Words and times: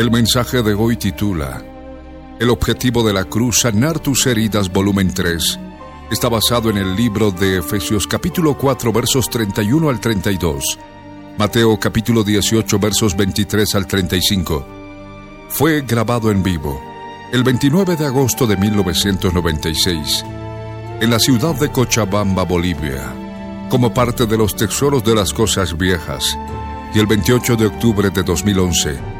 El 0.00 0.10
mensaje 0.10 0.62
de 0.62 0.72
hoy 0.72 0.96
titula 0.96 1.62
El 2.38 2.48
objetivo 2.48 3.06
de 3.06 3.12
la 3.12 3.26
cruz, 3.26 3.60
sanar 3.60 3.98
tus 3.98 4.26
heridas, 4.26 4.72
volumen 4.72 5.12
3. 5.12 5.58
Está 6.10 6.30
basado 6.30 6.70
en 6.70 6.78
el 6.78 6.96
libro 6.96 7.30
de 7.30 7.58
Efesios 7.58 8.06
capítulo 8.06 8.56
4 8.56 8.94
versos 8.94 9.28
31 9.28 9.90
al 9.90 10.00
32, 10.00 10.78
Mateo 11.36 11.78
capítulo 11.78 12.24
18 12.24 12.78
versos 12.78 13.14
23 13.14 13.74
al 13.74 13.86
35. 13.86 14.66
Fue 15.50 15.82
grabado 15.82 16.30
en 16.30 16.42
vivo 16.42 16.80
el 17.30 17.44
29 17.44 17.96
de 17.96 18.06
agosto 18.06 18.46
de 18.46 18.56
1996 18.56 20.24
en 21.02 21.10
la 21.10 21.18
ciudad 21.18 21.56
de 21.56 21.70
Cochabamba, 21.70 22.44
Bolivia, 22.44 23.04
como 23.68 23.92
parte 23.92 24.24
de 24.24 24.38
los 24.38 24.56
tesoros 24.56 25.04
de 25.04 25.14
las 25.14 25.34
cosas 25.34 25.76
viejas, 25.76 26.24
y 26.94 27.00
el 27.00 27.06
28 27.06 27.56
de 27.56 27.66
octubre 27.66 28.08
de 28.08 28.22
2011 28.22 29.19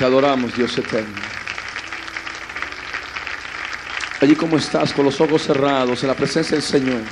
Te 0.00 0.06
adoramos, 0.06 0.56
Dios 0.56 0.78
eterno. 0.78 1.14
Allí 4.22 4.34
como 4.34 4.56
estás, 4.56 4.94
con 4.94 5.04
los 5.04 5.20
ojos 5.20 5.42
cerrados, 5.42 6.02
en 6.02 6.08
la 6.08 6.14
presencia 6.14 6.56
del 6.56 6.62
Señor, 6.62 7.02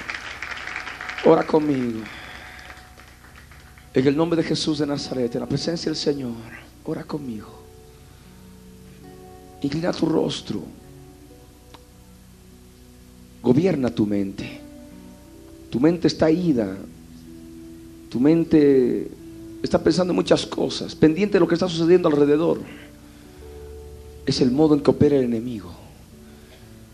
ora 1.27 1.43
conmigo. 1.43 2.01
En 3.93 4.07
el 4.07 4.17
nombre 4.17 4.41
de 4.41 4.49
Jesús 4.49 4.79
de 4.79 4.87
Nazaret, 4.87 5.35
en 5.35 5.41
la 5.43 5.47
presencia 5.47 5.91
del 5.91 5.99
Señor, 5.99 6.33
ora 6.83 7.05
conmigo. 7.05 7.63
Inclina 9.61 9.93
tu 9.93 10.07
rostro. 10.07 10.63
Gobierna 13.43 13.91
tu 13.91 14.07
mente. 14.07 14.63
Tu 15.69 15.79
mente 15.79 16.07
está 16.07 16.31
ida. 16.31 16.75
Tu 18.09 18.19
mente 18.19 19.11
está 19.63 19.83
pensando 19.83 20.13
en 20.13 20.17
muchas 20.17 20.47
cosas, 20.47 20.95
pendiente 20.95 21.35
de 21.35 21.41
lo 21.41 21.49
que 21.49 21.55
está 21.55 21.69
sucediendo 21.69 22.09
alrededor. 22.09 22.61
Es 24.27 24.41
el 24.41 24.51
modo 24.51 24.75
en 24.75 24.81
que 24.81 24.91
opera 24.91 25.17
el 25.17 25.25
enemigo. 25.25 25.73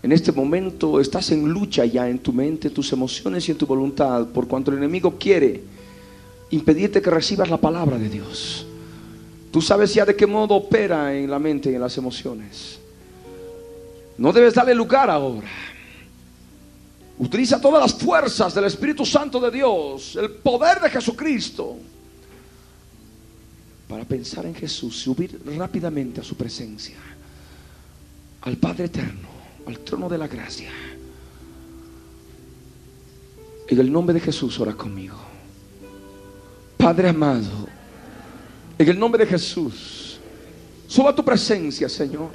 En 0.03 0.13
este 0.13 0.33
momento 0.33 1.01
estás 1.01 1.31
en 1.31 1.49
lucha 1.49 1.85
ya 1.85 2.09
en 2.09 2.19
tu 2.19 2.33
mente, 2.33 2.71
tus 2.71 2.93
emociones 2.93 3.49
y 3.49 3.53
en 3.53 3.59
tu 3.59 3.67
voluntad, 3.67 4.27
por 4.29 4.47
cuanto 4.47 4.71
el 4.71 4.79
enemigo 4.79 5.17
quiere 5.19 5.63
impedirte 6.51 7.01
que 7.01 7.11
recibas 7.11 7.49
la 7.49 7.57
palabra 7.57 7.99
de 7.99 8.09
Dios. 8.09 8.67
Tú 9.51 9.63
sabes 9.63 9.95
ya 9.95 10.05
de 10.05 10.15
qué 10.15 10.27
modo 10.27 10.55
opera 10.55 11.15
en 11.15 11.31
la 11.31 11.39
mente 11.39 11.71
y 11.71 11.75
en 11.75 11.81
las 11.81 11.97
emociones. 11.97 12.79
No 14.19 14.33
debes 14.33 14.55
darle 14.55 14.75
lugar 14.75 15.11
ahora. 15.11 15.49
Utiliza 17.19 17.61
todas 17.61 17.81
las 17.81 17.95
fuerzas 17.95 18.55
del 18.55 18.65
Espíritu 18.65 19.07
Santo 19.07 19.41
de 19.41 19.51
Dios, 19.51 20.17
el 20.17 20.31
poder 20.31 20.81
de 20.81 20.91
Jesucristo, 20.91 21.77
para 23.95 24.07
pensar 24.07 24.45
en 24.45 24.57
Jesús, 24.57 24.97
subir 24.97 25.41
rápidamente 25.57 26.21
a 26.21 26.25
su 26.25 26.35
presencia, 26.35 26.97
al 28.41 28.57
Padre 28.57 28.87
Eterno, 28.87 29.29
al 29.69 29.79
trono 29.79 30.09
de 30.09 30.19
la 30.19 30.27
gracia. 30.27 30.69
En 33.69 33.79
el 33.79 33.93
nombre 33.93 34.15
de 34.15 34.19
Jesús, 34.19 34.59
ora 34.59 34.73
conmigo. 34.73 35.15
Padre 36.77 37.11
amado, 37.11 37.69
en 38.77 38.89
el 38.89 38.99
nombre 38.99 39.25
de 39.25 39.31
Jesús, 39.31 40.19
suba 40.89 41.15
tu 41.15 41.25
presencia, 41.25 41.89
Señor, 41.89 42.31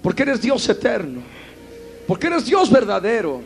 porque 0.00 0.22
eres 0.22 0.40
Dios 0.40 0.68
eterno, 0.68 1.20
porque 2.06 2.28
eres 2.28 2.44
Dios 2.44 2.70
verdadero. 2.70 3.42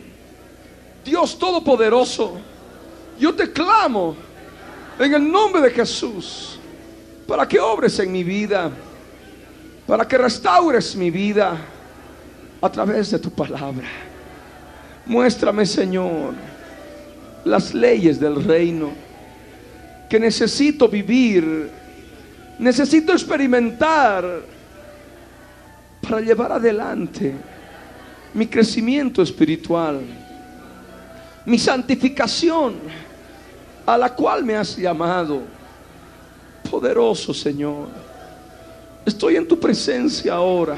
Dios 1.03 1.39
Todopoderoso, 1.39 2.37
yo 3.19 3.33
te 3.33 3.51
clamo 3.51 4.15
en 4.99 5.11
el 5.11 5.31
nombre 5.31 5.63
de 5.63 5.71
Jesús 5.71 6.54
para 7.27 7.47
que 7.47 7.59
obres 7.59 7.99
en 7.99 8.11
mi 8.11 8.23
vida, 8.23 8.71
para 9.87 10.07
que 10.07 10.17
restaures 10.17 10.95
mi 10.95 11.11
vida 11.11 11.57
a 12.61 12.69
través 12.69 13.11
de 13.11 13.19
tu 13.19 13.29
palabra. 13.29 13.87
Muéstrame, 15.05 15.65
Señor, 15.65 16.33
las 17.43 17.73
leyes 17.73 18.19
del 18.19 18.43
reino 18.43 18.91
que 20.09 20.19
necesito 20.19 20.87
vivir, 20.87 21.69
necesito 22.59 23.11
experimentar 23.13 24.41
para 26.01 26.21
llevar 26.21 26.51
adelante 26.51 27.33
mi 28.33 28.47
crecimiento 28.47 29.21
espiritual 29.21 30.01
mi 31.45 31.59
santificación 31.59 32.75
a 33.85 33.97
la 33.97 34.13
cual 34.13 34.43
me 34.43 34.55
has 34.55 34.75
llamado. 34.75 35.43
Poderoso 36.69 37.33
Señor, 37.33 37.87
estoy 39.05 39.35
en 39.35 39.47
tu 39.47 39.59
presencia 39.59 40.33
ahora 40.33 40.77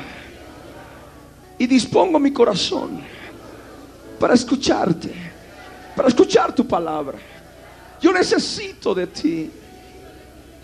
y 1.58 1.66
dispongo 1.66 2.20
mi 2.20 2.32
corazón 2.32 3.02
para 4.20 4.34
escucharte, 4.34 5.12
para 5.96 6.10
escuchar 6.10 6.54
tu 6.54 6.68
palabra. 6.68 7.18
Yo 8.02 8.12
necesito 8.12 8.94
de 8.94 9.08
ti. 9.08 9.50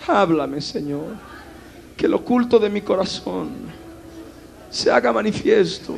Háblame, 0.07 0.59
Señor, 0.61 1.15
que 1.95 2.05
el 2.05 2.13
oculto 2.13 2.59
de 2.59 2.69
mi 2.69 2.81
corazón 2.81 3.49
se 4.69 4.91
haga 4.91 5.13
manifiesto. 5.13 5.95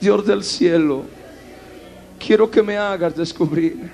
Dios 0.00 0.26
del 0.26 0.42
cielo 0.42 1.02
quiero 2.18 2.50
que 2.50 2.62
me 2.62 2.76
hagas 2.76 3.14
descubrir 3.14 3.90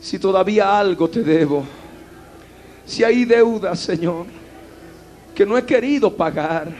si 0.00 0.18
todavía 0.18 0.78
algo 0.78 1.08
te 1.08 1.22
debo. 1.22 1.64
Si 2.88 3.04
hay 3.04 3.26
deuda, 3.26 3.76
Señor, 3.76 4.24
que 5.34 5.44
no 5.44 5.58
he 5.58 5.64
querido 5.64 6.16
pagar, 6.16 6.72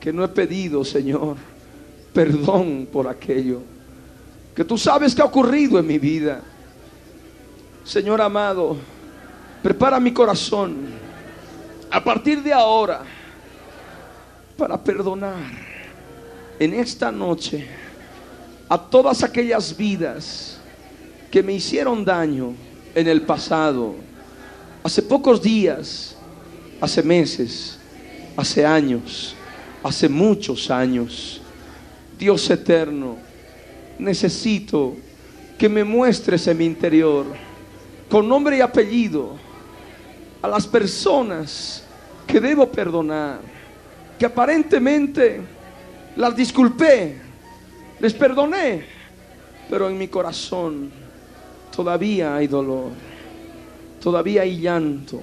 que 0.00 0.10
no 0.10 0.24
he 0.24 0.28
pedido, 0.28 0.82
Señor, 0.82 1.36
perdón 2.14 2.88
por 2.90 3.06
aquello, 3.06 3.60
que 4.56 4.64
tú 4.64 4.78
sabes 4.78 5.14
que 5.14 5.20
ha 5.20 5.26
ocurrido 5.26 5.78
en 5.78 5.86
mi 5.86 5.98
vida. 5.98 6.40
Señor 7.84 8.22
amado, 8.22 8.78
prepara 9.62 10.00
mi 10.00 10.10
corazón 10.10 10.86
a 11.90 12.02
partir 12.02 12.42
de 12.42 12.54
ahora 12.54 13.02
para 14.56 14.82
perdonar 14.82 15.52
en 16.58 16.72
esta 16.72 17.12
noche 17.12 17.68
a 18.70 18.78
todas 18.78 19.22
aquellas 19.22 19.76
vidas 19.76 20.58
que 21.30 21.42
me 21.42 21.52
hicieron 21.52 22.06
daño 22.06 22.54
en 22.94 23.06
el 23.06 23.20
pasado, 23.20 23.96
hace 24.82 25.02
pocos 25.02 25.40
días, 25.40 26.16
hace 26.80 27.02
meses, 27.02 27.78
hace 28.36 28.64
años, 28.64 29.34
hace 29.82 30.08
muchos 30.08 30.70
años. 30.70 31.40
Dios 32.18 32.48
eterno, 32.50 33.16
necesito 33.98 34.96
que 35.58 35.68
me 35.68 35.84
muestres 35.84 36.46
en 36.46 36.58
mi 36.58 36.64
interior, 36.66 37.26
con 38.08 38.28
nombre 38.28 38.56
y 38.56 38.60
apellido, 38.60 39.36
a 40.40 40.48
las 40.48 40.66
personas 40.66 41.84
que 42.26 42.40
debo 42.40 42.70
perdonar, 42.70 43.40
que 44.18 44.26
aparentemente 44.26 45.40
las 46.16 46.34
disculpé, 46.34 47.16
les 48.00 48.12
perdoné, 48.12 48.84
pero 49.70 49.88
en 49.88 49.96
mi 49.96 50.08
corazón 50.08 50.90
todavía 51.74 52.36
hay 52.36 52.48
dolor, 52.48 52.90
todavía 54.02 54.42
hay 54.42 54.58
llanto, 54.58 55.20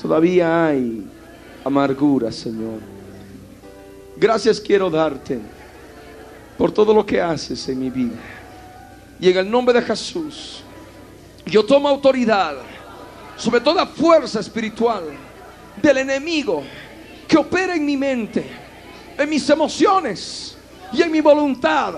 todavía 0.00 0.66
hay 0.66 1.06
amargura, 1.64 2.32
Señor. 2.32 2.80
Gracias 4.16 4.60
quiero 4.60 4.88
darte 4.88 5.38
por 6.56 6.72
todo 6.72 6.94
lo 6.94 7.04
que 7.04 7.20
haces 7.20 7.68
en 7.68 7.78
mi 7.78 7.90
vida. 7.90 8.16
Y 9.20 9.30
en 9.30 9.36
el 9.36 9.50
nombre 9.50 9.78
de 9.78 9.82
Jesús, 9.82 10.62
yo 11.44 11.64
tomo 11.64 11.88
autoridad 11.88 12.56
sobre 13.36 13.60
toda 13.60 13.86
fuerza 13.86 14.40
espiritual 14.40 15.04
del 15.80 15.98
enemigo 15.98 16.62
que 17.28 17.36
opera 17.36 17.74
en 17.74 17.84
mi 17.84 17.96
mente, 17.96 18.46
en 19.18 19.28
mis 19.28 19.48
emociones 19.50 20.56
y 20.92 21.02
en 21.02 21.10
mi 21.10 21.20
voluntad. 21.20 21.94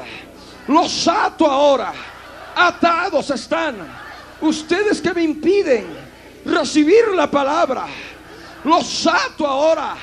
Los 0.66 1.06
ato 1.06 1.46
ahora. 1.46 1.92
Atados 2.56 3.30
están 3.30 4.07
ustedes 4.40 5.00
que 5.00 5.12
me 5.12 5.22
impiden 5.22 5.86
recibir 6.44 7.08
la 7.14 7.30
palabra. 7.30 7.86
Los 8.64 9.06
ato 9.06 9.46
ahora. 9.46 9.96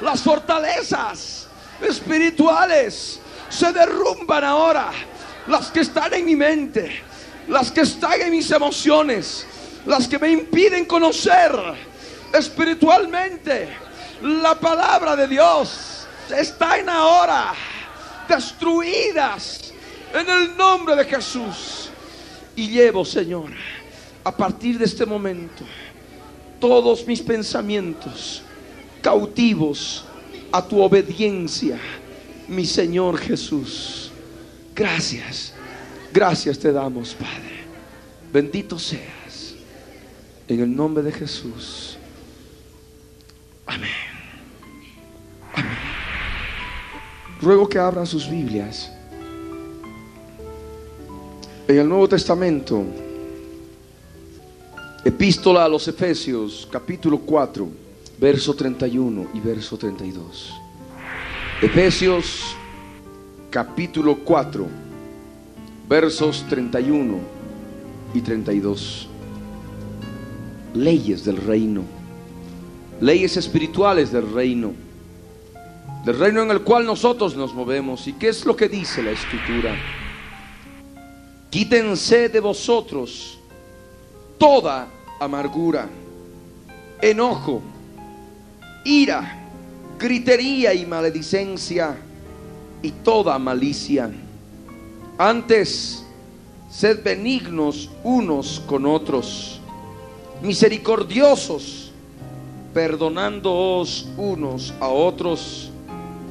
Las 0.00 0.20
fortalezas 0.22 1.48
espirituales 1.80 3.20
se 3.48 3.72
derrumban 3.72 4.44
ahora. 4.44 4.90
Las 5.46 5.70
que 5.70 5.80
están 5.80 6.12
en 6.14 6.24
mi 6.24 6.36
mente, 6.36 7.02
las 7.48 7.70
que 7.70 7.82
están 7.82 8.20
en 8.20 8.30
mis 8.30 8.50
emociones, 8.50 9.46
las 9.86 10.08
que 10.08 10.18
me 10.18 10.30
impiden 10.30 10.84
conocer 10.84 11.52
espiritualmente 12.32 13.68
la 14.22 14.54
palabra 14.56 15.14
de 15.14 15.28
Dios, 15.28 16.06
están 16.36 16.88
ahora 16.88 17.54
destruidas 18.28 19.72
en 20.12 20.28
el 20.28 20.56
nombre 20.56 20.96
de 20.96 21.04
Jesús. 21.04 21.90
Y 22.56 22.70
llevo, 22.70 23.04
Señor, 23.04 23.50
a 24.26 24.36
partir 24.36 24.76
de 24.76 24.84
este 24.84 25.06
momento, 25.06 25.62
todos 26.58 27.06
mis 27.06 27.22
pensamientos 27.22 28.42
cautivos 29.00 30.04
a 30.50 30.66
tu 30.66 30.82
obediencia, 30.82 31.78
mi 32.48 32.66
Señor 32.66 33.18
Jesús. 33.18 34.10
Gracias, 34.74 35.54
gracias 36.12 36.58
te 36.58 36.72
damos, 36.72 37.14
Padre. 37.14 37.60
Bendito 38.32 38.80
seas. 38.80 39.54
En 40.48 40.58
el 40.58 40.74
nombre 40.74 41.04
de 41.04 41.12
Jesús. 41.12 41.96
Amén. 43.64 43.90
Amén. 45.54 45.70
Ruego 47.40 47.68
que 47.68 47.78
abran 47.78 48.08
sus 48.08 48.28
Biblias. 48.28 48.90
En 51.68 51.78
el 51.78 51.88
Nuevo 51.88 52.08
Testamento, 52.08 52.84
Epístola 55.06 55.64
a 55.64 55.68
los 55.68 55.86
Efesios, 55.86 56.66
capítulo 56.68 57.18
4, 57.18 57.68
verso 58.18 58.54
31 58.54 59.28
y 59.34 59.38
verso 59.38 59.78
32. 59.78 60.52
Efesios, 61.62 62.56
capítulo 63.48 64.16
4, 64.24 64.66
versos 65.88 66.44
31 66.48 67.18
y 68.14 68.20
32. 68.20 69.06
Leyes 70.74 71.24
del 71.24 71.36
reino, 71.36 71.82
leyes 73.00 73.36
espirituales 73.36 74.10
del 74.10 74.28
reino, 74.32 74.72
del 76.04 76.18
reino 76.18 76.42
en 76.42 76.50
el 76.50 76.62
cual 76.62 76.84
nosotros 76.84 77.36
nos 77.36 77.54
movemos. 77.54 78.08
¿Y 78.08 78.14
qué 78.14 78.26
es 78.26 78.44
lo 78.44 78.56
que 78.56 78.68
dice 78.68 79.04
la 79.04 79.12
escritura? 79.12 79.72
Quítense 81.48 82.28
de 82.28 82.40
vosotros 82.40 83.38
toda 84.36 84.95
amargura, 85.20 85.88
enojo, 87.00 87.62
ira, 88.84 89.42
gritería 89.98 90.74
y 90.74 90.86
maledicencia 90.86 91.96
y 92.82 92.90
toda 92.90 93.38
malicia. 93.38 94.10
Antes, 95.18 96.04
sed 96.70 97.02
benignos 97.02 97.90
unos 98.04 98.62
con 98.66 98.86
otros, 98.86 99.60
misericordiosos, 100.42 101.92
perdonándoos 102.74 104.08
unos 104.18 104.74
a 104.80 104.88
otros, 104.88 105.70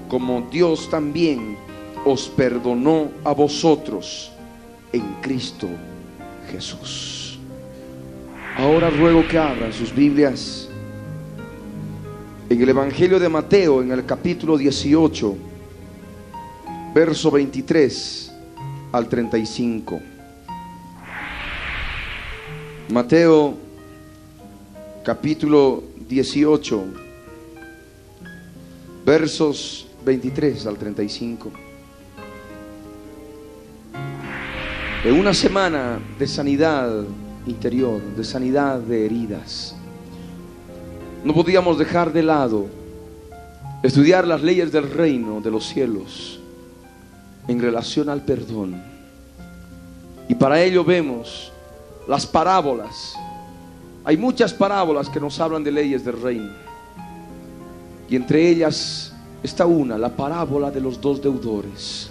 como 0.07 0.41
Dios 0.51 0.89
también 0.89 1.57
os 2.05 2.29
perdonó 2.29 3.09
a 3.23 3.33
vosotros 3.33 4.31
en 4.93 5.01
Cristo 5.21 5.67
Jesús. 6.51 7.14
Ahora 8.57 8.89
ruego 8.89 9.27
que 9.27 9.38
abran 9.38 9.74
sus 9.74 9.93
Biblias 9.93 10.69
en 12.50 12.62
el 12.62 12.69
Evangelio 12.69 13.19
de 13.19 13.27
Mateo, 13.27 13.81
en 13.81 13.91
el 13.91 14.05
capítulo 14.05 14.57
18, 14.57 15.35
verso 16.93 17.31
23 17.31 18.31
al 18.93 19.09
35. 19.09 20.00
Mateo, 22.93 23.55
capítulo 25.03 25.83
18, 26.07 26.83
versos 29.05 29.85
23 30.05 30.65
al 30.65 30.77
35. 30.77 31.51
En 35.03 35.13
una 35.13 35.33
semana 35.33 36.00
de 36.17 36.25
sanidad 36.25 37.03
interior, 37.45 38.01
de 38.01 38.23
sanidad 38.23 38.79
de 38.79 39.05
heridas, 39.05 39.75
no 41.23 41.33
podíamos 41.33 41.77
dejar 41.77 42.13
de 42.13 42.23
lado 42.23 42.67
estudiar 43.83 44.27
las 44.27 44.41
leyes 44.41 44.71
del 44.71 44.89
reino 44.89 45.41
de 45.41 45.51
los 45.51 45.65
cielos 45.65 46.39
en 47.47 47.59
relación 47.59 48.09
al 48.09 48.23
perdón. 48.23 48.81
Y 50.27 50.35
para 50.35 50.61
ello 50.61 50.83
vemos 50.83 51.51
las 52.07 52.25
parábolas. 52.25 53.13
Hay 54.03 54.17
muchas 54.17 54.53
parábolas 54.53 55.09
que 55.09 55.19
nos 55.19 55.39
hablan 55.39 55.63
de 55.63 55.71
leyes 55.71 56.03
del 56.03 56.21
reino. 56.21 56.51
Y 58.09 58.15
entre 58.15 58.47
ellas 58.47 59.13
está 59.41 59.65
una, 59.65 59.97
la 59.97 60.09
parábola 60.09 60.71
de 60.71 60.81
los 60.81 60.99
dos 61.01 61.21
deudores 61.21 62.09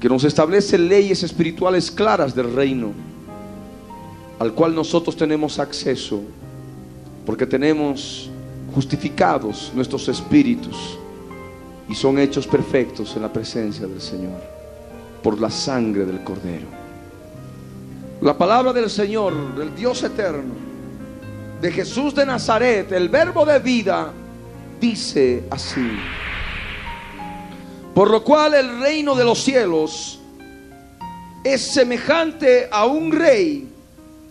que 0.00 0.08
nos 0.08 0.24
establece 0.24 0.78
leyes 0.78 1.22
espirituales 1.22 1.90
claras 1.90 2.34
del 2.34 2.52
reino, 2.54 2.92
al 4.40 4.54
cual 4.54 4.74
nosotros 4.74 5.14
tenemos 5.16 5.58
acceso, 5.58 6.22
porque 7.26 7.44
tenemos 7.44 8.30
justificados 8.74 9.70
nuestros 9.74 10.08
espíritus 10.08 10.98
y 11.86 11.94
son 11.94 12.18
hechos 12.18 12.46
perfectos 12.46 13.14
en 13.16 13.22
la 13.22 13.30
presencia 13.30 13.86
del 13.86 14.00
Señor, 14.00 14.40
por 15.22 15.38
la 15.38 15.50
sangre 15.50 16.06
del 16.06 16.24
Cordero. 16.24 16.66
La 18.22 18.36
palabra 18.36 18.72
del 18.72 18.88
Señor, 18.88 19.54
del 19.56 19.74
Dios 19.76 20.02
eterno, 20.04 20.54
de 21.60 21.70
Jesús 21.70 22.14
de 22.14 22.24
Nazaret, 22.24 22.90
el 22.92 23.10
verbo 23.10 23.44
de 23.44 23.58
vida, 23.58 24.10
dice 24.80 25.44
así. 25.50 25.86
Por 27.94 28.10
lo 28.10 28.24
cual 28.24 28.54
el 28.54 28.80
reino 28.80 29.14
de 29.14 29.24
los 29.24 29.38
cielos 29.44 30.18
es 31.44 31.74
semejante 31.74 32.70
a 32.72 32.86
un 32.86 33.12
rey 33.12 33.69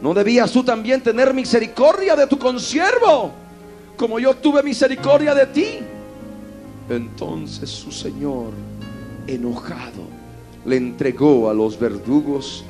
¿No 0.00 0.12
debías 0.12 0.52
tú 0.52 0.62
también 0.62 1.02
tener 1.02 1.32
misericordia 1.32 2.14
de 2.14 2.26
tu 2.26 2.38
consiervo, 2.38 3.30
como 3.96 4.18
yo 4.18 4.34
tuve 4.34 4.62
misericordia 4.62 5.34
de 5.34 5.46
ti? 5.46 5.78
Entonces 6.88 7.70
su 7.70 7.90
señor, 7.90 8.52
enojado, 9.26 10.04
le 10.64 10.76
entregó 10.76 11.48
a 11.48 11.54
los 11.54 11.78
verdugos 11.78 12.64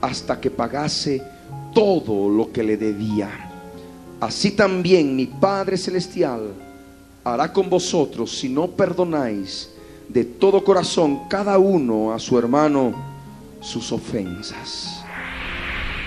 hasta 0.00 0.40
que 0.40 0.50
pagase 0.50 1.22
todo 1.74 2.28
lo 2.28 2.50
que 2.50 2.62
le 2.62 2.76
debía. 2.76 3.28
Así 4.20 4.52
también 4.52 5.14
mi 5.14 5.26
Padre 5.26 5.76
Celestial 5.76 6.52
hará 7.24 7.52
con 7.52 7.68
vosotros 7.68 8.38
si 8.38 8.48
no 8.48 8.68
perdonáis 8.68 9.70
de 10.08 10.24
todo 10.24 10.64
corazón 10.64 11.28
cada 11.28 11.58
uno 11.58 12.12
a 12.12 12.18
su 12.18 12.38
hermano 12.38 12.92
sus 13.60 13.92
ofensas. 13.92 14.99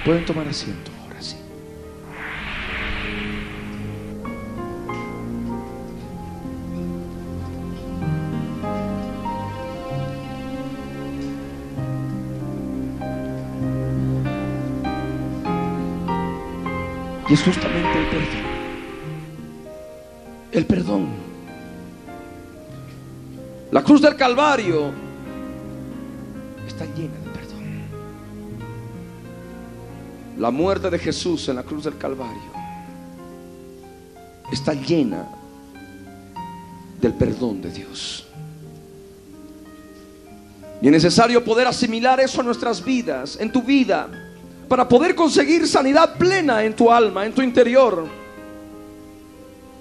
Pueden 0.05 0.25
tomar 0.25 0.45
asiento 0.45 0.91
ahora 1.01 1.22
sí. 1.22 1.38
Y 17.29 17.33
es 17.33 17.43
justamente 17.43 18.00
el 18.00 18.07
perdón. 18.07 18.43
El 20.51 20.65
perdón. 20.65 21.07
La 23.72 23.81
cruz 23.81 24.01
del 24.01 24.17
Calvario 24.17 24.91
está 26.67 26.86
llena 26.93 27.22
La 30.37 30.51
muerte 30.51 30.89
de 30.89 30.99
Jesús 30.99 31.47
en 31.49 31.55
la 31.55 31.63
cruz 31.63 31.83
del 31.83 31.97
Calvario 31.97 32.51
está 34.51 34.73
llena 34.73 35.27
del 36.99 37.13
perdón 37.13 37.61
de 37.61 37.71
Dios. 37.71 38.25
Y 40.81 40.87
es 40.87 40.91
necesario 40.91 41.43
poder 41.43 41.67
asimilar 41.67 42.19
eso 42.19 42.41
a 42.41 42.43
nuestras 42.43 42.83
vidas, 42.83 43.37
en 43.39 43.51
tu 43.51 43.61
vida, 43.61 44.09
para 44.67 44.87
poder 44.87 45.15
conseguir 45.15 45.67
sanidad 45.67 46.17
plena 46.17 46.63
en 46.63 46.75
tu 46.75 46.91
alma, 46.91 47.25
en 47.25 47.33
tu 47.33 47.41
interior. 47.41 48.05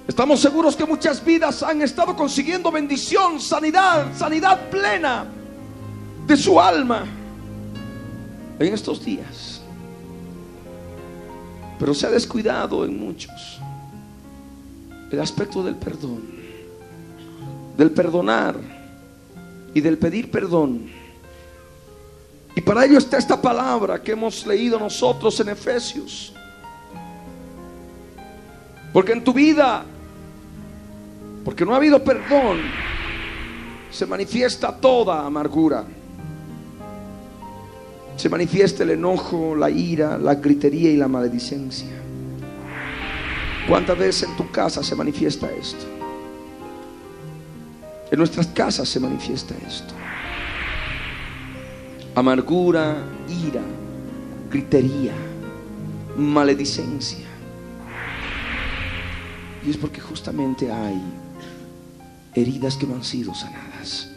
Estamos 0.07 0.41
seguros 0.41 0.77
que 0.77 0.85
muchas 0.85 1.25
vidas 1.25 1.63
han 1.63 1.81
estado 1.83 2.15
consiguiendo 2.15 2.71
bendición, 2.71 3.41
sanidad, 3.41 4.17
sanidad 4.17 4.69
plena 4.71 5.27
de 6.27 6.37
su 6.37 6.61
alma 6.61 7.05
en 8.59 8.73
estos 8.75 9.05
días. 9.05 9.52
Pero 11.83 11.95
se 11.95 12.07
ha 12.07 12.11
descuidado 12.11 12.85
en 12.85 12.97
muchos 12.97 13.59
el 15.11 15.19
aspecto 15.19 15.65
del 15.65 15.75
perdón, 15.75 16.23
del 17.77 17.91
perdonar 17.91 18.55
y 19.75 19.81
del 19.81 19.99
pedir 19.99 20.31
perdón. 20.31 20.89
Y 22.55 22.61
para 22.61 22.85
ello 22.85 22.99
está 22.99 23.19
esta 23.19 23.43
palabra 23.43 24.01
que 24.01 24.13
hemos 24.13 24.47
leído 24.47 24.79
nosotros 24.79 25.41
en 25.41 25.49
Efesios. 25.49 26.33
Porque 28.93 29.11
en 29.11 29.25
tu 29.25 29.33
vida, 29.33 29.85
porque 31.45 31.65
no 31.65 31.75
ha 31.75 31.79
habido 31.79 32.05
perdón, 32.05 32.61
se 33.91 34.07
manifiesta 34.07 34.73
toda 34.73 35.27
amargura. 35.27 35.85
Se 38.17 38.29
manifiesta 38.29 38.83
el 38.83 38.91
enojo, 38.91 39.57
la 39.57 39.71
ira, 39.71 40.19
la 40.19 40.37
gritería 40.37 40.91
y 40.91 40.97
la 40.97 41.09
maledicencia. 41.09 41.89
¿Cuántas 43.69 43.97
veces 43.97 44.29
en 44.29 44.37
tu 44.37 44.51
casa 44.51 44.83
se 44.83 44.95
manifiesta 44.95 45.51
esto? 45.51 45.87
En 48.11 48.19
nuestras 48.19 48.47
casas 48.49 48.89
se 48.89 49.01
manifiesta 49.01 49.55
esto. 49.67 49.95
Amargura, 52.15 52.97
ira, 53.47 53.63
gritería, 54.51 55.15
maledicencia. 56.17 57.27
Y 59.67 59.71
es 59.71 59.77
porque 59.79 60.01
justamente 60.01 60.71
hay 60.71 61.01
heridas 62.35 62.77
que 62.77 62.87
no 62.87 62.97
han 62.97 63.05
sido 63.05 63.35
sanadas. 63.35 64.12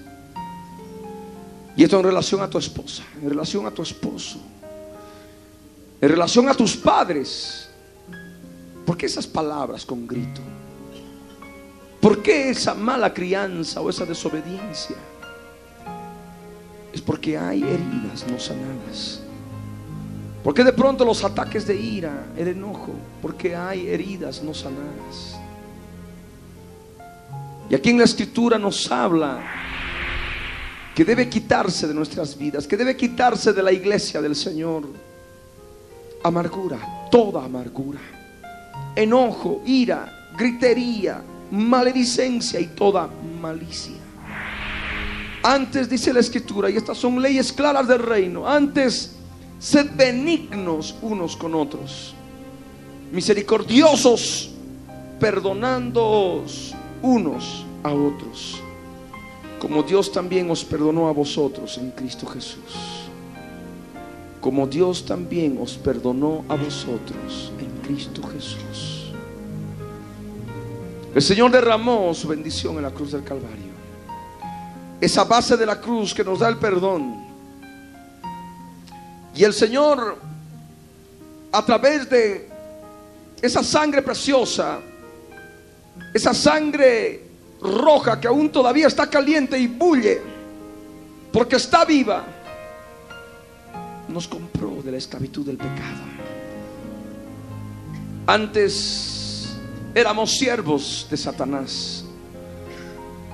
Y 1.76 1.84
esto 1.84 1.98
en 1.98 2.04
relación 2.04 2.42
a 2.42 2.50
tu 2.50 2.58
esposa, 2.58 3.04
en 3.22 3.30
relación 3.30 3.66
a 3.66 3.72
tu 3.72 3.82
esposo, 3.82 4.40
en 6.00 6.10
relación 6.10 6.48
a 6.48 6.54
tus 6.54 6.76
padres. 6.76 7.70
¿Por 8.86 8.98
qué 8.98 9.08
esas 9.08 9.28
palabras 9.28 9.86
con 9.86 10.08
grito? 10.08 10.42
¿Por 12.00 12.22
qué 12.22 12.50
esa 12.50 12.74
mala 12.74 13.14
crianza 13.14 13.82
o 13.82 13.90
esa 13.90 14.06
desobediencia? 14.06 14.96
Es 16.94 17.02
porque 17.02 17.38
hay 17.38 17.64
heridas 17.64 18.26
no 18.32 18.40
sanadas. 18.40 19.22
¿Por 20.44 20.54
qué 20.54 20.64
de 20.64 20.72
pronto 20.72 21.04
los 21.04 21.24
ataques 21.24 21.66
de 21.66 21.76
ira, 21.76 22.28
el 22.38 22.50
enojo? 22.50 22.94
Porque 23.22 23.56
hay 23.56 23.88
heridas 23.88 24.44
no 24.44 24.54
sanadas. 24.54 25.36
Y 27.70 27.76
aquí 27.76 27.90
en 27.90 27.98
la 27.98 28.04
escritura 28.04 28.60
nos 28.60 28.92
habla 28.92 29.40
que 30.96 31.04
debe 31.04 31.28
quitarse 31.28 31.88
de 31.88 31.94
nuestras 31.94 32.38
vidas, 32.38 32.66
que 32.66 32.78
debe 32.78 32.96
quitarse 32.96 33.52
de 33.52 33.62
la 33.62 33.74
iglesia 33.74 34.22
del 34.22 34.34
Señor. 34.34 34.86
Amargura, 36.24 36.80
toda 37.12 37.44
amargura. 37.44 38.00
Enojo, 38.96 39.62
ira, 39.66 40.32
gritería, 40.38 41.22
maledicencia 41.52 42.62
y 42.62 42.68
toda 42.68 43.10
malicia. 43.42 43.96
Antes 45.44 45.90
dice 45.90 46.14
la 46.14 46.22
escritura, 46.22 46.70
y 46.70 46.78
estas 46.78 46.98
son 46.98 47.22
leyes 47.22 47.52
claras 47.52 47.88
del 47.88 48.00
reino, 48.00 48.48
antes 48.48 49.18
sed 49.60 49.92
benignos 49.96 50.96
unos 51.02 51.36
con 51.36 51.54
otros, 51.54 52.16
misericordiosos, 53.12 54.52
perdonándoos 55.20 56.74
unos 57.02 57.66
a 57.84 57.92
otros, 57.92 58.60
como 59.60 59.84
Dios 59.84 60.12
también 60.12 60.50
os 60.52 60.64
perdonó 60.64 61.08
a 61.08 61.14
vosotros 61.14 61.78
en 61.78 61.92
Cristo 61.92 62.26
Jesús. 62.26 63.10
Como 64.42 64.68
Dios 64.68 65.06
también 65.06 65.58
os 65.60 65.78
perdonó 65.78 66.44
a 66.50 66.56
vosotros 66.56 67.52
en 67.60 67.70
Cristo 67.82 68.22
Jesús. 68.28 69.12
El 71.16 71.22
Señor 71.22 71.50
derramó 71.52 72.14
su 72.14 72.28
bendición 72.28 72.76
en 72.76 72.84
la 72.84 72.92
cruz 72.92 73.14
del 73.14 73.24
Calvario. 73.24 73.74
Esa 75.00 75.24
base 75.24 75.56
de 75.56 75.66
la 75.66 75.80
cruz 75.80 76.14
que 76.14 76.24
nos 76.24 76.40
da 76.40 76.50
el 76.50 76.58
perdón. 76.58 77.26
Y 79.34 79.44
el 79.44 79.54
Señor, 79.54 80.18
a 81.52 81.66
través 81.66 82.10
de 82.10 82.50
esa 83.42 83.64
sangre 83.64 84.02
preciosa, 84.02 84.80
esa 86.14 86.34
sangre 86.34 87.25
roja 87.66 88.20
que 88.20 88.28
aún 88.28 88.50
todavía 88.50 88.88
está 88.88 89.10
caliente 89.10 89.58
y 89.58 89.68
bulle, 89.68 90.22
porque 91.32 91.58
está 91.58 91.84
viva, 91.86 92.26
nos 94.08 94.28
compró 94.28 94.82
de 94.84 94.92
la 94.92 94.98
esclavitud 94.98 95.46
del 95.46 95.58
pecado. 95.58 96.06
Antes 98.28 99.56
éramos 99.94 100.32
siervos 100.32 101.08
de 101.10 101.18
Satanás, 101.18 102.06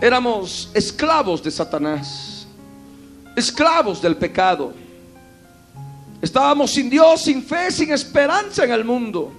éramos 0.02 0.70
esclavos 0.74 1.44
de 1.44 1.52
Satanás, 1.52 2.48
esclavos 3.36 4.02
del 4.02 4.18
pecado. 4.18 4.74
Estábamos 6.22 6.72
sin 6.72 6.90
Dios, 6.90 7.22
sin 7.22 7.44
fe, 7.44 7.72
sin 7.72 7.92
esperanza 7.92 8.64
en 8.64 8.72
el 8.72 8.86
mundo. 8.86 9.32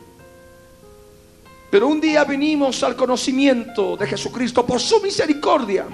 Pero 1.72 1.88
un 1.88 2.02
día 2.02 2.22
vinimos 2.24 2.82
al 2.82 2.94
conocimiento 2.94 3.96
de 3.96 4.06
Jesucristo 4.06 4.66
por 4.66 4.78
su 4.78 5.00
misericordia. 5.00 5.86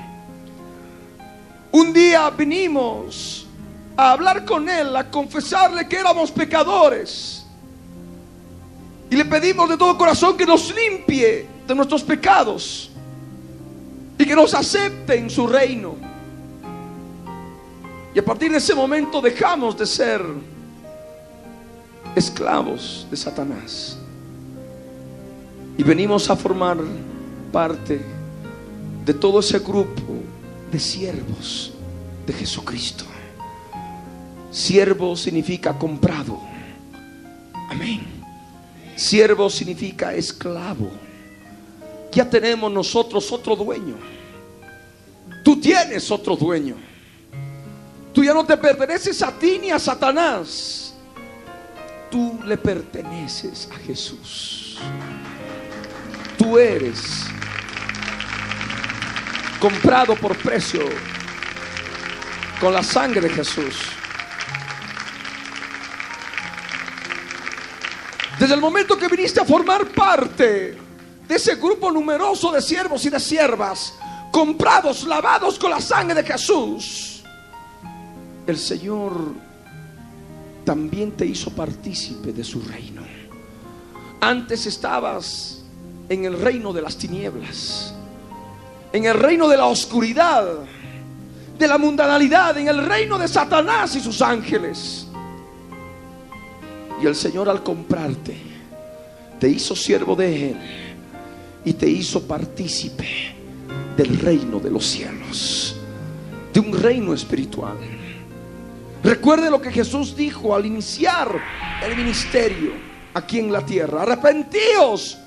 Un 1.71 1.93
día 1.93 2.29
vinimos 2.31 3.47
a 3.97 4.11
hablar 4.11 4.45
con 4.45 4.69
Él, 4.69 4.97
a 4.97 5.09
confesarle 5.09 5.87
que 5.87 5.95
éramos 5.95 6.33
pecadores. 6.33 7.47
Y 9.09 9.15
le 9.15 9.25
pedimos 9.27 9.69
de 9.69 9.77
todo 9.77 9.97
corazón 9.97 10.37
que 10.37 10.45
nos 10.45 10.75
limpie 10.75 11.47
de 11.65 11.75
nuestros 11.77 12.03
pecados 12.03 12.91
y 14.19 14.25
que 14.25 14.35
nos 14.35 14.55
acepte 14.55 15.15
en 15.15 15.31
su 15.31 15.47
reino. 15.47 15.95
Y 18.13 18.19
a 18.19 18.25
partir 18.25 18.51
de 18.51 18.59
ese 18.59 18.75
momento 18.75 19.21
dejamos 19.21 19.79
de 19.79 19.87
ser 19.87 20.25
esclavos 22.17 23.07
de 23.09 23.17
Satanás. 23.17 23.98
Y 25.79 25.83
venimos 25.85 26.29
a 26.29 26.37
formar 26.37 26.77
parte 27.53 28.01
de 29.07 29.15
todo 29.15 29.41
ese 29.41 29.61
grupo 29.61 30.03
de 30.71 30.79
siervos 30.79 31.73
de 32.27 32.33
Jesucristo. 32.33 33.05
Siervo 34.51 35.17
significa 35.17 35.79
comprado. 35.79 36.41
Amén. 37.71 38.01
Siervo 38.97 39.49
significa 39.49 40.13
esclavo. 40.13 40.91
Ya 42.11 42.29
tenemos 42.29 42.73
nosotros 42.73 43.31
otro 43.31 43.55
dueño. 43.55 43.95
Tú 45.45 45.61
tienes 45.61 46.11
otro 46.11 46.35
dueño. 46.35 46.75
Tú 48.13 48.25
ya 48.25 48.35
no 48.35 48.45
te 48.45 48.57
perteneces 48.57 49.23
a 49.23 49.31
ti 49.31 49.61
ni 49.61 49.71
a 49.71 49.79
Satanás. 49.79 50.93
Tú 52.11 52.41
le 52.45 52.57
perteneces 52.57 53.69
a 53.73 53.77
Jesús. 53.77 54.77
Eres 56.57 57.27
comprado 59.61 60.15
por 60.15 60.37
precio 60.37 60.81
con 62.61 62.73
la 62.73 62.83
sangre 62.83 63.21
de 63.21 63.29
Jesús. 63.29 63.77
Desde 68.39 68.55
el 68.55 68.61
momento 68.61 68.97
que 68.97 69.09
viniste 69.09 69.41
a 69.41 69.45
formar 69.45 69.87
parte 69.89 70.79
de 71.27 71.35
ese 71.35 71.57
grupo 71.57 71.91
numeroso 71.91 72.53
de 72.53 72.63
siervos 72.63 73.05
y 73.05 73.11
de 73.11 73.19
siervas, 73.19 73.95
comprados, 74.31 75.05
lavados 75.05 75.59
con 75.59 75.71
la 75.71 75.81
sangre 75.81 76.23
de 76.23 76.25
Jesús, 76.25 77.25
el 78.47 78.57
Señor 78.57 79.35
también 80.65 81.13
te 81.13 81.27
hizo 81.27 81.51
partícipe 81.51 82.33
de 82.33 82.45
su 82.45 82.63
reino. 82.63 83.03
Antes 84.21 84.67
estabas 84.67 85.58
en 86.09 86.25
el 86.25 86.41
reino 86.41 86.73
de 86.73 86.83
las 86.83 86.97
tinieblas, 86.97 87.95
en 88.93 89.05
el 89.05 89.15
reino 89.15 89.49
de 89.49 89.57
la 89.57 89.67
oscuridad, 89.67 90.47
de 91.59 91.69
la 91.69 91.77
mundanalidad, 91.77 92.57
en 92.57 92.69
el 92.69 92.87
reino 92.87 93.19
de 93.19 93.29
Satanás 93.29 93.95
y 93.97 94.01
sus 94.01 94.23
ángeles. 94.23 95.07
Y 97.03 97.07
el 97.07 97.15
Señor 97.15 97.49
al 97.49 97.63
comprarte, 97.63 98.37
te 99.39 99.49
hizo 99.49 99.77
siervo 99.77 100.17
de 100.17 100.51
Él 100.51 100.57
y 101.65 101.73
te 101.75 101.89
hizo 101.89 102.27
partícipe 102.27 103.07
del 103.97 104.19
reino 104.19 104.59
de 104.59 104.71
los 104.71 104.87
cielos, 104.87 105.77
de 106.53 106.61
un 106.61 106.73
reino 106.73 107.13
espiritual. 107.13 107.77
Recuerde 109.03 109.51
lo 109.51 109.61
que 109.61 109.71
Jesús 109.71 110.17
dijo 110.17 110.55
al 110.55 110.67
iniciar 110.67 111.41
el 111.85 111.97
ministerio 111.97 112.73
aquí 113.15 113.39
en 113.39 113.53
la 113.53 113.65
tierra. 113.65 114.03
Arrepentíos 114.03 115.19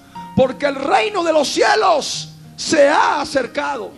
porque 0.41 0.65
el 0.65 0.73
reino 0.73 1.23
de 1.23 1.31
los 1.31 1.47
cielos 1.49 2.29
se 2.55 2.89
ha 2.89 3.21
acercado. 3.21 3.91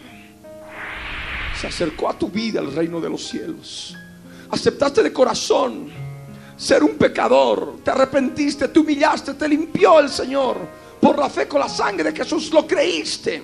Se 1.58 1.68
acercó 1.68 2.10
a 2.10 2.20
tu 2.20 2.28
vida 2.28 2.60
el 2.60 2.76
reino 2.76 3.00
de 3.00 3.10
los 3.10 3.26
cielos. 3.26 3.96
Aceptaste 4.50 5.02
de 5.04 5.14
corazón 5.14 5.90
ser 6.58 6.84
un 6.84 6.96
pecador. 6.96 7.78
Te 7.82 7.92
arrepentiste, 7.92 8.68
te 8.68 8.78
humillaste, 8.78 9.36
te 9.36 9.48
limpió 9.48 10.02
el 10.02 10.10
Señor. 10.10 10.58
Por 11.00 11.18
la 11.18 11.30
fe 11.30 11.48
con 11.48 11.62
la 11.62 11.70
sangre 11.70 12.12
de 12.12 12.18
Jesús 12.18 12.52
lo 12.52 12.68
creíste. 12.68 13.44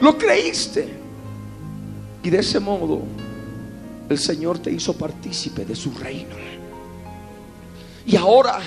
Lo 0.00 0.16
creíste. 0.16 0.94
Y 2.22 2.30
de 2.30 2.38
ese 2.38 2.58
modo 2.58 3.02
el 4.08 4.18
Señor 4.18 4.60
te 4.60 4.70
hizo 4.70 4.96
partícipe 4.96 5.66
de 5.66 5.76
su 5.76 5.92
reino. 5.92 6.36
Y 8.06 8.16
ahora 8.16 8.60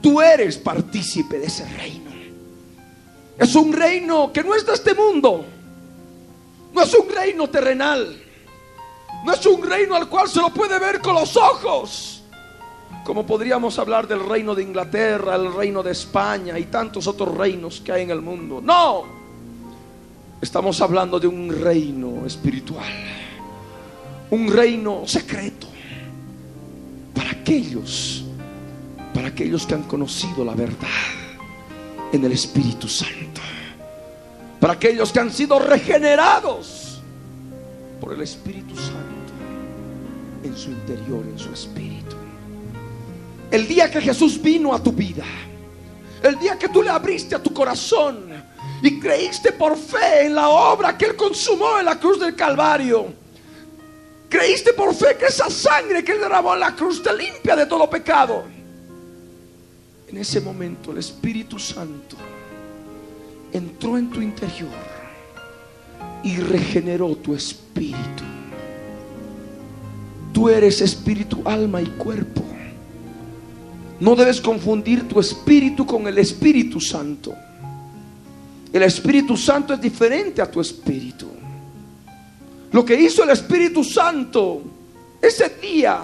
tú 0.00 0.20
eres 0.20 0.56
partícipe 0.58 1.40
de 1.40 1.46
ese 1.46 1.66
reino. 1.76 2.07
Es 3.38 3.54
un 3.54 3.72
reino 3.72 4.32
que 4.32 4.42
no 4.42 4.54
es 4.54 4.66
de 4.66 4.72
este 4.74 4.94
mundo. 4.94 5.44
No 6.74 6.82
es 6.82 6.92
un 6.92 7.08
reino 7.08 7.48
terrenal. 7.48 8.20
No 9.24 9.32
es 9.32 9.46
un 9.46 9.62
reino 9.62 9.94
al 9.94 10.08
cual 10.08 10.28
se 10.28 10.40
lo 10.40 10.50
puede 10.50 10.78
ver 10.78 11.00
con 11.00 11.14
los 11.14 11.36
ojos. 11.36 12.22
Como 13.04 13.24
podríamos 13.24 13.78
hablar 13.78 14.08
del 14.08 14.28
reino 14.28 14.54
de 14.54 14.64
Inglaterra, 14.64 15.36
el 15.36 15.54
reino 15.54 15.82
de 15.82 15.92
España 15.92 16.58
y 16.58 16.64
tantos 16.64 17.06
otros 17.06 17.34
reinos 17.36 17.80
que 17.80 17.92
hay 17.92 18.02
en 18.02 18.10
el 18.10 18.20
mundo. 18.20 18.60
No. 18.60 19.04
Estamos 20.40 20.80
hablando 20.80 21.20
de 21.20 21.28
un 21.28 21.48
reino 21.62 22.26
espiritual. 22.26 22.92
Un 24.30 24.52
reino 24.52 25.02
secreto. 25.06 25.68
Para 27.14 27.30
aquellos, 27.30 28.24
para 29.14 29.28
aquellos 29.28 29.64
que 29.64 29.74
han 29.74 29.84
conocido 29.84 30.44
la 30.44 30.54
verdad 30.54 31.17
en 32.12 32.24
el 32.24 32.32
Espíritu 32.32 32.88
Santo. 32.88 33.40
Para 34.60 34.74
aquellos 34.74 35.12
que 35.12 35.20
han 35.20 35.32
sido 35.32 35.58
regenerados 35.58 37.00
por 38.00 38.12
el 38.12 38.22
Espíritu 38.22 38.74
Santo 38.76 39.18
en 40.42 40.56
su 40.56 40.70
interior, 40.70 41.24
en 41.26 41.38
su 41.38 41.52
espíritu. 41.52 42.16
El 43.50 43.66
día 43.66 43.90
que 43.90 44.00
Jesús 44.00 44.40
vino 44.40 44.74
a 44.74 44.82
tu 44.82 44.92
vida, 44.92 45.24
el 46.22 46.38
día 46.38 46.58
que 46.58 46.68
tú 46.68 46.82
le 46.82 46.90
abriste 46.90 47.34
a 47.34 47.42
tu 47.42 47.52
corazón 47.52 48.28
y 48.82 49.00
creíste 49.00 49.52
por 49.52 49.76
fe 49.76 50.26
en 50.26 50.34
la 50.34 50.48
obra 50.48 50.96
que 50.96 51.06
Él 51.06 51.16
consumó 51.16 51.78
en 51.78 51.86
la 51.86 51.98
cruz 51.98 52.20
del 52.20 52.34
Calvario, 52.34 53.06
creíste 54.28 54.72
por 54.72 54.94
fe 54.94 55.16
que 55.18 55.26
esa 55.26 55.48
sangre 55.50 56.04
que 56.04 56.12
Él 56.12 56.20
derramó 56.20 56.54
en 56.54 56.60
la 56.60 56.74
cruz 56.74 57.02
te 57.02 57.16
limpia 57.16 57.56
de 57.56 57.66
todo 57.66 57.88
pecado. 57.88 58.57
En 60.08 60.16
ese 60.16 60.40
momento 60.40 60.92
el 60.92 60.98
Espíritu 60.98 61.58
Santo 61.58 62.16
entró 63.52 63.98
en 63.98 64.10
tu 64.10 64.22
interior 64.22 64.70
y 66.22 66.36
regeneró 66.36 67.14
tu 67.16 67.34
espíritu. 67.34 68.24
Tú 70.32 70.48
eres 70.48 70.80
espíritu, 70.80 71.42
alma 71.44 71.82
y 71.82 71.86
cuerpo. 71.86 72.42
No 74.00 74.14
debes 74.14 74.40
confundir 74.40 75.08
tu 75.08 75.18
espíritu 75.20 75.84
con 75.84 76.06
el 76.06 76.18
Espíritu 76.18 76.80
Santo. 76.80 77.34
El 78.72 78.82
Espíritu 78.82 79.36
Santo 79.36 79.74
es 79.74 79.80
diferente 79.80 80.40
a 80.40 80.50
tu 80.50 80.60
espíritu. 80.60 81.26
Lo 82.70 82.84
que 82.84 83.00
hizo 83.00 83.24
el 83.24 83.30
Espíritu 83.30 83.82
Santo 83.82 84.62
ese 85.20 85.48
día 85.60 86.02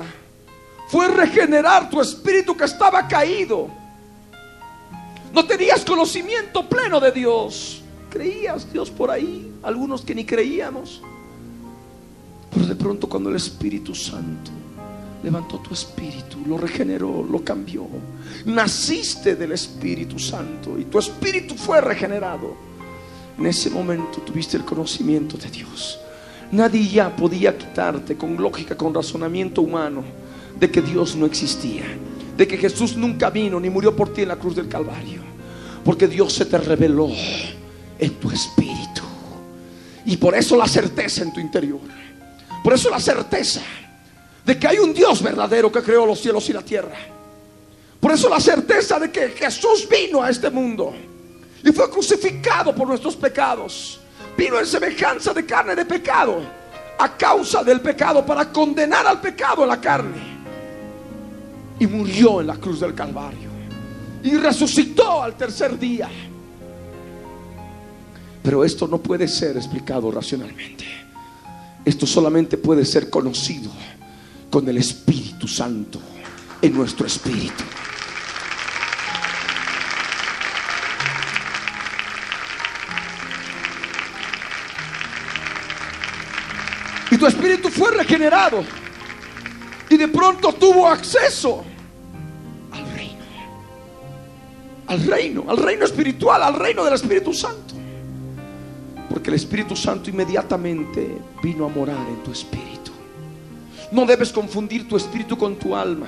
fue 0.88 1.08
regenerar 1.08 1.88
tu 1.88 2.00
espíritu 2.00 2.56
que 2.56 2.64
estaba 2.64 3.06
caído. 3.06 3.83
No 5.34 5.44
tenías 5.44 5.84
conocimiento 5.84 6.68
pleno 6.68 7.00
de 7.00 7.10
Dios. 7.10 7.82
Creías 8.08 8.72
Dios 8.72 8.90
por 8.90 9.10
ahí, 9.10 9.52
algunos 9.64 10.02
que 10.02 10.14
ni 10.14 10.24
creíamos. 10.24 11.02
Pero 12.52 12.66
de 12.66 12.76
pronto 12.76 13.08
cuando 13.08 13.30
el 13.30 13.36
Espíritu 13.36 13.94
Santo 13.94 14.52
levantó 15.24 15.58
tu 15.58 15.72
espíritu, 15.72 16.38
lo 16.46 16.58
regeneró, 16.58 17.26
lo 17.28 17.42
cambió. 17.42 17.88
Naciste 18.44 19.34
del 19.34 19.52
Espíritu 19.52 20.18
Santo 20.18 20.78
y 20.78 20.84
tu 20.84 20.98
espíritu 20.98 21.54
fue 21.54 21.80
regenerado. 21.80 22.54
En 23.36 23.46
ese 23.46 23.70
momento 23.70 24.20
tuviste 24.20 24.56
el 24.56 24.64
conocimiento 24.64 25.36
de 25.36 25.50
Dios. 25.50 25.98
Nadie 26.52 26.86
ya 26.86 27.16
podía 27.16 27.58
quitarte 27.58 28.16
con 28.16 28.36
lógica, 28.36 28.76
con 28.76 28.94
razonamiento 28.94 29.62
humano, 29.62 30.04
de 30.60 30.70
que 30.70 30.80
Dios 30.80 31.16
no 31.16 31.26
existía, 31.26 31.84
de 32.36 32.46
que 32.46 32.56
Jesús 32.56 32.96
nunca 32.96 33.30
vino 33.30 33.58
ni 33.58 33.70
murió 33.70 33.96
por 33.96 34.12
ti 34.12 34.22
en 34.22 34.28
la 34.28 34.36
cruz 34.36 34.54
del 34.54 34.68
Calvario, 34.68 35.23
porque 35.84 36.08
Dios 36.08 36.32
se 36.32 36.46
te 36.46 36.58
reveló 36.58 37.10
en 37.98 38.14
tu 38.14 38.30
espíritu. 38.30 39.02
Y 40.06 40.16
por 40.16 40.34
eso 40.34 40.56
la 40.56 40.66
certeza 40.66 41.22
en 41.22 41.32
tu 41.32 41.40
interior, 41.40 41.80
por 42.62 42.72
eso 42.72 42.90
la 42.90 43.00
certeza 43.00 43.60
de 44.44 44.58
que 44.58 44.66
hay 44.66 44.78
un 44.78 44.92
Dios 44.92 45.22
verdadero 45.22 45.70
que 45.72 45.82
creó 45.82 46.04
los 46.04 46.20
cielos 46.20 46.48
y 46.48 46.52
la 46.52 46.62
tierra. 46.62 46.96
Por 48.00 48.12
eso 48.12 48.28
la 48.28 48.40
certeza 48.40 48.98
de 48.98 49.10
que 49.10 49.30
Jesús 49.30 49.88
vino 49.88 50.22
a 50.22 50.28
este 50.28 50.50
mundo 50.50 50.92
y 51.62 51.72
fue 51.72 51.88
crucificado 51.90 52.74
por 52.74 52.86
nuestros 52.86 53.16
pecados. 53.16 54.00
Vino 54.36 54.58
en 54.58 54.66
semejanza 54.66 55.32
de 55.32 55.46
carne 55.46 55.74
de 55.74 55.86
pecado 55.86 56.42
a 56.98 57.16
causa 57.16 57.64
del 57.64 57.80
pecado 57.80 58.24
para 58.24 58.52
condenar 58.52 59.06
al 59.06 59.20
pecado 59.20 59.64
la 59.64 59.80
carne. 59.80 60.34
y 61.78 61.86
murió 61.86 62.40
en 62.40 62.46
la 62.46 62.56
cruz 62.56 62.78
del 62.78 62.94
Calvario 62.94 63.53
y 64.24 64.36
resucitó 64.38 65.22
al 65.22 65.36
tercer 65.36 65.78
día. 65.78 66.08
Pero 68.42 68.64
esto 68.64 68.88
no 68.88 68.98
puede 68.98 69.28
ser 69.28 69.56
explicado 69.56 70.10
racionalmente. 70.10 70.86
Esto 71.84 72.06
solamente 72.06 72.56
puede 72.56 72.86
ser 72.86 73.10
conocido 73.10 73.70
con 74.50 74.66
el 74.68 74.78
Espíritu 74.78 75.46
Santo 75.46 76.00
en 76.62 76.74
nuestro 76.74 77.06
espíritu. 77.06 77.62
Y 87.10 87.18
tu 87.18 87.26
espíritu 87.26 87.68
fue 87.68 87.90
regenerado. 87.90 88.64
Y 89.90 89.98
de 89.98 90.08
pronto 90.08 90.52
tuvo 90.54 90.88
acceso 90.88 91.64
Al 94.86 95.02
reino, 95.06 95.44
al 95.48 95.56
reino 95.56 95.84
espiritual, 95.84 96.42
al 96.42 96.54
reino 96.54 96.84
del 96.84 96.94
Espíritu 96.94 97.32
Santo. 97.32 97.74
Porque 99.08 99.30
el 99.30 99.36
Espíritu 99.36 99.74
Santo 99.74 100.10
inmediatamente 100.10 101.18
vino 101.42 101.64
a 101.66 101.68
morar 101.68 102.06
en 102.08 102.22
tu 102.22 102.32
espíritu. 102.32 102.90
No 103.92 104.04
debes 104.04 104.32
confundir 104.32 104.88
tu 104.88 104.96
espíritu 104.96 105.38
con 105.38 105.56
tu 105.56 105.74
alma. 105.74 106.06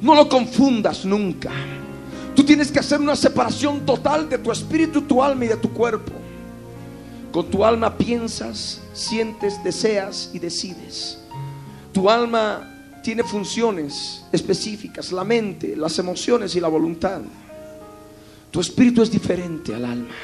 No 0.00 0.14
lo 0.14 0.28
confundas 0.28 1.04
nunca. 1.04 1.50
Tú 2.36 2.44
tienes 2.44 2.70
que 2.70 2.78
hacer 2.78 3.00
una 3.00 3.16
separación 3.16 3.84
total 3.84 4.28
de 4.28 4.38
tu 4.38 4.52
espíritu, 4.52 5.02
tu 5.02 5.22
alma 5.22 5.46
y 5.46 5.48
de 5.48 5.56
tu 5.56 5.72
cuerpo. 5.72 6.12
Con 7.32 7.50
tu 7.50 7.64
alma 7.64 7.96
piensas, 7.96 8.80
sientes, 8.92 9.62
deseas 9.64 10.30
y 10.32 10.38
decides. 10.38 11.18
Tu 11.92 12.08
alma 12.08 13.00
tiene 13.02 13.24
funciones 13.24 14.24
específicas, 14.30 15.10
la 15.12 15.24
mente, 15.24 15.74
las 15.74 15.98
emociones 15.98 16.54
y 16.54 16.60
la 16.60 16.68
voluntad. 16.68 17.20
Tu 18.50 18.60
espíritu 18.60 19.02
es 19.02 19.10
diferente 19.10 19.74
al 19.74 19.84
alma. 19.84 20.14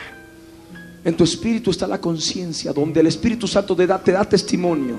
En 1.05 1.15
tu 1.17 1.25
espíritu 1.25 1.71
está 1.71 1.87
la 1.87 2.01
conciencia, 2.01 2.73
donde 2.73 3.01
el 3.01 3.07
Espíritu 3.09 3.47
Santo 3.47 3.77
te 3.77 3.87
da, 3.87 3.99
te 3.99 4.13
da 4.13 4.25
testimonio. 4.25 4.97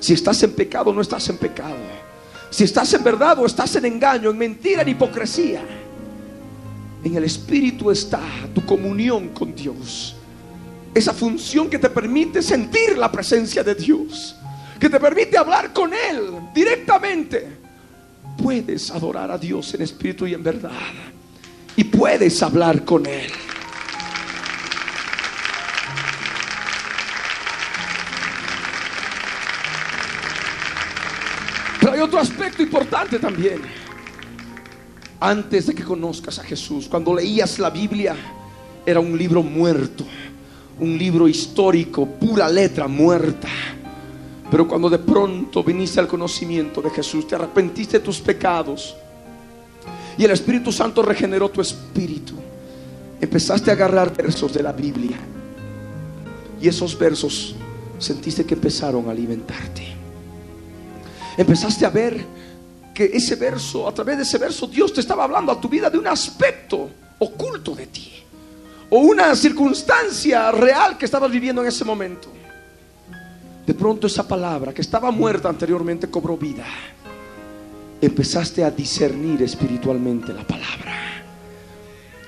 Si 0.00 0.12
estás 0.12 0.42
en 0.42 0.52
pecado 0.52 0.92
no 0.92 1.00
estás 1.00 1.28
en 1.28 1.38
pecado. 1.38 1.76
Si 2.50 2.64
estás 2.64 2.92
en 2.94 3.04
verdad 3.04 3.38
o 3.38 3.46
estás 3.46 3.76
en 3.76 3.84
engaño, 3.84 4.30
en 4.30 4.38
mentira, 4.38 4.82
en 4.82 4.88
hipocresía. 4.88 5.62
En 7.04 7.16
el 7.16 7.24
Espíritu 7.24 7.90
está 7.90 8.20
tu 8.52 8.66
comunión 8.66 9.28
con 9.28 9.54
Dios. 9.54 10.16
Esa 10.92 11.12
función 11.12 11.70
que 11.70 11.78
te 11.78 11.88
permite 11.88 12.42
sentir 12.42 12.98
la 12.98 13.10
presencia 13.10 13.62
de 13.62 13.76
Dios. 13.76 14.34
Que 14.80 14.90
te 14.90 14.98
permite 14.98 15.38
hablar 15.38 15.72
con 15.72 15.92
Él 15.92 16.30
directamente. 16.52 17.46
Puedes 18.36 18.90
adorar 18.90 19.30
a 19.30 19.38
Dios 19.38 19.72
en 19.74 19.82
espíritu 19.82 20.26
y 20.26 20.34
en 20.34 20.42
verdad. 20.42 20.70
Y 21.76 21.84
puedes 21.84 22.42
hablar 22.42 22.84
con 22.84 23.06
Él. 23.06 23.32
Pero 31.80 31.92
hay 31.92 32.00
otro 32.00 32.18
aspecto 32.18 32.62
importante 32.62 33.18
también. 33.18 33.60
Antes 35.20 35.66
de 35.66 35.74
que 35.74 35.82
conozcas 35.82 36.38
a 36.38 36.44
Jesús, 36.44 36.86
cuando 36.88 37.14
leías 37.14 37.58
la 37.58 37.70
Biblia, 37.70 38.16
era 38.86 39.00
un 39.00 39.16
libro 39.16 39.42
muerto, 39.42 40.04
un 40.78 40.96
libro 40.96 41.26
histórico, 41.26 42.06
pura 42.06 42.48
letra 42.48 42.86
muerta. 42.86 43.48
Pero 44.50 44.68
cuando 44.68 44.88
de 44.88 44.98
pronto 44.98 45.64
viniste 45.64 46.00
al 46.00 46.06
conocimiento 46.06 46.80
de 46.80 46.90
Jesús, 46.90 47.26
te 47.26 47.34
arrepentiste 47.34 47.98
de 47.98 48.04
tus 48.04 48.20
pecados 48.20 48.94
y 50.16 50.24
el 50.24 50.30
Espíritu 50.30 50.70
Santo 50.72 51.02
regeneró 51.02 51.50
tu 51.50 51.60
espíritu, 51.60 52.34
empezaste 53.20 53.70
a 53.70 53.74
agarrar 53.74 54.14
versos 54.14 54.52
de 54.52 54.62
la 54.62 54.72
Biblia 54.72 55.16
y 56.60 56.68
esos 56.68 56.96
versos 56.98 57.54
sentiste 57.98 58.44
que 58.44 58.54
empezaron 58.54 59.08
a 59.08 59.10
alimentarte. 59.12 59.86
Empezaste 61.36 61.84
a 61.84 61.90
ver 61.90 62.24
que 62.94 63.04
ese 63.04 63.34
verso, 63.34 63.88
a 63.88 63.92
través 63.92 64.16
de 64.16 64.22
ese 64.22 64.38
verso, 64.38 64.66
Dios 64.66 64.92
te 64.92 65.00
estaba 65.00 65.24
hablando 65.24 65.50
a 65.50 65.60
tu 65.60 65.68
vida 65.68 65.90
de 65.90 65.98
un 65.98 66.06
aspecto 66.06 66.88
oculto 67.18 67.74
de 67.74 67.86
ti 67.86 68.12
o 68.90 68.98
una 68.98 69.34
circunstancia 69.34 70.52
real 70.52 70.96
que 70.96 71.04
estabas 71.04 71.30
viviendo 71.30 71.62
en 71.62 71.68
ese 71.68 71.84
momento. 71.84 72.28
De 73.66 73.74
pronto 73.74 74.06
esa 74.06 74.28
palabra 74.28 74.72
que 74.72 74.82
estaba 74.82 75.10
muerta 75.10 75.48
anteriormente 75.48 76.08
cobró 76.08 76.36
vida. 76.36 76.64
Empezaste 78.00 78.64
a 78.64 78.70
discernir 78.70 79.42
espiritualmente 79.42 80.32
la 80.32 80.46
palabra. 80.46 80.94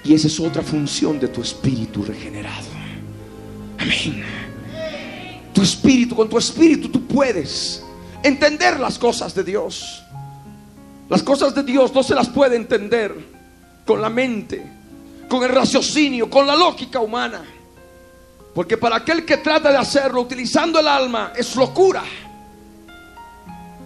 Y 0.04 0.14
esa 0.14 0.28
es 0.28 0.38
otra 0.38 0.62
función 0.62 1.18
de 1.18 1.28
tu 1.28 1.42
espíritu 1.42 2.04
regenerado. 2.04 2.68
Amén. 3.78 4.24
Tu 5.52 5.62
espíritu, 5.62 6.14
con 6.14 6.28
tu 6.28 6.38
espíritu 6.38 6.88
tú 6.88 7.06
puedes 7.06 7.82
entender 8.22 8.78
las 8.78 8.98
cosas 8.98 9.34
de 9.34 9.42
Dios. 9.42 10.02
Las 11.08 11.22
cosas 11.22 11.54
de 11.54 11.62
Dios 11.62 11.94
no 11.94 12.02
se 12.02 12.14
las 12.14 12.28
puede 12.28 12.56
entender 12.56 13.14
con 13.84 14.02
la 14.02 14.10
mente, 14.10 14.64
con 15.28 15.42
el 15.44 15.50
raciocinio, 15.50 16.28
con 16.28 16.46
la 16.46 16.56
lógica 16.56 17.00
humana. 17.00 17.44
Porque 18.54 18.76
para 18.76 18.96
aquel 18.96 19.24
que 19.24 19.38
trata 19.38 19.70
de 19.70 19.76
hacerlo 19.76 20.22
utilizando 20.22 20.80
el 20.80 20.88
alma 20.88 21.32
es 21.36 21.54
locura. 21.56 22.02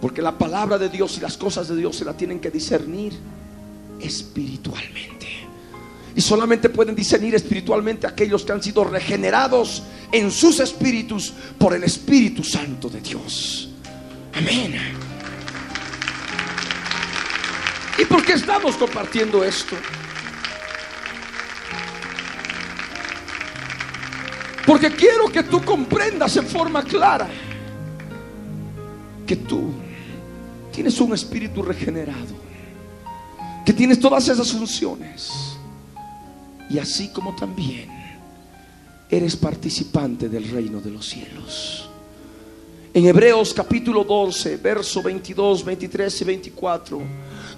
Porque 0.01 0.21
la 0.21 0.37
palabra 0.37 0.77
de 0.79 0.89
Dios 0.89 1.17
y 1.17 1.21
las 1.21 1.37
cosas 1.37 1.67
de 1.67 1.75
Dios 1.75 1.95
se 1.95 2.05
la 2.05 2.13
tienen 2.13 2.39
que 2.39 2.49
discernir 2.49 3.13
espiritualmente. 3.99 5.27
Y 6.15 6.21
solamente 6.21 6.69
pueden 6.69 6.95
discernir 6.95 7.35
espiritualmente 7.35 8.07
aquellos 8.07 8.43
que 8.43 8.51
han 8.51 8.61
sido 8.61 8.83
regenerados 8.83 9.83
en 10.11 10.31
sus 10.31 10.59
espíritus 10.59 11.31
por 11.57 11.73
el 11.73 11.83
Espíritu 11.83 12.43
Santo 12.43 12.89
de 12.89 12.99
Dios. 12.99 13.69
Amén. 14.33 14.75
¿Y 17.97 18.05
por 18.05 18.25
qué 18.25 18.33
estamos 18.33 18.75
compartiendo 18.75 19.43
esto? 19.43 19.75
Porque 24.65 24.91
quiero 24.91 25.29
que 25.31 25.43
tú 25.43 25.61
comprendas 25.63 26.35
en 26.37 26.47
forma 26.47 26.83
clara 26.83 27.29
que 29.25 29.35
tú 29.35 29.73
tienes 30.81 30.99
un 30.99 31.13
espíritu 31.13 31.61
regenerado, 31.61 32.33
que 33.63 33.71
tienes 33.71 33.99
todas 33.99 34.27
esas 34.27 34.51
funciones 34.51 35.55
y 36.71 36.79
así 36.79 37.09
como 37.09 37.35
también 37.35 37.87
eres 39.07 39.35
participante 39.35 40.27
del 40.27 40.49
reino 40.49 40.81
de 40.81 40.89
los 40.89 41.07
cielos. 41.07 41.87
En 42.95 43.05
Hebreos 43.05 43.53
capítulo 43.53 44.03
12, 44.03 44.57
verso 44.57 45.03
22, 45.03 45.63
23 45.63 46.21
y 46.21 46.25
24, 46.25 47.01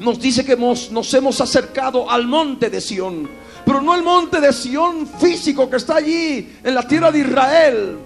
nos 0.01 0.19
dice 0.19 0.43
que 0.43 0.51
hemos, 0.51 0.91
nos 0.91 1.13
hemos 1.13 1.39
acercado 1.39 2.12
al 2.12 2.27
monte 2.27 2.69
de 2.69 2.81
Sión, 2.81 3.29
pero 3.65 3.81
no 3.81 3.95
el 3.95 4.03
monte 4.03 4.41
de 4.41 4.51
Sión 4.51 5.07
físico 5.07 5.69
que 5.69 5.77
está 5.77 5.95
allí 5.95 6.57
en 6.62 6.75
la 6.75 6.86
tierra 6.86 7.09
de 7.09 7.19
Israel, 7.19 7.97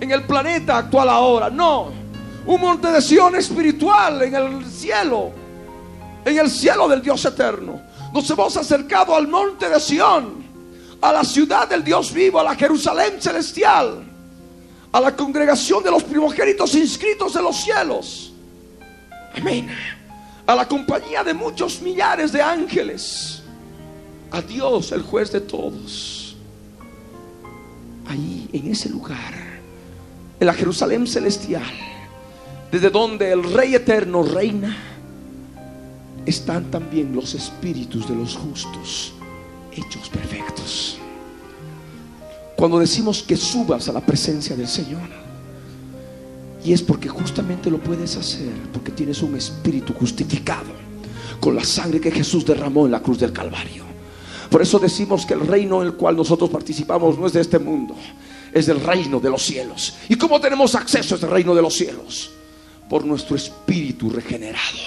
en 0.00 0.10
el 0.10 0.22
planeta 0.22 0.78
actual 0.78 1.10
ahora, 1.10 1.50
no, 1.50 2.03
un 2.46 2.60
monte 2.60 2.88
de 2.88 3.00
Sión 3.00 3.34
espiritual 3.36 4.22
en 4.22 4.34
el 4.34 4.66
cielo, 4.66 5.32
en 6.24 6.38
el 6.38 6.50
cielo 6.50 6.88
del 6.88 7.02
Dios 7.02 7.24
eterno. 7.24 7.80
Nos 8.12 8.28
hemos 8.30 8.56
acercado 8.56 9.14
al 9.14 9.28
monte 9.28 9.68
de 9.68 9.80
Sión, 9.80 10.44
a 11.00 11.12
la 11.12 11.24
ciudad 11.24 11.68
del 11.68 11.82
Dios 11.82 12.12
vivo, 12.12 12.40
a 12.40 12.44
la 12.44 12.54
Jerusalén 12.54 13.20
celestial 13.20 14.14
a 14.94 15.00
la 15.00 15.16
congregación 15.16 15.82
de 15.82 15.90
los 15.90 16.04
primogénitos 16.04 16.72
inscritos 16.76 17.34
en 17.34 17.42
los 17.42 17.56
cielos. 17.56 18.32
Amén. 19.36 19.68
A 20.46 20.54
la 20.54 20.68
compañía 20.68 21.24
de 21.24 21.34
muchos 21.34 21.82
millares 21.82 22.30
de 22.30 22.40
ángeles. 22.40 23.42
A 24.30 24.40
Dios, 24.40 24.92
el 24.92 25.02
juez 25.02 25.32
de 25.32 25.40
todos. 25.40 26.36
Ahí, 28.06 28.48
en 28.52 28.70
ese 28.70 28.88
lugar, 28.88 29.34
en 30.38 30.46
la 30.46 30.54
Jerusalén 30.54 31.08
celestial, 31.08 31.72
desde 32.74 32.90
donde 32.90 33.30
el 33.30 33.44
Rey 33.52 33.76
eterno 33.76 34.24
reina, 34.24 34.76
están 36.26 36.72
también 36.72 37.14
los 37.14 37.32
espíritus 37.36 38.08
de 38.08 38.16
los 38.16 38.34
justos, 38.34 39.12
hechos 39.70 40.08
perfectos. 40.08 40.98
Cuando 42.56 42.80
decimos 42.80 43.22
que 43.22 43.36
subas 43.36 43.88
a 43.88 43.92
la 43.92 44.00
presencia 44.00 44.56
del 44.56 44.66
Señor. 44.66 45.08
Y 46.64 46.72
es 46.72 46.82
porque 46.82 47.08
justamente 47.08 47.70
lo 47.70 47.78
puedes 47.78 48.16
hacer, 48.16 48.50
porque 48.72 48.90
tienes 48.90 49.22
un 49.22 49.36
espíritu 49.36 49.92
justificado 49.92 50.72
con 51.38 51.54
la 51.54 51.62
sangre 51.62 52.00
que 52.00 52.10
Jesús 52.10 52.44
derramó 52.44 52.86
en 52.86 52.90
la 52.90 53.00
cruz 53.00 53.20
del 53.20 53.32
Calvario. 53.32 53.84
Por 54.50 54.62
eso 54.62 54.80
decimos 54.80 55.24
que 55.24 55.34
el 55.34 55.46
reino 55.46 55.80
en 55.80 55.86
el 55.86 55.94
cual 55.94 56.16
nosotros 56.16 56.50
participamos 56.50 57.20
no 57.20 57.28
es 57.28 57.34
de 57.34 57.40
este 57.40 57.60
mundo, 57.60 57.94
es 58.52 58.66
del 58.66 58.80
reino 58.80 59.20
de 59.20 59.30
los 59.30 59.42
cielos. 59.42 59.94
¿Y 60.08 60.16
cómo 60.16 60.40
tenemos 60.40 60.74
acceso 60.74 61.14
a 61.14 61.18
este 61.18 61.28
reino 61.28 61.54
de 61.54 61.62
los 61.62 61.74
cielos? 61.74 62.32
Por 62.88 63.04
nuestro 63.04 63.36
espíritu 63.36 64.10
regenerado. 64.10 64.78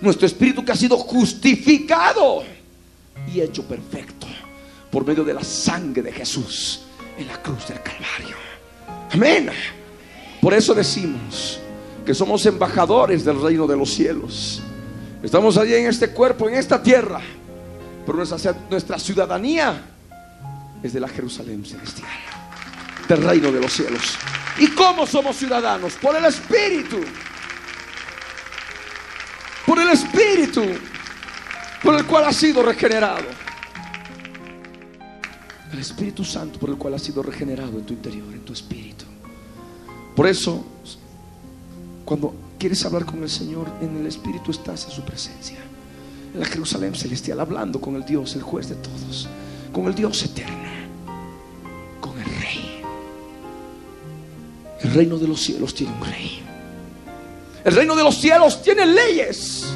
Nuestro 0.00 0.26
espíritu 0.26 0.64
que 0.64 0.72
ha 0.72 0.76
sido 0.76 0.96
justificado 0.96 2.42
y 3.32 3.40
hecho 3.40 3.62
perfecto 3.64 4.26
por 4.90 5.06
medio 5.06 5.24
de 5.24 5.34
la 5.34 5.44
sangre 5.44 6.02
de 6.02 6.12
Jesús 6.12 6.82
en 7.16 7.28
la 7.28 7.40
cruz 7.40 7.68
del 7.68 7.80
Calvario. 7.82 8.36
Amén. 9.12 9.50
Por 10.40 10.54
eso 10.54 10.74
decimos 10.74 11.60
que 12.04 12.14
somos 12.14 12.44
embajadores 12.46 13.24
del 13.24 13.40
reino 13.40 13.66
de 13.66 13.76
los 13.76 13.90
cielos. 13.90 14.62
Estamos 15.22 15.56
allí 15.58 15.74
en 15.74 15.86
este 15.86 16.10
cuerpo, 16.10 16.48
en 16.48 16.54
esta 16.54 16.82
tierra, 16.82 17.20
pero 18.06 18.18
nuestra, 18.18 18.56
nuestra 18.70 18.98
ciudadanía 18.98 19.82
es 20.82 20.92
de 20.92 21.00
la 21.00 21.08
Jerusalén 21.08 21.64
celestial, 21.64 22.08
del 23.14 23.22
reino 23.22 23.52
de 23.52 23.60
los 23.60 23.72
cielos. 23.72 24.16
¿Y 24.58 24.68
cómo 24.68 25.06
somos 25.06 25.36
ciudadanos? 25.36 25.94
Por 25.94 26.16
el 26.16 26.24
Espíritu. 26.24 27.00
Por 29.66 29.78
el 29.78 29.90
Espíritu 29.90 30.62
por 31.82 31.94
el 31.94 32.04
cual 32.04 32.24
ha 32.24 32.32
sido 32.32 32.62
regenerado. 32.62 33.24
El 35.72 35.78
Espíritu 35.78 36.24
Santo 36.24 36.58
por 36.58 36.70
el 36.70 36.76
cual 36.76 36.94
ha 36.94 36.98
sido 36.98 37.22
regenerado 37.22 37.78
en 37.78 37.86
tu 37.86 37.94
interior, 37.94 38.26
en 38.32 38.44
tu 38.44 38.52
espíritu. 38.52 39.04
Por 40.14 40.26
eso, 40.26 40.64
cuando 42.04 42.34
quieres 42.58 42.84
hablar 42.84 43.04
con 43.06 43.22
el 43.22 43.30
Señor, 43.30 43.66
en 43.80 43.96
el 43.96 44.06
Espíritu 44.06 44.50
estás 44.50 44.84
en 44.84 44.90
su 44.90 45.02
presencia. 45.02 45.58
En 46.34 46.40
la 46.40 46.46
Jerusalén 46.46 46.94
celestial, 46.94 47.40
hablando 47.40 47.80
con 47.80 47.96
el 47.96 48.04
Dios, 48.04 48.34
el 48.34 48.42
juez 48.42 48.68
de 48.68 48.76
todos, 48.76 49.28
con 49.72 49.86
el 49.86 49.94
Dios 49.94 50.22
eterno, 50.22 50.68
con 52.00 52.18
el 52.18 52.26
Rey. 52.26 52.79
El 54.82 54.94
reino 54.94 55.18
de 55.18 55.28
los 55.28 55.40
cielos 55.40 55.74
tiene 55.74 55.92
un 55.92 56.04
rey. 56.04 56.42
El 57.64 57.74
reino 57.74 57.94
de 57.94 58.02
los 58.02 58.20
cielos 58.20 58.62
tiene 58.62 58.86
leyes. 58.86 59.66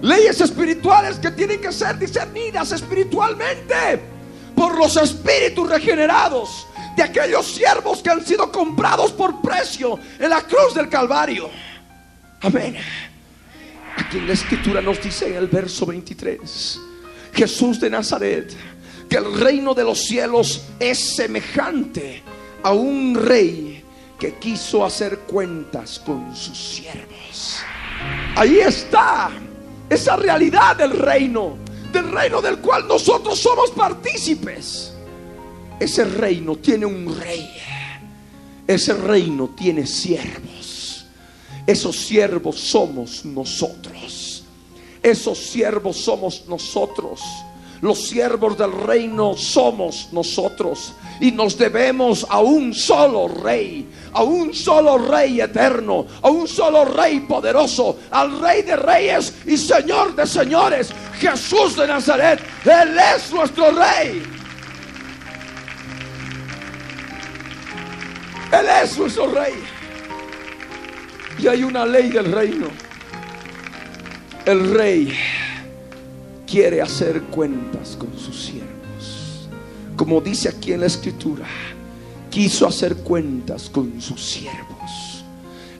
Leyes 0.00 0.40
espirituales 0.40 1.18
que 1.18 1.30
tienen 1.30 1.60
que 1.60 1.70
ser 1.70 1.98
discernidas 1.98 2.72
espiritualmente 2.72 4.00
por 4.56 4.76
los 4.76 4.96
espíritus 4.96 5.68
regenerados 5.68 6.66
de 6.96 7.04
aquellos 7.04 7.46
siervos 7.46 8.02
que 8.02 8.10
han 8.10 8.26
sido 8.26 8.50
comprados 8.50 9.12
por 9.12 9.40
precio 9.40 9.98
en 10.18 10.28
la 10.28 10.42
cruz 10.42 10.74
del 10.74 10.88
Calvario. 10.88 11.48
Amén. 12.40 12.76
Aquí 13.96 14.18
en 14.18 14.26
la 14.26 14.32
escritura 14.32 14.80
nos 14.80 15.00
dice 15.00 15.28
en 15.28 15.34
el 15.34 15.46
verso 15.46 15.86
23, 15.86 16.80
Jesús 17.32 17.78
de 17.78 17.90
Nazaret, 17.90 18.52
que 19.08 19.16
el 19.16 19.38
reino 19.38 19.74
de 19.74 19.84
los 19.84 20.00
cielos 20.00 20.64
es 20.80 21.14
semejante 21.14 22.22
a 22.62 22.72
un 22.72 23.14
rey 23.14 23.71
que 24.22 24.34
quiso 24.34 24.84
hacer 24.84 25.18
cuentas 25.26 25.98
con 25.98 26.32
sus 26.36 26.56
siervos. 26.56 27.58
Ahí 28.36 28.60
está 28.60 29.32
esa 29.90 30.14
realidad 30.14 30.76
del 30.76 30.92
reino, 30.92 31.56
del 31.92 32.08
reino 32.12 32.40
del 32.40 32.58
cual 32.58 32.86
nosotros 32.86 33.36
somos 33.40 33.72
partícipes. 33.72 34.94
Ese 35.80 36.04
reino 36.04 36.54
tiene 36.54 36.86
un 36.86 37.18
rey. 37.18 37.50
Ese 38.64 38.94
reino 38.94 39.56
tiene 39.56 39.88
siervos. 39.88 41.04
Esos 41.66 41.96
siervos 41.96 42.60
somos 42.60 43.24
nosotros. 43.24 44.44
Esos 45.02 45.36
siervos 45.36 45.96
somos 45.96 46.44
nosotros. 46.46 47.20
Los 47.82 48.08
siervos 48.08 48.56
del 48.56 48.70
reino 48.70 49.36
somos 49.36 50.08
nosotros 50.12 50.92
y 51.18 51.32
nos 51.32 51.58
debemos 51.58 52.24
a 52.30 52.38
un 52.38 52.72
solo 52.72 53.26
rey, 53.26 53.88
a 54.12 54.22
un 54.22 54.54
solo 54.54 54.98
rey 54.98 55.40
eterno, 55.40 56.06
a 56.22 56.30
un 56.30 56.46
solo 56.46 56.84
rey 56.84 57.18
poderoso, 57.20 57.98
al 58.12 58.38
rey 58.40 58.62
de 58.62 58.76
reyes 58.76 59.34
y 59.46 59.56
señor 59.56 60.14
de 60.14 60.28
señores, 60.28 60.90
Jesús 61.18 61.74
de 61.74 61.88
Nazaret. 61.88 62.40
Él 62.64 62.96
es 63.16 63.32
nuestro 63.32 63.72
rey. 63.72 64.22
Él 68.52 68.66
es 68.84 68.96
nuestro 68.96 69.26
rey. 69.26 69.54
Y 71.36 71.48
hay 71.48 71.64
una 71.64 71.84
ley 71.84 72.10
del 72.10 72.30
reino. 72.30 72.68
El 74.46 74.72
rey 74.72 75.12
quiere 76.52 76.82
hacer 76.82 77.22
cuentas 77.30 77.96
con 77.98 78.12
sus 78.18 78.36
siervos. 78.36 79.48
Como 79.96 80.20
dice 80.20 80.50
aquí 80.50 80.74
en 80.74 80.80
la 80.80 80.86
escritura, 80.86 81.46
quiso 82.30 82.66
hacer 82.66 82.96
cuentas 82.96 83.70
con 83.70 83.98
sus 84.02 84.22
siervos. 84.22 85.24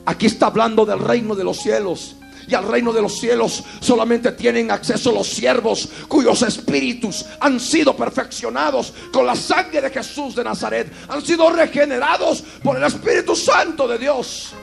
Aquí 0.03 0.25
está 0.25 0.47
hablando 0.47 0.83
del 0.83 0.97
reino 0.97 1.35
de 1.35 1.43
los 1.43 1.57
cielos. 1.57 2.15
Y 2.47 2.55
al 2.55 2.67
reino 2.67 2.91
de 2.91 3.03
los 3.03 3.19
cielos 3.19 3.63
solamente 3.81 4.31
tienen 4.31 4.71
acceso 4.71 5.11
los 5.11 5.27
siervos 5.27 5.87
cuyos 6.07 6.41
espíritus 6.41 7.23
han 7.39 7.59
sido 7.59 7.95
perfeccionados 7.95 8.93
con 9.13 9.27
la 9.27 9.35
sangre 9.35 9.79
de 9.79 9.91
Jesús 9.91 10.33
de 10.33 10.43
Nazaret. 10.43 10.91
Han 11.07 11.23
sido 11.23 11.51
regenerados 11.51 12.43
por 12.63 12.77
el 12.77 12.83
Espíritu 12.83 13.35
Santo 13.35 13.87
de 13.87 13.99
Dios. 13.99 14.53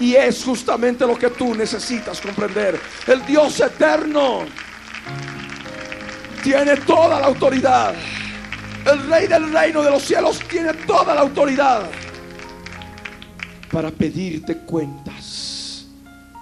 Y 0.00 0.14
es 0.14 0.42
justamente 0.42 1.06
lo 1.06 1.18
que 1.18 1.28
tú 1.28 1.54
necesitas 1.54 2.18
comprender. 2.18 2.80
El 3.06 3.26
Dios 3.26 3.60
eterno 3.60 4.46
tiene 6.42 6.76
toda 6.76 7.20
la 7.20 7.26
autoridad. 7.26 7.94
El 8.90 9.08
rey 9.08 9.26
del 9.26 9.52
reino 9.52 9.82
de 9.82 9.90
los 9.90 10.02
cielos 10.02 10.40
tiene 10.48 10.72
toda 10.74 11.14
la 11.14 11.20
autoridad 11.20 11.88
para 13.70 13.90
pedirte 13.90 14.56
cuentas 14.58 15.86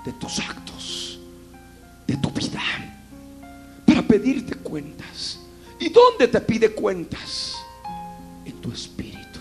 de 0.04 0.12
tus 0.14 0.38
actos, 0.38 1.18
de 2.06 2.16
tu 2.16 2.30
vida. 2.30 2.61
Para 3.87 4.02
pedirte 4.02 4.54
cuentas. 4.56 5.40
¿Y 5.80 5.90
dónde 5.90 6.28
te 6.28 6.40
pide 6.40 6.70
cuentas? 6.70 7.56
En 8.44 8.52
tu 8.61 8.72
espíritu, 8.72 9.40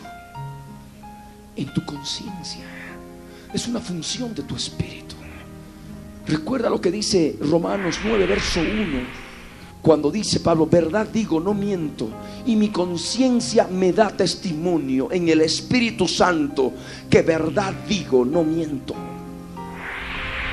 en 1.56 1.74
tu 1.74 1.86
conciencia. 1.86 2.66
Es 3.54 3.68
una 3.68 3.80
función 3.80 4.36
de 4.36 4.44
tu 4.44 4.56
espíritu. 4.56 5.16
Recuerda 6.28 6.70
lo 6.70 6.82
que 6.82 6.92
dice 6.92 7.38
Romanos 7.40 8.00
9, 8.04 8.26
verso 8.26 8.60
1 8.60 9.27
cuando 9.82 10.12
dice 10.12 10.40
Pablo, 10.40 10.66
verdad 10.66 11.08
digo, 11.08 11.40
no 11.40 11.54
miento, 11.54 12.10
y 12.46 12.56
mi 12.56 12.70
conciencia 12.70 13.68
me 13.68 13.94
da 13.94 14.10
testimonio 14.10 15.12
en 15.12 15.30
el 15.30 15.42
Espíritu 15.42 16.08
Santo, 16.08 16.74
que 17.10 17.22
verdad 17.22 17.74
digo, 17.88 18.26
no 18.26 18.44
miento. 18.44 18.96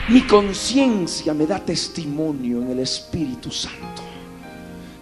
Mi 0.09 0.23
conciencia 0.23 1.33
me 1.33 1.47
da 1.47 1.59
testimonio 1.59 2.63
en 2.63 2.71
el 2.73 2.81
Espíritu 2.81 3.51
Santo, 3.51 4.03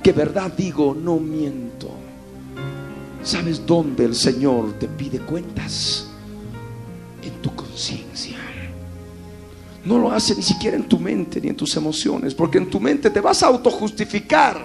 que 0.02 0.12
verdad 0.12 0.52
digo, 0.56 0.94
no 0.94 1.18
miento. 1.18 1.90
¿Sabes 3.22 3.66
dónde 3.66 4.04
el 4.04 4.14
Señor 4.14 4.74
te 4.78 4.88
pide 4.88 5.18
cuentas? 5.20 6.08
En 7.22 7.32
tu 7.42 7.54
conciencia. 7.54 8.41
No 9.84 9.98
lo 9.98 10.12
hace 10.12 10.34
ni 10.34 10.42
siquiera 10.42 10.76
en 10.76 10.88
tu 10.88 10.98
mente 10.98 11.40
ni 11.40 11.48
en 11.48 11.56
tus 11.56 11.76
emociones, 11.76 12.34
porque 12.34 12.58
en 12.58 12.70
tu 12.70 12.78
mente 12.78 13.10
te 13.10 13.20
vas 13.20 13.42
a 13.42 13.48
autojustificar. 13.48 14.60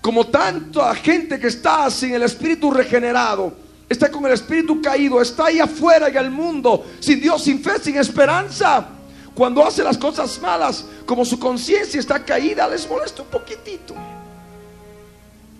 Como 0.00 0.26
tanta 0.26 0.94
gente 0.94 1.38
que 1.38 1.48
está 1.48 1.90
sin 1.90 2.14
el 2.14 2.22
espíritu 2.22 2.70
regenerado, 2.70 3.52
está 3.88 4.10
con 4.10 4.24
el 4.26 4.32
espíritu 4.32 4.80
caído, 4.80 5.20
está 5.20 5.46
ahí 5.46 5.58
afuera 5.58 6.08
en 6.08 6.16
el 6.16 6.30
mundo, 6.30 6.84
sin 7.00 7.20
Dios, 7.20 7.42
sin 7.42 7.60
fe, 7.60 7.72
sin 7.82 7.96
esperanza. 7.96 8.86
Cuando 9.34 9.64
hace 9.64 9.82
las 9.82 9.98
cosas 9.98 10.40
malas, 10.40 10.84
como 11.04 11.24
su 11.24 11.38
conciencia 11.38 11.98
está 11.98 12.24
caída, 12.24 12.68
les 12.68 12.88
molesta 12.88 13.22
un 13.22 13.28
poquitito. 13.28 13.94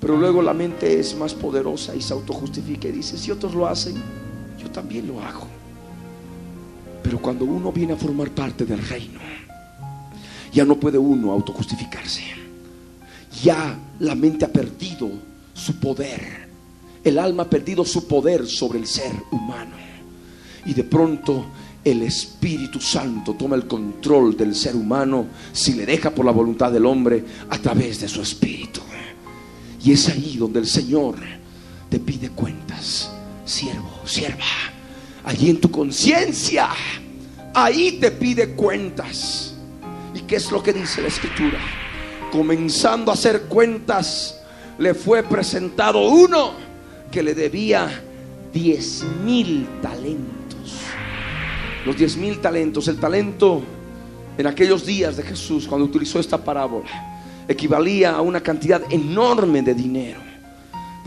Pero 0.01 0.16
luego 0.16 0.42
la 0.42 0.55
mente 0.55 1.01
es 1.01 1.14
más 1.16 1.35
poderosa 1.35 1.94
y 1.94 2.03
se 2.03 2.12
autojustifica 2.12 2.87
y 2.88 2.92
dice, 2.92 3.18
si 3.18 3.33
otros 3.33 3.55
lo 3.55 3.66
hacen, 3.66 4.01
yo 4.59 4.70
también 4.70 5.09
lo 5.09 5.20
hago. 5.20 5.57
Pero 7.08 7.22
cuando 7.22 7.46
uno 7.46 7.72
viene 7.72 7.94
a 7.94 7.96
formar 7.96 8.32
parte 8.32 8.66
del 8.66 8.86
reino, 8.86 9.18
ya 10.52 10.62
no 10.66 10.78
puede 10.78 10.98
uno 10.98 11.32
autojustificarse. 11.32 12.20
Ya 13.42 13.78
la 14.00 14.14
mente 14.14 14.44
ha 14.44 14.52
perdido 14.52 15.08
su 15.54 15.76
poder. 15.76 16.46
El 17.02 17.18
alma 17.18 17.44
ha 17.44 17.48
perdido 17.48 17.82
su 17.86 18.06
poder 18.06 18.46
sobre 18.46 18.78
el 18.78 18.86
ser 18.86 19.10
humano. 19.30 19.74
Y 20.66 20.74
de 20.74 20.84
pronto 20.84 21.46
el 21.82 22.02
Espíritu 22.02 22.78
Santo 22.78 23.32
toma 23.32 23.56
el 23.56 23.66
control 23.66 24.36
del 24.36 24.54
ser 24.54 24.76
humano 24.76 25.28
si 25.50 25.72
le 25.72 25.86
deja 25.86 26.10
por 26.10 26.26
la 26.26 26.32
voluntad 26.32 26.70
del 26.70 26.84
hombre 26.84 27.24
a 27.48 27.56
través 27.56 28.02
de 28.02 28.08
su 28.08 28.20
espíritu. 28.20 28.82
Y 29.82 29.92
es 29.92 30.06
ahí 30.10 30.36
donde 30.36 30.58
el 30.58 30.66
Señor 30.66 31.16
te 31.88 32.00
pide 32.00 32.28
cuentas, 32.28 33.10
siervo, 33.46 34.02
sierva 34.04 34.44
allí 35.24 35.50
en 35.50 35.61
tu 35.61 35.70
conciencia, 35.70 36.68
ahí 37.54 37.98
te 38.00 38.11
pide 38.11 38.50
cuentas. 38.54 39.54
¿Y 40.14 40.20
qué 40.22 40.37
es 40.37 40.50
lo 40.50 40.62
que 40.62 40.72
dice 40.72 41.02
la 41.02 41.09
escritura? 41.09 41.59
Comenzando 42.33 43.11
a 43.11 43.14
hacer 43.14 43.42
cuentas, 43.42 44.40
le 44.78 44.94
fue 44.94 45.22
presentado 45.22 46.09
uno 46.09 46.52
que 47.11 47.22
le 47.22 47.35
debía 47.35 48.02
diez 48.52 49.04
mil 49.24 49.66
talentos. 49.83 50.83
Los 51.85 51.96
diez 51.96 52.16
mil 52.16 52.40
talentos, 52.40 52.88
el 52.88 52.98
talento 52.98 53.62
en 54.37 54.46
aquellos 54.46 54.87
días 54.87 55.16
de 55.16 55.24
Jesús, 55.24 55.66
cuando 55.66 55.87
utilizó 55.87 56.20
esta 56.20 56.38
parábola, 56.38 56.88
equivalía 57.48 58.12
a 58.12 58.20
una 58.20 58.40
cantidad 58.40 58.83
enorme 58.90 59.62
de 59.62 59.74
dinero. 59.74 60.27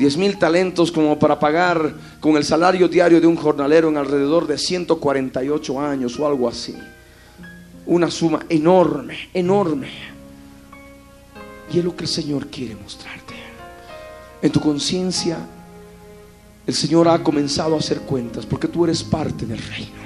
Diez 0.02 0.18
mil 0.18 0.40
talentos 0.40 0.92
como 0.92 1.20
para 1.20 1.38
pagar 1.38 1.94
con 2.20 2.36
el 2.36 2.44
salario 2.44 2.88
diario 2.88 3.22
de 3.22 3.28
un 3.28 3.36
jornalero 3.36 3.88
en 3.88 3.98
alrededor 3.98 4.48
de 4.48 4.58
148 4.58 5.80
años 5.80 6.20
o 6.20 6.26
algo 6.26 6.50
así. 6.50 6.76
Una 7.86 8.10
suma 8.10 8.44
enorme, 8.50 9.30
enorme. 9.32 9.90
Y 11.72 11.78
es 11.78 11.86
lo 11.86 11.96
que 11.96 12.06
el 12.06 12.10
Señor 12.10 12.48
quiere 12.48 12.74
mostrarte. 12.74 13.36
En 14.42 14.52
tu 14.52 14.60
conciencia, 14.60 15.38
el 16.66 16.74
Señor 16.74 17.08
ha 17.08 17.22
comenzado 17.22 17.76
a 17.76 17.78
hacer 17.78 18.00
cuentas 18.02 18.44
porque 18.44 18.68
tú 18.68 18.86
eres 18.86 19.04
parte 19.04 19.46
del 19.46 19.60
reino. 19.60 20.02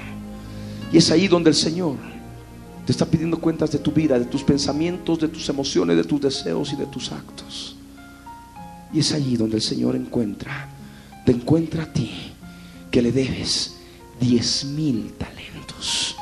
Y 0.92 0.98
es 0.98 1.10
ahí 1.10 1.26
donde 1.26 1.48
el 1.48 1.56
Señor 1.56 1.96
te 2.84 2.92
está 2.92 3.06
pidiendo 3.06 3.38
cuentas 3.38 3.72
de 3.72 3.78
tu 3.78 3.92
vida, 3.92 4.18
de 4.18 4.26
tus 4.26 4.44
pensamientos, 4.44 5.20
de 5.20 5.28
tus 5.28 5.48
emociones, 5.48 5.96
de 5.96 6.04
tus 6.04 6.20
deseos 6.20 6.70
y 6.74 6.76
de 6.76 6.84
tus 6.84 7.10
actos. 7.12 7.75
Y 8.92 9.00
es 9.00 9.12
allí 9.12 9.36
donde 9.36 9.56
el 9.56 9.62
Señor 9.62 9.96
encuentra, 9.96 10.68
te 11.24 11.32
encuentra 11.32 11.84
a 11.84 11.92
ti 11.92 12.32
que 12.90 13.02
le 13.02 13.12
debes 13.12 13.76
diez 14.20 14.64
mil 14.64 15.12
talentos. 15.14 16.16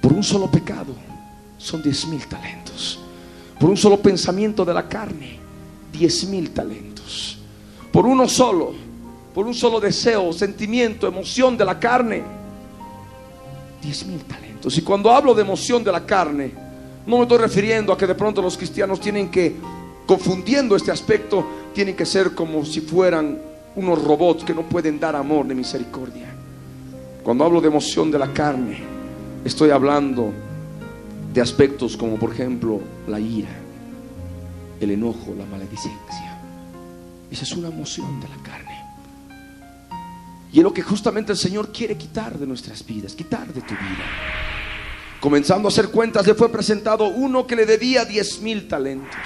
Por 0.00 0.12
un 0.12 0.22
solo 0.22 0.50
pecado 0.50 0.94
son 1.58 1.82
diez 1.82 2.06
mil 2.06 2.24
talentos. 2.26 3.00
Por 3.58 3.68
un 3.68 3.76
solo 3.76 4.00
pensamiento 4.00 4.64
de 4.64 4.72
la 4.72 4.88
carne, 4.88 5.38
diez 5.92 6.24
mil 6.28 6.50
talentos. 6.50 7.38
Por 7.92 8.06
uno 8.06 8.28
solo, 8.28 8.74
por 9.34 9.46
un 9.46 9.54
solo 9.54 9.80
deseo, 9.80 10.32
sentimiento, 10.32 11.06
emoción 11.06 11.56
de 11.56 11.64
la 11.64 11.78
carne, 11.78 12.22
diez 13.82 14.06
mil 14.06 14.20
talentos. 14.20 14.78
Y 14.78 14.82
cuando 14.82 15.10
hablo 15.10 15.34
de 15.34 15.42
emoción 15.42 15.82
de 15.82 15.92
la 15.92 16.06
carne, 16.06 16.52
no 17.06 17.16
me 17.16 17.22
estoy 17.22 17.38
refiriendo 17.38 17.92
a 17.92 17.98
que 17.98 18.06
de 18.06 18.14
pronto 18.14 18.40
los 18.40 18.56
cristianos 18.56 19.00
tienen 19.00 19.30
que, 19.30 19.56
confundiendo 20.08 20.74
este 20.74 20.90
aspecto, 20.90 21.46
tienen 21.74 21.94
que 21.94 22.06
ser 22.06 22.34
como 22.34 22.64
si 22.64 22.80
fueran 22.80 23.38
unos 23.76 24.02
robots 24.02 24.42
que 24.42 24.54
no 24.54 24.62
pueden 24.62 24.98
dar 24.98 25.14
amor 25.14 25.44
ni 25.44 25.54
misericordia. 25.54 26.34
Cuando 27.22 27.44
hablo 27.44 27.60
de 27.60 27.68
emoción 27.68 28.10
de 28.10 28.18
la 28.18 28.32
carne, 28.32 28.78
estoy 29.44 29.68
hablando 29.68 30.32
de 31.34 31.42
aspectos 31.42 31.94
como 31.94 32.16
por 32.16 32.32
ejemplo 32.32 32.80
la 33.06 33.20
ira, 33.20 33.50
el 34.80 34.92
enojo, 34.92 35.34
la 35.36 35.44
maledicencia. 35.44 36.40
Esa 37.30 37.44
es 37.44 37.52
una 37.52 37.68
emoción 37.68 38.18
de 38.18 38.28
la 38.28 38.36
carne. 38.42 38.82
Y 40.50 40.56
es 40.56 40.64
lo 40.64 40.72
que 40.72 40.80
justamente 40.80 41.32
el 41.32 41.38
Señor 41.38 41.70
quiere 41.70 41.98
quitar 41.98 42.38
de 42.38 42.46
nuestras 42.46 42.84
vidas, 42.86 43.14
quitar 43.14 43.46
de 43.52 43.60
tu 43.60 43.74
vida. 43.74 44.06
Comenzando 45.20 45.68
a 45.68 45.70
hacer 45.70 45.90
cuentas, 45.90 46.26
le 46.26 46.32
fue 46.32 46.48
presentado 46.48 47.08
uno 47.08 47.46
que 47.46 47.56
le 47.56 47.66
debía 47.66 48.06
diez 48.06 48.40
mil 48.40 48.66
talentos. 48.68 49.20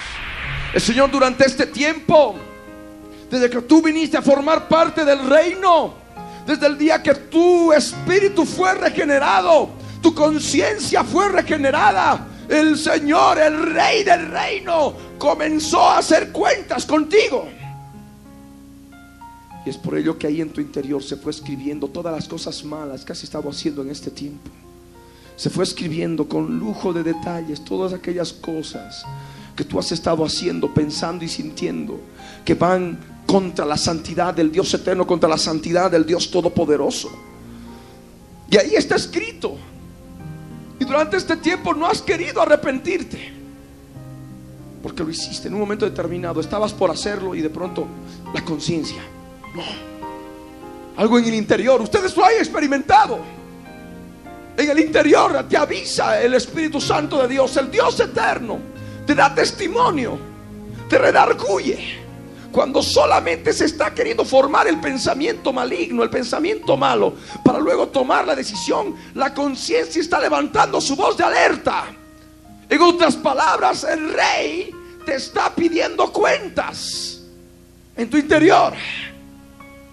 El 0.73 0.81
Señor 0.81 1.11
durante 1.11 1.45
este 1.45 1.67
tiempo, 1.67 2.35
desde 3.29 3.47
que 3.47 3.61
tú 3.61 3.79
viniste 3.79 4.17
a 4.17 4.23
formar 4.23 4.67
parte 4.67 5.05
del 5.05 5.29
reino, 5.29 5.93
desde 6.47 6.65
el 6.65 6.79
día 6.79 7.03
que 7.03 7.13
tu 7.13 7.71
espíritu 7.71 8.43
fue 8.43 8.73
regenerado, 8.73 9.69
tu 10.01 10.15
conciencia 10.15 11.03
fue 11.03 11.29
regenerada, 11.29 12.27
el 12.49 12.75
Señor, 12.75 13.37
el 13.37 13.71
Rey 13.71 14.03
del 14.03 14.29
reino, 14.29 14.93
comenzó 15.19 15.81
a 15.81 15.99
hacer 15.99 16.31
cuentas 16.31 16.87
contigo. 16.87 17.47
Y 19.65 19.69
es 19.69 19.77
por 19.77 19.95
ello 19.95 20.17
que 20.17 20.25
ahí 20.25 20.41
en 20.41 20.49
tu 20.49 20.59
interior 20.59 21.03
se 21.03 21.17
fue 21.17 21.31
escribiendo 21.31 21.87
todas 21.87 22.13
las 22.15 22.27
cosas 22.27 22.63
malas 22.63 23.05
que 23.05 23.11
has 23.11 23.23
estado 23.23 23.47
haciendo 23.47 23.83
en 23.83 23.91
este 23.91 24.09
tiempo. 24.09 24.49
Se 25.35 25.51
fue 25.51 25.63
escribiendo 25.63 26.27
con 26.27 26.57
lujo 26.57 26.93
de 26.93 27.03
detalles 27.03 27.63
todas 27.63 27.93
aquellas 27.93 28.33
cosas 28.33 29.05
que 29.55 29.63
tú 29.63 29.79
has 29.79 29.91
estado 29.91 30.25
haciendo, 30.25 30.73
pensando 30.73 31.23
y 31.23 31.27
sintiendo, 31.27 31.99
que 32.43 32.55
van 32.55 32.97
contra 33.25 33.65
la 33.65 33.77
santidad 33.77 34.33
del 34.33 34.51
Dios 34.51 34.73
eterno, 34.73 35.07
contra 35.07 35.29
la 35.29 35.37
santidad 35.37 35.91
del 35.91 36.05
Dios 36.05 36.29
todopoderoso. 36.31 37.11
Y 38.49 38.57
ahí 38.57 38.75
está 38.75 38.95
escrito. 38.95 39.55
Y 40.79 40.85
durante 40.85 41.17
este 41.17 41.37
tiempo 41.37 41.73
no 41.73 41.87
has 41.87 42.01
querido 42.01 42.41
arrepentirte. 42.41 43.33
Porque 44.81 45.03
lo 45.03 45.09
hiciste 45.09 45.47
en 45.47 45.53
un 45.53 45.61
momento 45.61 45.85
determinado. 45.85 46.41
Estabas 46.41 46.73
por 46.73 46.91
hacerlo 46.91 47.33
y 47.35 47.41
de 47.41 47.49
pronto 47.49 47.87
la 48.33 48.43
conciencia 48.43 49.01
no. 49.55 49.63
Algo 50.97 51.17
en 51.17 51.25
el 51.25 51.35
interior. 51.35 51.81
Ustedes 51.81 52.15
lo 52.15 52.25
han 52.25 52.33
experimentado. 52.33 53.19
En 54.55 54.69
el 54.69 54.79
interior 54.79 55.45
te 55.49 55.57
avisa 55.57 56.21
el 56.21 56.35
Espíritu 56.35 56.79
Santo 56.79 57.21
de 57.21 57.27
Dios, 57.27 57.57
el 57.57 57.71
Dios 57.71 57.99
eterno. 57.99 58.59
Te 59.05 59.15
da 59.15 59.33
testimonio. 59.33 60.17
Te 60.89 60.97
redarguye. 60.97 62.01
Cuando 62.51 62.83
solamente 62.83 63.51
se 63.51 63.65
está 63.65 63.93
queriendo 63.93 64.23
formar 64.23 64.67
el 64.67 64.79
pensamiento 64.79 65.51
maligno, 65.51 66.03
el 66.03 66.09
pensamiento 66.11 66.77
malo, 66.77 67.15
para 67.43 67.57
luego 67.57 67.87
tomar 67.87 68.27
la 68.27 68.35
decisión, 68.35 68.95
la 69.15 69.33
conciencia 69.33 69.99
está 69.99 70.19
levantando 70.19 70.79
su 70.79 70.95
voz 70.95 71.17
de 71.17 71.23
alerta. 71.23 71.85
En 72.69 72.81
otras 72.81 73.15
palabras, 73.15 73.83
el 73.85 74.13
rey 74.13 74.71
te 75.03 75.15
está 75.15 75.49
pidiendo 75.53 76.13
cuentas 76.13 77.23
en 77.95 78.07
tu 78.07 78.17
interior. 78.17 78.73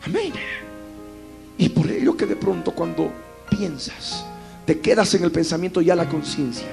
Amén. 0.05 0.35
Y 1.57 1.71
por 1.71 1.91
ello 1.91 2.15
que 2.15 2.27
de 2.27 2.37
pronto 2.37 2.73
cuando 2.73 3.11
piensas, 3.49 4.23
te 4.67 4.81
quedas 4.81 5.15
en 5.15 5.25
el 5.25 5.33
pensamiento, 5.33 5.81
ya 5.81 5.97
la 5.97 6.09
conciencia 6.09 6.67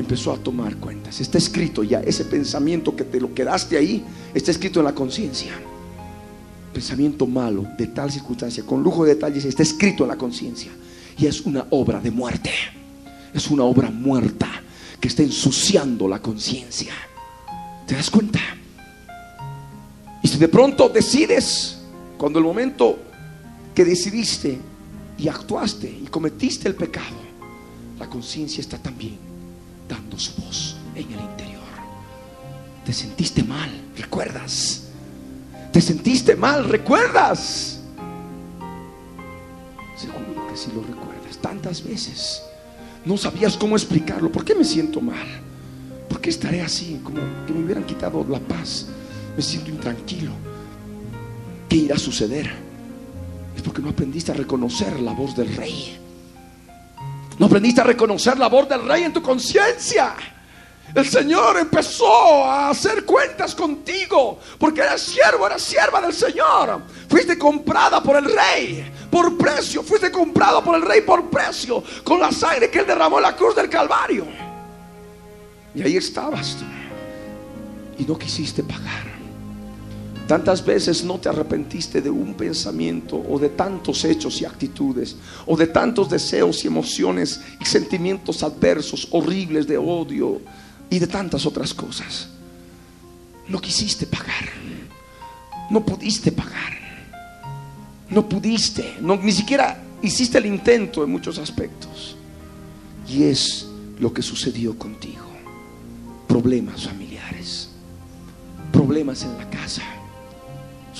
empezó 0.00 0.32
a 0.32 0.36
tomar 0.36 0.76
cuentas. 0.76 1.20
Está 1.20 1.38
escrito 1.38 1.82
ya, 1.82 2.00
ese 2.00 2.24
pensamiento 2.24 2.96
que 2.96 3.04
te 3.04 3.20
lo 3.20 3.32
quedaste 3.32 3.76
ahí, 3.76 4.04
está 4.34 4.50
escrito 4.50 4.80
en 4.80 4.86
la 4.86 4.94
conciencia. 4.94 5.52
Pensamiento 6.72 7.26
malo 7.26 7.66
de 7.78 7.86
tal 7.88 8.10
circunstancia, 8.10 8.64
con 8.64 8.82
lujo 8.82 9.04
de 9.04 9.14
detalles, 9.14 9.44
está 9.44 9.62
escrito 9.62 10.04
en 10.04 10.08
la 10.08 10.16
conciencia. 10.16 10.70
Y 11.18 11.26
es 11.26 11.42
una 11.42 11.66
obra 11.70 12.00
de 12.00 12.10
muerte. 12.10 12.50
Es 13.32 13.50
una 13.50 13.64
obra 13.64 13.90
muerta 13.90 14.48
que 14.98 15.08
está 15.08 15.22
ensuciando 15.22 16.08
la 16.08 16.20
conciencia. 16.20 16.92
¿Te 17.86 17.94
das 17.94 18.10
cuenta? 18.10 18.40
Y 20.22 20.28
si 20.28 20.38
de 20.38 20.48
pronto 20.48 20.88
decides 20.88 21.78
cuando 22.18 22.38
el 22.38 22.44
momento 22.44 22.98
que 23.74 23.84
decidiste 23.84 24.58
y 25.18 25.28
actuaste 25.28 25.88
y 25.88 26.06
cometiste 26.06 26.68
el 26.68 26.74
pecado, 26.74 27.16
la 27.98 28.08
conciencia 28.08 28.60
está 28.60 28.78
también 28.78 29.29
dando 29.90 30.18
su 30.18 30.40
voz 30.40 30.76
en 30.94 31.12
el 31.12 31.20
interior. 31.20 31.60
Te 32.84 32.92
sentiste 32.92 33.42
mal, 33.42 33.70
recuerdas. 33.96 34.84
Te 35.72 35.80
sentiste 35.80 36.36
mal, 36.36 36.68
recuerdas. 36.68 37.80
Seguro 39.96 40.46
que 40.48 40.56
si 40.56 40.70
lo 40.72 40.82
recuerdas 40.82 41.36
tantas 41.40 41.82
veces. 41.82 42.42
No 43.04 43.16
sabías 43.16 43.56
cómo 43.56 43.76
explicarlo. 43.76 44.30
¿Por 44.30 44.44
qué 44.44 44.54
me 44.54 44.64
siento 44.64 45.00
mal? 45.00 45.26
¿Por 46.08 46.20
qué 46.20 46.30
estaré 46.30 46.62
así? 46.62 47.00
Como 47.02 47.20
que 47.46 47.52
me 47.52 47.64
hubieran 47.64 47.84
quitado 47.84 48.24
la 48.28 48.40
paz. 48.40 48.86
Me 49.36 49.42
siento 49.42 49.70
intranquilo 49.70 50.32
¿Qué 51.68 51.76
irá 51.76 51.94
a 51.94 51.98
suceder? 51.98 52.50
Es 53.56 53.62
porque 53.62 53.80
no 53.80 53.90
aprendiste 53.90 54.32
a 54.32 54.34
reconocer 54.34 54.98
la 54.98 55.12
voz 55.12 55.36
del 55.36 55.54
rey. 55.54 55.96
No 57.40 57.46
aprendiste 57.46 57.80
a 57.80 57.84
reconocer 57.84 58.38
la 58.38 58.50
voz 58.50 58.68
del 58.68 58.86
rey 58.86 59.02
en 59.02 59.14
tu 59.14 59.22
conciencia. 59.22 60.14
El 60.94 61.08
Señor 61.08 61.56
empezó 61.56 62.44
a 62.44 62.68
hacer 62.68 63.06
cuentas 63.06 63.54
contigo 63.54 64.38
porque 64.58 64.82
eras 64.82 65.00
siervo, 65.00 65.46
eras 65.46 65.62
sierva 65.62 66.02
del 66.02 66.12
Señor. 66.12 66.82
Fuiste 67.08 67.38
comprada 67.38 68.02
por 68.02 68.16
el 68.16 68.26
rey 68.26 68.92
por 69.10 69.38
precio. 69.38 69.82
Fuiste 69.82 70.12
comprado 70.12 70.62
por 70.62 70.76
el 70.76 70.82
rey 70.82 71.00
por 71.00 71.30
precio 71.30 71.82
con 72.04 72.20
la 72.20 72.30
sangre 72.30 72.70
que 72.70 72.80
él 72.80 72.86
derramó 72.86 73.16
en 73.16 73.22
la 73.22 73.34
cruz 73.34 73.56
del 73.56 73.70
Calvario. 73.70 74.26
Y 75.74 75.82
ahí 75.82 75.96
estabas 75.96 76.58
tú. 76.58 76.66
Y 77.96 78.04
no 78.04 78.18
quisiste 78.18 78.62
pagar. 78.62 79.09
Tantas 80.30 80.64
veces 80.64 81.02
no 81.02 81.18
te 81.18 81.28
arrepentiste 81.28 82.00
de 82.00 82.08
un 82.08 82.34
pensamiento 82.34 83.16
o 83.16 83.36
de 83.36 83.48
tantos 83.48 84.04
hechos 84.04 84.40
y 84.40 84.44
actitudes 84.44 85.16
o 85.44 85.56
de 85.56 85.66
tantos 85.66 86.08
deseos 86.08 86.62
y 86.62 86.68
emociones 86.68 87.40
y 87.60 87.64
sentimientos 87.64 88.44
adversos, 88.44 89.08
horribles 89.10 89.66
de 89.66 89.76
odio 89.76 90.40
y 90.88 91.00
de 91.00 91.08
tantas 91.08 91.46
otras 91.46 91.74
cosas. 91.74 92.28
No 93.48 93.60
quisiste 93.60 94.06
pagar. 94.06 94.48
No 95.68 95.84
pudiste 95.84 96.30
pagar. 96.30 96.78
No 98.08 98.28
pudiste. 98.28 98.98
Ni 99.00 99.32
siquiera 99.32 99.82
hiciste 100.00 100.38
el 100.38 100.46
intento 100.46 101.02
en 101.02 101.10
muchos 101.10 101.38
aspectos. 101.38 102.14
Y 103.08 103.24
es 103.24 103.66
lo 103.98 104.12
que 104.14 104.22
sucedió 104.22 104.78
contigo. 104.78 105.26
Problemas 106.28 106.84
familiares. 106.84 107.70
Problemas 108.70 109.24
en 109.24 109.36
la 109.36 109.50
casa 109.50 109.82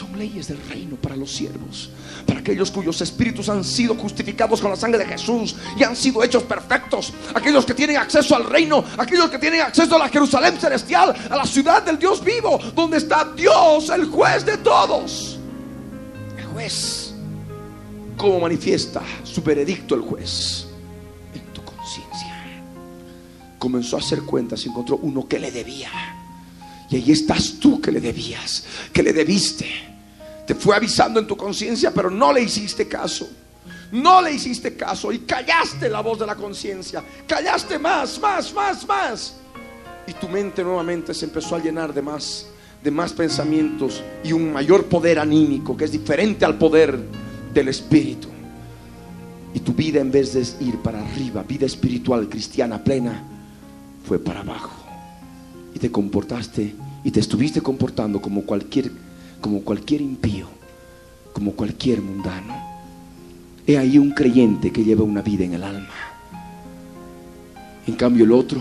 Son 0.01 0.19
leyes 0.19 0.49
del 0.49 0.57
reino 0.67 0.97
para 0.97 1.15
los 1.15 1.31
siervos, 1.31 1.91
para 2.27 2.41
aquellos 2.41 2.71
cuyos 2.71 2.99
espíritus 3.03 3.51
han 3.51 3.63
sido 3.63 3.95
justificados 3.97 4.59
con 4.59 4.71
la 4.71 4.77
sangre 4.77 4.99
de 4.99 5.05
Jesús 5.05 5.55
y 5.77 5.85
han 5.85 5.95
sido 5.95 6.25
hechos 6.25 6.43
perfectos, 6.45 7.13
aquellos 7.35 7.67
que 7.67 7.75
tienen 7.75 7.99
acceso 7.99 8.35
al 8.35 8.45
reino, 8.47 8.83
aquellos 8.97 9.29
que 9.29 9.39
tienen 9.39 9.61
acceso 9.61 9.97
a 9.97 9.99
la 9.99 10.09
Jerusalén 10.09 10.59
celestial, 10.59 11.15
a 11.29 11.37
la 11.37 11.45
ciudad 11.45 11.83
del 11.83 11.99
Dios 11.99 12.25
vivo, 12.25 12.59
donde 12.75 12.97
está 12.97 13.31
Dios, 13.37 13.91
el 13.91 14.07
juez 14.07 14.47
de 14.47 14.57
todos. 14.57 15.39
El 16.39 16.47
juez, 16.47 17.13
como 18.17 18.41
manifiesta 18.41 19.03
su 19.23 19.43
veredicto 19.43 19.95
el 19.97 20.01
juez 20.01 20.67
en 21.35 21.43
tu 21.53 21.63
conciencia. 21.63 22.65
Comenzó 23.59 23.97
a 23.97 24.01
hacer 24.01 24.23
cuentas, 24.23 24.65
encontró 24.65 24.97
uno 24.97 25.29
que 25.29 25.39
le 25.39 25.51
debía. 25.51 26.20
Y 26.91 26.97
ahí 26.97 27.13
estás 27.13 27.55
tú 27.61 27.81
que 27.81 27.93
le 27.93 28.01
debías, 28.01 28.65
que 28.93 29.03
le 29.03 29.13
debiste. 29.13 29.67
Te 30.47 30.57
fue 30.57 30.75
avisando 30.75 31.21
en 31.21 31.27
tu 31.27 31.37
conciencia, 31.37 31.93
pero 31.95 32.11
no 32.11 32.33
le 32.33 32.43
hiciste 32.43 32.89
caso. 32.89 33.31
No 33.93 34.21
le 34.21 34.33
hiciste 34.33 34.77
caso 34.77 35.13
y 35.13 35.21
callaste 35.21 35.89
la 35.89 36.01
voz 36.01 36.19
de 36.19 36.27
la 36.27 36.35
conciencia. 36.35 37.03
Callaste 37.27 37.79
más, 37.79 38.19
más, 38.21 38.53
más, 38.53 38.87
más. 38.87 39.37
Y 40.07 40.13
tu 40.15 40.29
mente 40.29 40.65
nuevamente 40.65 41.15
se 41.15 41.27
empezó 41.27 41.55
a 41.55 41.61
llenar 41.61 41.95
de 41.95 42.03
más, 42.03 42.47
de 42.83 42.91
más 42.91 43.13
pensamientos 43.13 44.03
y 44.25 44.33
un 44.33 44.53
mayor 44.53 44.87
poder 44.87 45.21
anímico 45.21 45.77
que 45.77 45.85
es 45.85 45.93
diferente 45.93 46.45
al 46.45 46.59
poder 46.59 46.99
del 47.55 47.69
espíritu. 47.69 48.29
Y 49.55 49.61
tu 49.61 49.73
vida 49.73 50.01
en 50.01 50.11
vez 50.11 50.35
de 50.35 50.65
ir 50.65 50.79
para 50.79 51.01
arriba, 51.01 51.45
vida 51.45 51.67
espiritual 51.67 52.29
cristiana 52.29 52.83
plena, 52.83 53.25
fue 54.07 54.19
para 54.19 54.41
abajo 54.41 54.80
y 55.75 55.79
te 55.79 55.91
comportaste 55.91 56.75
y 57.05 57.11
te 57.11 57.21
estuviste 57.21 57.61
comportando 57.61 58.21
como 58.21 58.43
cualquier 58.43 58.91
como 59.41 59.63
cualquier 59.63 60.01
impío, 60.03 60.47
como 61.33 61.53
cualquier 61.53 62.03
mundano. 62.03 62.55
He 63.67 63.79
ahí 63.79 63.99
un 63.99 64.11
creyente 64.13 64.71
que 64.71 64.85
lleva 64.85 65.05
una 65.05 65.23
vida 65.23 65.45
en 65.45 65.55
el 65.55 65.65
alma. 65.65 65.95
En 67.87 67.95
cambio 67.95 68.25
el 68.25 68.33
otro, 68.33 68.61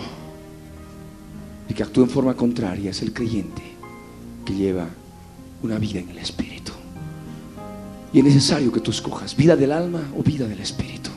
el 1.68 1.76
que 1.76 1.84
actúa 1.84 2.03
en 2.05 2.10
forma 2.10 2.34
contraria, 2.36 2.91
es 2.91 3.01
el 3.01 3.14
creyente 3.14 3.62
que 4.45 4.55
lleva 4.55 4.88
una 5.62 5.78
vida 5.78 5.99
en 5.99 6.10
el 6.10 6.18
espíritu. 6.18 6.72
Y 8.14 8.20
es 8.20 8.26
necesario 8.26 8.72
que 8.72 8.80
tú 8.80 8.91
escojas 8.91 9.36
vida 9.36 9.55
del 9.55 9.72
alma 9.72 10.01
o 10.18 10.24
vida 10.24 10.47
del 10.47 10.60
espíritu. 10.60 11.10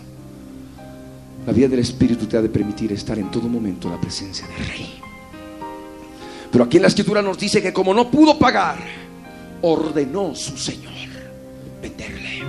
La 1.46 1.52
vida 1.52 1.68
del 1.68 1.80
espíritu 1.80 2.26
te 2.26 2.36
ha 2.36 2.42
de 2.42 2.48
permitir 2.48 2.92
estar 2.92 3.18
en 3.18 3.30
todo 3.30 3.48
momento 3.48 3.88
en 3.88 3.94
la 3.94 4.00
presencia 4.00 4.46
del 4.46 4.66
rey. 4.66 5.01
Pero 6.52 6.64
aquí 6.64 6.76
en 6.76 6.82
la 6.82 6.88
escritura 6.88 7.22
nos 7.22 7.38
dice 7.38 7.62
que 7.62 7.72
como 7.72 7.94
no 7.94 8.10
pudo 8.10 8.38
pagar, 8.38 8.76
ordenó 9.62 10.34
su 10.34 10.58
Señor 10.58 10.92
venderle. 11.80 12.42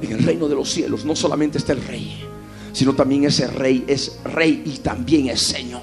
En 0.00 0.10
el 0.10 0.24
reino 0.24 0.48
de 0.48 0.54
los 0.54 0.70
cielos 0.70 1.04
no 1.04 1.14
solamente 1.14 1.58
está 1.58 1.74
el 1.74 1.84
rey, 1.84 2.26
sino 2.72 2.94
también 2.94 3.24
ese 3.24 3.46
rey 3.46 3.84
es 3.86 4.20
rey 4.24 4.62
y 4.64 4.78
también 4.78 5.28
es 5.28 5.42
Señor. 5.42 5.82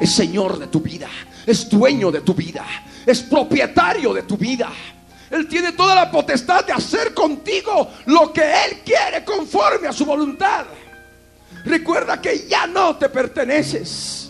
Es 0.00 0.12
Señor 0.12 0.58
de 0.58 0.66
tu 0.66 0.80
vida, 0.80 1.08
es 1.46 1.68
dueño 1.68 2.10
de 2.10 2.20
tu 2.22 2.34
vida, 2.34 2.64
es 3.06 3.22
propietario 3.22 4.12
de 4.12 4.22
tu 4.22 4.36
vida. 4.36 4.70
Él 5.30 5.46
tiene 5.46 5.72
toda 5.72 5.94
la 5.94 6.10
potestad 6.10 6.64
de 6.64 6.72
hacer 6.72 7.14
contigo 7.14 7.90
lo 8.06 8.32
que 8.32 8.42
Él 8.42 8.78
quiere 8.84 9.24
conforme 9.24 9.86
a 9.86 9.92
su 9.92 10.04
voluntad. 10.04 10.66
Recuerda 11.64 12.20
que 12.20 12.46
ya 12.48 12.66
no 12.66 12.96
te 12.96 13.08
perteneces 13.08 14.27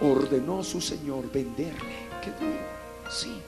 ordenó 0.00 0.62
su 0.62 0.80
Señor 0.80 1.30
venderle. 1.32 2.08
Qué 2.22 2.30
duro, 2.30 2.58
sí. 3.10 3.40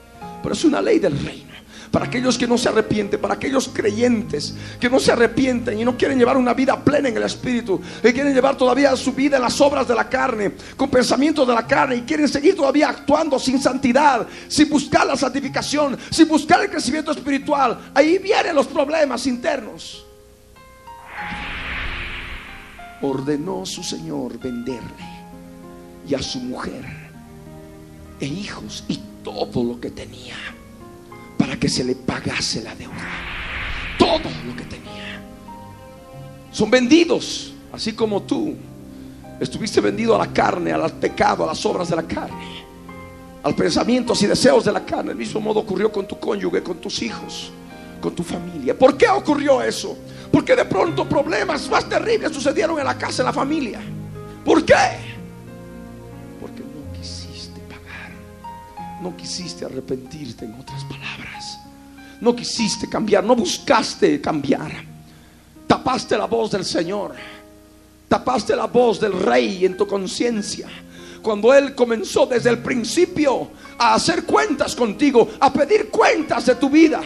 Pero 0.42 0.54
es 0.54 0.64
una 0.64 0.80
ley 0.80 0.98
del 0.98 1.18
reino. 1.18 1.50
Para 1.90 2.04
aquellos 2.06 2.38
que 2.38 2.46
no 2.46 2.56
se 2.56 2.68
arrepienten, 2.68 3.20
para 3.20 3.34
aquellos 3.34 3.68
creyentes 3.68 4.54
que 4.78 4.88
no 4.88 5.00
se 5.00 5.10
arrepienten 5.10 5.78
y 5.78 5.84
no 5.84 5.96
quieren 5.96 6.18
llevar 6.18 6.36
una 6.36 6.54
vida 6.54 6.78
plena 6.84 7.08
en 7.08 7.16
el 7.16 7.24
Espíritu, 7.24 7.80
que 8.00 8.12
quieren 8.12 8.32
llevar 8.32 8.56
todavía 8.56 8.94
su 8.94 9.12
vida 9.12 9.36
en 9.36 9.42
las 9.42 9.60
obras 9.60 9.88
de 9.88 9.96
la 9.96 10.08
carne, 10.08 10.52
con 10.76 10.88
pensamientos 10.88 11.48
de 11.48 11.54
la 11.54 11.66
carne 11.66 11.96
y 11.96 12.02
quieren 12.02 12.28
seguir 12.28 12.54
todavía 12.54 12.90
actuando 12.90 13.40
sin 13.40 13.60
santidad, 13.60 14.26
sin 14.46 14.68
buscar 14.68 15.04
la 15.04 15.16
santificación, 15.16 15.98
sin 16.10 16.28
buscar 16.28 16.62
el 16.62 16.70
crecimiento 16.70 17.10
espiritual. 17.10 17.90
Ahí 17.92 18.18
vienen 18.18 18.54
los 18.54 18.68
problemas 18.68 19.26
internos. 19.26 20.06
Ordenó 23.02 23.66
su 23.66 23.82
Señor 23.82 24.38
venderle 24.38 25.19
y 26.08 26.14
a 26.14 26.22
su 26.22 26.38
mujer 26.40 26.84
e 28.20 28.26
hijos 28.26 28.84
y 28.88 29.00
todo 29.22 29.64
lo 29.64 29.80
que 29.80 29.90
tenía 29.90 30.36
para 31.38 31.58
que 31.58 31.68
se 31.68 31.82
le 31.84 31.94
pagase 31.94 32.62
la 32.62 32.74
deuda. 32.74 32.94
Todo 33.98 34.30
lo 34.46 34.54
que 34.56 34.64
tenía. 34.64 35.22
Son 36.52 36.70
vendidos, 36.70 37.52
así 37.72 37.92
como 37.92 38.22
tú 38.22 38.54
estuviste 39.40 39.80
vendido 39.80 40.14
a 40.14 40.18
la 40.18 40.32
carne, 40.32 40.72
al 40.72 40.92
pecado, 40.92 41.44
a 41.44 41.48
las 41.48 41.64
obras 41.64 41.88
de 41.88 41.96
la 41.96 42.02
carne, 42.02 42.64
al 43.42 43.54
pensamientos 43.54 44.22
y 44.22 44.26
deseos 44.26 44.64
de 44.64 44.72
la 44.72 44.84
carne. 44.84 45.12
El 45.12 45.16
mismo 45.16 45.40
modo 45.40 45.60
ocurrió 45.60 45.90
con 45.90 46.06
tu 46.06 46.18
cónyuge, 46.18 46.62
con 46.62 46.78
tus 46.78 47.02
hijos, 47.02 47.50
con 48.00 48.14
tu 48.14 48.22
familia. 48.22 48.78
¿Por 48.78 48.96
qué 48.96 49.08
ocurrió 49.08 49.62
eso? 49.62 49.96
Porque 50.30 50.54
de 50.54 50.66
pronto 50.66 51.08
problemas 51.08 51.68
más 51.70 51.88
terribles 51.88 52.32
sucedieron 52.32 52.78
en 52.78 52.84
la 52.84 52.98
casa, 52.98 53.22
en 53.22 53.26
la 53.26 53.32
familia. 53.32 53.80
¿Por 54.44 54.64
qué? 54.64 55.09
No 59.00 59.16
quisiste 59.16 59.64
arrepentirte, 59.64 60.44
en 60.44 60.54
otras 60.54 60.84
palabras. 60.84 61.58
No 62.20 62.36
quisiste 62.36 62.88
cambiar, 62.88 63.24
no 63.24 63.34
buscaste 63.34 64.20
cambiar. 64.20 64.72
Tapaste 65.66 66.18
la 66.18 66.26
voz 66.26 66.50
del 66.50 66.64
Señor. 66.64 67.14
Tapaste 68.08 68.54
la 68.54 68.66
voz 68.66 69.00
del 69.00 69.12
Rey 69.12 69.64
en 69.64 69.76
tu 69.76 69.86
conciencia. 69.86 70.68
Cuando 71.22 71.54
Él 71.54 71.74
comenzó 71.74 72.26
desde 72.26 72.50
el 72.50 72.58
principio 72.58 73.50
a 73.78 73.94
hacer 73.94 74.24
cuentas 74.24 74.74
contigo, 74.74 75.30
a 75.40 75.52
pedir 75.52 75.88
cuentas 75.88 76.46
de 76.46 76.56
tu 76.56 76.68
vida. 76.68 77.00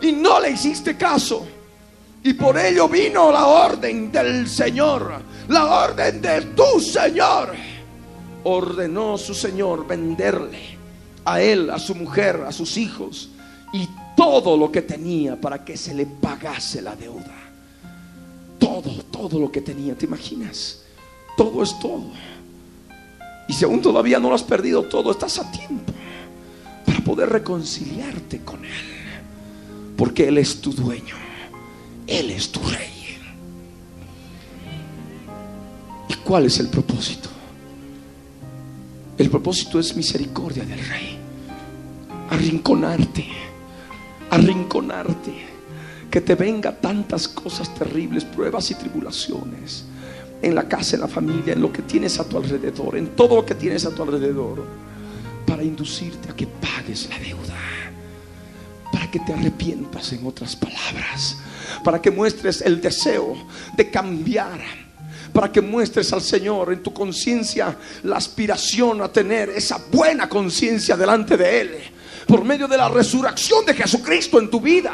Y 0.00 0.12
no 0.12 0.40
le 0.40 0.52
hiciste 0.52 0.96
caso. 0.96 1.46
Y 2.22 2.32
por 2.32 2.56
ello 2.56 2.88
vino 2.88 3.30
la 3.30 3.46
orden 3.46 4.10
del 4.10 4.48
Señor. 4.48 5.12
La 5.48 5.66
orden 5.66 6.22
de 6.22 6.40
tu 6.56 6.80
Señor. 6.80 7.52
Ordenó 8.44 9.18
su 9.18 9.34
Señor 9.34 9.86
venderle 9.86 10.73
a 11.24 11.40
él, 11.40 11.70
a 11.70 11.78
su 11.78 11.94
mujer, 11.94 12.44
a 12.46 12.52
sus 12.52 12.76
hijos 12.76 13.30
y 13.72 13.88
todo 14.16 14.56
lo 14.56 14.70
que 14.70 14.82
tenía 14.82 15.40
para 15.40 15.64
que 15.64 15.76
se 15.76 15.94
le 15.94 16.06
pagase 16.06 16.82
la 16.82 16.94
deuda. 16.94 17.34
Todo, 18.58 19.02
todo 19.10 19.38
lo 19.38 19.50
que 19.50 19.60
tenía, 19.60 19.94
¿te 19.94 20.06
imaginas? 20.06 20.82
Todo 21.36 21.62
es 21.62 21.78
todo. 21.80 22.04
Y 23.48 23.52
si 23.52 23.64
aún 23.64 23.82
todavía 23.82 24.18
no 24.18 24.28
lo 24.28 24.34
has 24.34 24.42
perdido 24.42 24.84
todo, 24.84 25.10
estás 25.10 25.38
a 25.38 25.50
tiempo 25.50 25.92
para 26.86 27.00
poder 27.00 27.28
reconciliarte 27.28 28.40
con 28.40 28.64
Él. 28.64 28.72
Porque 29.96 30.28
Él 30.28 30.38
es 30.38 30.60
tu 30.60 30.72
dueño. 30.72 31.16
Él 32.06 32.30
es 32.30 32.50
tu 32.50 32.60
rey. 32.60 33.18
¿Y 36.08 36.14
cuál 36.14 36.46
es 36.46 36.58
el 36.58 36.68
propósito? 36.68 37.33
El 39.16 39.30
propósito 39.30 39.78
es 39.78 39.94
misericordia 39.94 40.64
del 40.64 40.80
Rey. 40.88 41.16
Arrinconarte, 42.30 43.26
arrinconarte. 44.30 45.54
Que 46.10 46.20
te 46.20 46.34
venga 46.34 46.72
tantas 46.72 47.28
cosas 47.28 47.72
terribles, 47.74 48.24
pruebas 48.24 48.70
y 48.72 48.74
tribulaciones. 48.74 49.84
En 50.42 50.54
la 50.54 50.68
casa, 50.68 50.96
en 50.96 51.02
la 51.02 51.08
familia, 51.08 51.52
en 51.52 51.62
lo 51.62 51.72
que 51.72 51.82
tienes 51.82 52.18
a 52.18 52.28
tu 52.28 52.36
alrededor, 52.36 52.96
en 52.96 53.08
todo 53.14 53.36
lo 53.36 53.46
que 53.46 53.54
tienes 53.54 53.86
a 53.86 53.94
tu 53.94 54.02
alrededor. 54.02 54.64
Para 55.46 55.62
inducirte 55.62 56.30
a 56.30 56.36
que 56.36 56.48
pagues 56.48 57.08
la 57.08 57.18
deuda. 57.20 57.54
Para 58.92 59.10
que 59.10 59.20
te 59.20 59.32
arrepientas 59.32 60.12
en 60.12 60.26
otras 60.26 60.56
palabras. 60.56 61.38
Para 61.84 62.02
que 62.02 62.10
muestres 62.10 62.62
el 62.62 62.80
deseo 62.80 63.36
de 63.76 63.90
cambiar 63.90 64.83
para 65.34 65.50
que 65.50 65.60
muestres 65.60 66.12
al 66.12 66.22
Señor 66.22 66.72
en 66.72 66.80
tu 66.80 66.94
conciencia 66.94 67.76
la 68.04 68.16
aspiración 68.16 69.02
a 69.02 69.08
tener 69.08 69.50
esa 69.50 69.80
buena 69.90 70.28
conciencia 70.28 70.96
delante 70.96 71.36
de 71.36 71.60
Él. 71.60 71.78
Por 72.24 72.44
medio 72.44 72.68
de 72.68 72.76
la 72.76 72.88
resurrección 72.88 73.66
de 73.66 73.74
Jesucristo 73.74 74.38
en 74.38 74.48
tu 74.48 74.60
vida. 74.60 74.92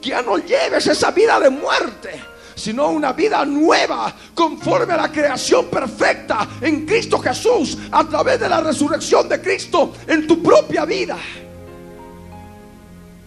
Que 0.00 0.08
ya 0.08 0.22
no 0.22 0.38
lleves 0.38 0.86
esa 0.86 1.10
vida 1.10 1.38
de 1.38 1.50
muerte, 1.50 2.10
sino 2.54 2.88
una 2.88 3.12
vida 3.12 3.44
nueva 3.44 4.14
conforme 4.34 4.94
a 4.94 4.96
la 4.96 5.12
creación 5.12 5.66
perfecta 5.66 6.48
en 6.62 6.86
Cristo 6.86 7.18
Jesús 7.18 7.76
a 7.92 8.08
través 8.08 8.40
de 8.40 8.48
la 8.48 8.62
resurrección 8.62 9.28
de 9.28 9.40
Cristo 9.40 9.92
en 10.06 10.26
tu 10.26 10.42
propia 10.42 10.86
vida. 10.86 11.18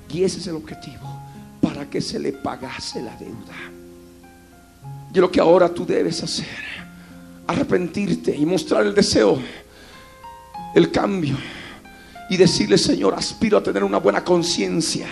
Y 0.10 0.24
ese 0.24 0.40
es 0.40 0.48
el 0.48 0.56
objetivo, 0.56 1.22
para 1.62 1.88
que 1.88 2.02
se 2.02 2.20
le 2.20 2.34
pagase 2.34 3.02
la 3.02 3.16
deuda. 3.16 3.71
Y 5.14 5.20
lo 5.20 5.30
que 5.30 5.40
ahora 5.42 5.70
tú 5.70 5.86
debes 5.86 6.24
hacer, 6.24 6.48
arrepentirte 7.48 8.36
y 8.36 8.46
mostrar 8.46 8.86
el 8.86 8.96
deseo, 8.96 9.40
el 10.74 10.90
cambio 10.90 11.36
y 12.30 12.38
decirle, 12.38 12.78
Señor, 12.78 13.14
aspiro 13.14 13.58
a 13.58 13.64
tener 13.64 13.84
una 13.84 13.98
buena 13.98 14.24
conciencia. 14.24 15.08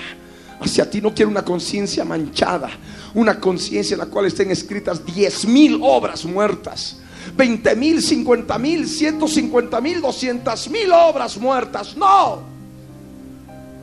Hacia 0.62 0.90
ti 0.90 1.02
no 1.02 1.14
quiero 1.14 1.30
una 1.30 1.44
conciencia 1.44 2.06
manchada, 2.06 2.70
una 3.14 3.40
conciencia 3.40 3.96
en 3.96 4.00
la 4.00 4.06
cual 4.06 4.26
estén 4.26 4.52
escritas 4.52 5.06
diez 5.06 5.46
mil 5.46 5.80
obras 5.82 6.24
muertas, 6.26 6.98
veinte 7.36 7.76
mil, 7.76 8.02
cincuenta 8.02 8.58
mil, 8.58 8.88
ciento 8.88 9.28
cincuenta 9.28 9.82
mil, 9.82 10.02
doscientas 10.02 10.70
mil 10.70 10.92
obras 10.92 11.38
muertas. 11.38 11.96
No, 11.98 12.40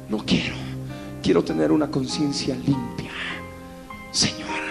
no 0.08 0.18
quiero. 0.24 0.54
Quiero 1.22 1.42
tener 1.42 1.72
una 1.72 1.90
conciencia 1.90 2.54
limpia, 2.54 3.10
Señor. 4.12 4.65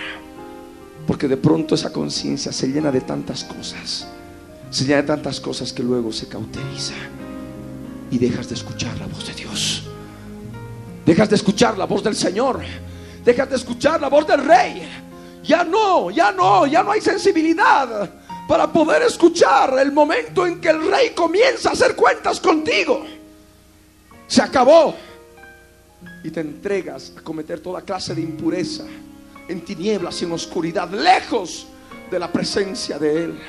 Porque 1.07 1.27
de 1.27 1.37
pronto 1.37 1.75
esa 1.75 1.91
conciencia 1.91 2.51
se 2.51 2.67
llena 2.67 2.91
de 2.91 3.01
tantas 3.01 3.43
cosas, 3.43 4.07
se 4.71 4.85
llena 4.85 5.01
de 5.01 5.07
tantas 5.07 5.39
cosas 5.39 5.71
que 5.71 5.83
luego 5.83 6.11
se 6.11 6.27
cauteriza 6.27 6.95
y 8.09 8.17
dejas 8.17 8.49
de 8.49 8.55
escuchar 8.55 8.97
la 8.97 9.07
voz 9.07 9.27
de 9.27 9.33
Dios. 9.33 9.83
Dejas 11.05 11.29
de 11.29 11.35
escuchar 11.35 11.77
la 11.77 11.85
voz 11.85 12.03
del 12.03 12.15
Señor. 12.15 12.61
Dejas 13.23 13.49
de 13.49 13.55
escuchar 13.55 14.01
la 14.01 14.09
voz 14.09 14.25
del 14.25 14.43
Rey. 14.43 14.89
Ya 15.43 15.63
no, 15.63 16.09
ya 16.09 16.31
no, 16.31 16.65
ya 16.65 16.81
no 16.81 16.91
hay 16.91 17.01
sensibilidad 17.01 18.09
para 18.47 18.71
poder 18.71 19.03
escuchar 19.03 19.77
el 19.79 19.91
momento 19.91 20.45
en 20.45 20.59
que 20.59 20.69
el 20.69 20.89
Rey 20.89 21.11
comienza 21.15 21.69
a 21.69 21.73
hacer 21.73 21.95
cuentas 21.95 22.39
contigo. 22.39 23.05
Se 24.27 24.41
acabó. 24.41 24.95
Y 26.23 26.31
te 26.31 26.41
entregas 26.41 27.13
a 27.15 27.21
cometer 27.21 27.59
toda 27.59 27.81
clase 27.81 28.15
de 28.15 28.21
impureza 28.21 28.83
en 29.47 29.61
tinieblas 29.61 30.21
y 30.21 30.25
en 30.25 30.31
oscuridad, 30.31 30.89
lejos 30.89 31.67
de 32.09 32.19
la 32.19 32.31
presencia 32.31 32.97
de 32.97 33.25
Él. 33.25 33.39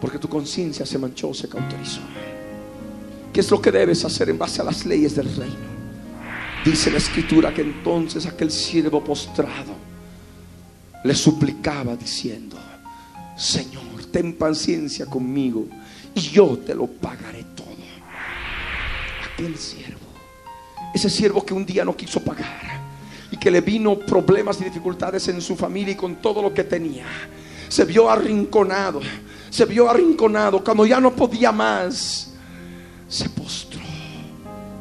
Porque 0.00 0.18
tu 0.18 0.28
conciencia 0.28 0.84
se 0.84 0.98
manchó, 0.98 1.32
se 1.34 1.48
cauterizó. 1.48 2.00
¿Qué 3.32 3.40
es 3.40 3.50
lo 3.50 3.60
que 3.60 3.70
debes 3.70 4.04
hacer 4.04 4.30
en 4.30 4.38
base 4.38 4.60
a 4.60 4.64
las 4.64 4.84
leyes 4.86 5.14
del 5.16 5.34
reino? 5.34 5.76
Dice 6.64 6.90
la 6.90 6.98
escritura 6.98 7.52
que 7.52 7.62
entonces 7.62 8.26
aquel 8.26 8.50
siervo 8.50 9.02
postrado 9.04 9.74
le 11.04 11.14
suplicaba 11.14 11.94
diciendo, 11.96 12.56
Señor, 13.36 14.06
ten 14.10 14.32
paciencia 14.34 15.06
conmigo 15.06 15.66
y 16.14 16.20
yo 16.20 16.58
te 16.58 16.74
lo 16.74 16.86
pagaré 16.86 17.44
todo. 17.54 17.66
Aquel 19.32 19.56
siervo, 19.56 20.00
ese 20.94 21.10
siervo 21.10 21.44
que 21.44 21.54
un 21.54 21.64
día 21.64 21.84
no 21.84 21.94
quiso 21.94 22.20
pagar 22.20 22.65
que 23.46 23.50
le 23.52 23.60
vino 23.60 23.96
problemas 23.96 24.60
y 24.60 24.64
dificultades 24.64 25.28
en 25.28 25.40
su 25.40 25.54
familia 25.54 25.92
y 25.92 25.94
con 25.94 26.16
todo 26.16 26.42
lo 26.42 26.52
que 26.52 26.64
tenía, 26.64 27.06
se 27.68 27.84
vio 27.84 28.10
arrinconado, 28.10 29.00
se 29.48 29.64
vio 29.66 29.88
arrinconado 29.88 30.64
cuando 30.64 30.84
ya 30.84 30.98
no 30.98 31.14
podía 31.14 31.52
más 31.52 32.32
se 33.08 33.28
postró, 33.28 33.84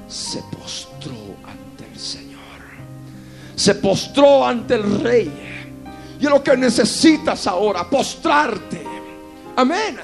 se 0.07 0.41
postró 0.51 1.13
ante 1.43 1.85
el 1.93 1.99
Señor, 1.99 2.39
se 3.55 3.75
postró 3.75 4.43
ante 4.43 4.73
el 4.73 4.99
Rey. 4.99 5.31
Y 6.19 6.23
lo 6.23 6.41
que 6.41 6.57
necesitas 6.57 7.45
ahora, 7.45 7.87
postrarte. 7.87 8.81
Amén. 9.55 9.99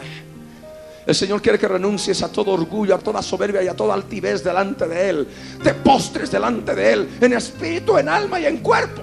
El 1.12 1.16
Señor 1.16 1.42
quiere 1.42 1.60
que 1.60 1.68
renuncies 1.68 2.24
a 2.24 2.32
todo 2.32 2.52
orgullo, 2.52 2.96
a 2.96 2.98
toda 2.98 3.22
soberbia 3.22 3.62
y 3.62 3.68
a 3.68 3.76
toda 3.76 3.94
altivez 3.96 4.42
delante 4.46 4.88
de 4.88 5.10
Él. 5.10 5.28
Te 5.62 5.74
postres 5.74 6.32
delante 6.32 6.74
de 6.74 6.94
Él 6.94 7.10
en 7.20 7.34
espíritu, 7.34 7.98
en 7.98 8.08
alma 8.08 8.40
y 8.40 8.46
en 8.46 8.60
cuerpo. 8.60 9.02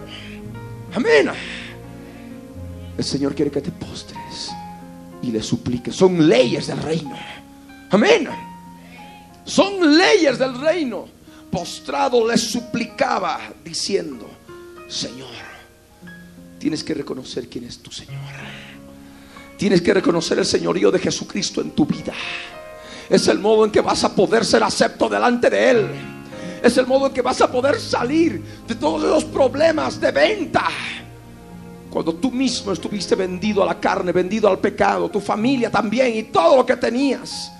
Amén. 0.94 1.30
El 2.96 3.04
Señor 3.04 3.34
quiere 3.34 3.50
que 3.50 3.60
te 3.60 3.70
postres 3.70 4.50
y 5.20 5.30
le 5.30 5.42
supliques. 5.42 5.94
Son 5.94 6.26
leyes 6.26 6.68
del 6.68 6.78
reino. 6.78 7.14
Amén. 7.90 8.26
Son 9.44 9.98
leyes 9.98 10.38
del 10.38 10.58
reino. 10.58 11.06
Postrado 11.52 12.26
le 12.26 12.38
suplicaba 12.38 13.52
diciendo, 13.62 14.30
Señor, 14.88 15.28
tienes 16.58 16.82
que 16.82 16.94
reconocer 16.94 17.50
quién 17.50 17.64
es 17.64 17.80
tu 17.80 17.90
Señor. 17.90 18.16
Tienes 19.58 19.82
que 19.82 19.92
reconocer 19.92 20.38
el 20.38 20.46
señorío 20.46 20.92
de 20.92 21.00
Jesucristo 21.00 21.60
en 21.60 21.72
tu 21.72 21.84
vida. 21.84 22.14
Es 23.10 23.26
el 23.26 23.40
modo 23.40 23.64
en 23.64 23.72
que 23.72 23.80
vas 23.80 24.04
a 24.04 24.14
poder 24.14 24.44
ser 24.44 24.62
acepto 24.62 25.08
delante 25.08 25.50
de 25.50 25.70
Él. 25.70 25.88
Es 26.62 26.76
el 26.78 26.86
modo 26.86 27.08
en 27.08 27.12
que 27.12 27.22
vas 27.22 27.40
a 27.40 27.50
poder 27.50 27.80
salir 27.80 28.40
de 28.68 28.76
todos 28.76 29.02
los 29.02 29.24
problemas 29.24 30.00
de 30.00 30.12
venta. 30.12 30.68
Cuando 31.90 32.14
tú 32.14 32.30
mismo 32.30 32.70
estuviste 32.70 33.16
vendido 33.16 33.64
a 33.64 33.66
la 33.66 33.80
carne, 33.80 34.12
vendido 34.12 34.48
al 34.48 34.60
pecado, 34.60 35.10
tu 35.10 35.20
familia 35.20 35.72
también 35.72 36.14
y 36.14 36.22
todo 36.24 36.56
lo 36.56 36.64
que 36.64 36.76
tenías. 36.76 37.50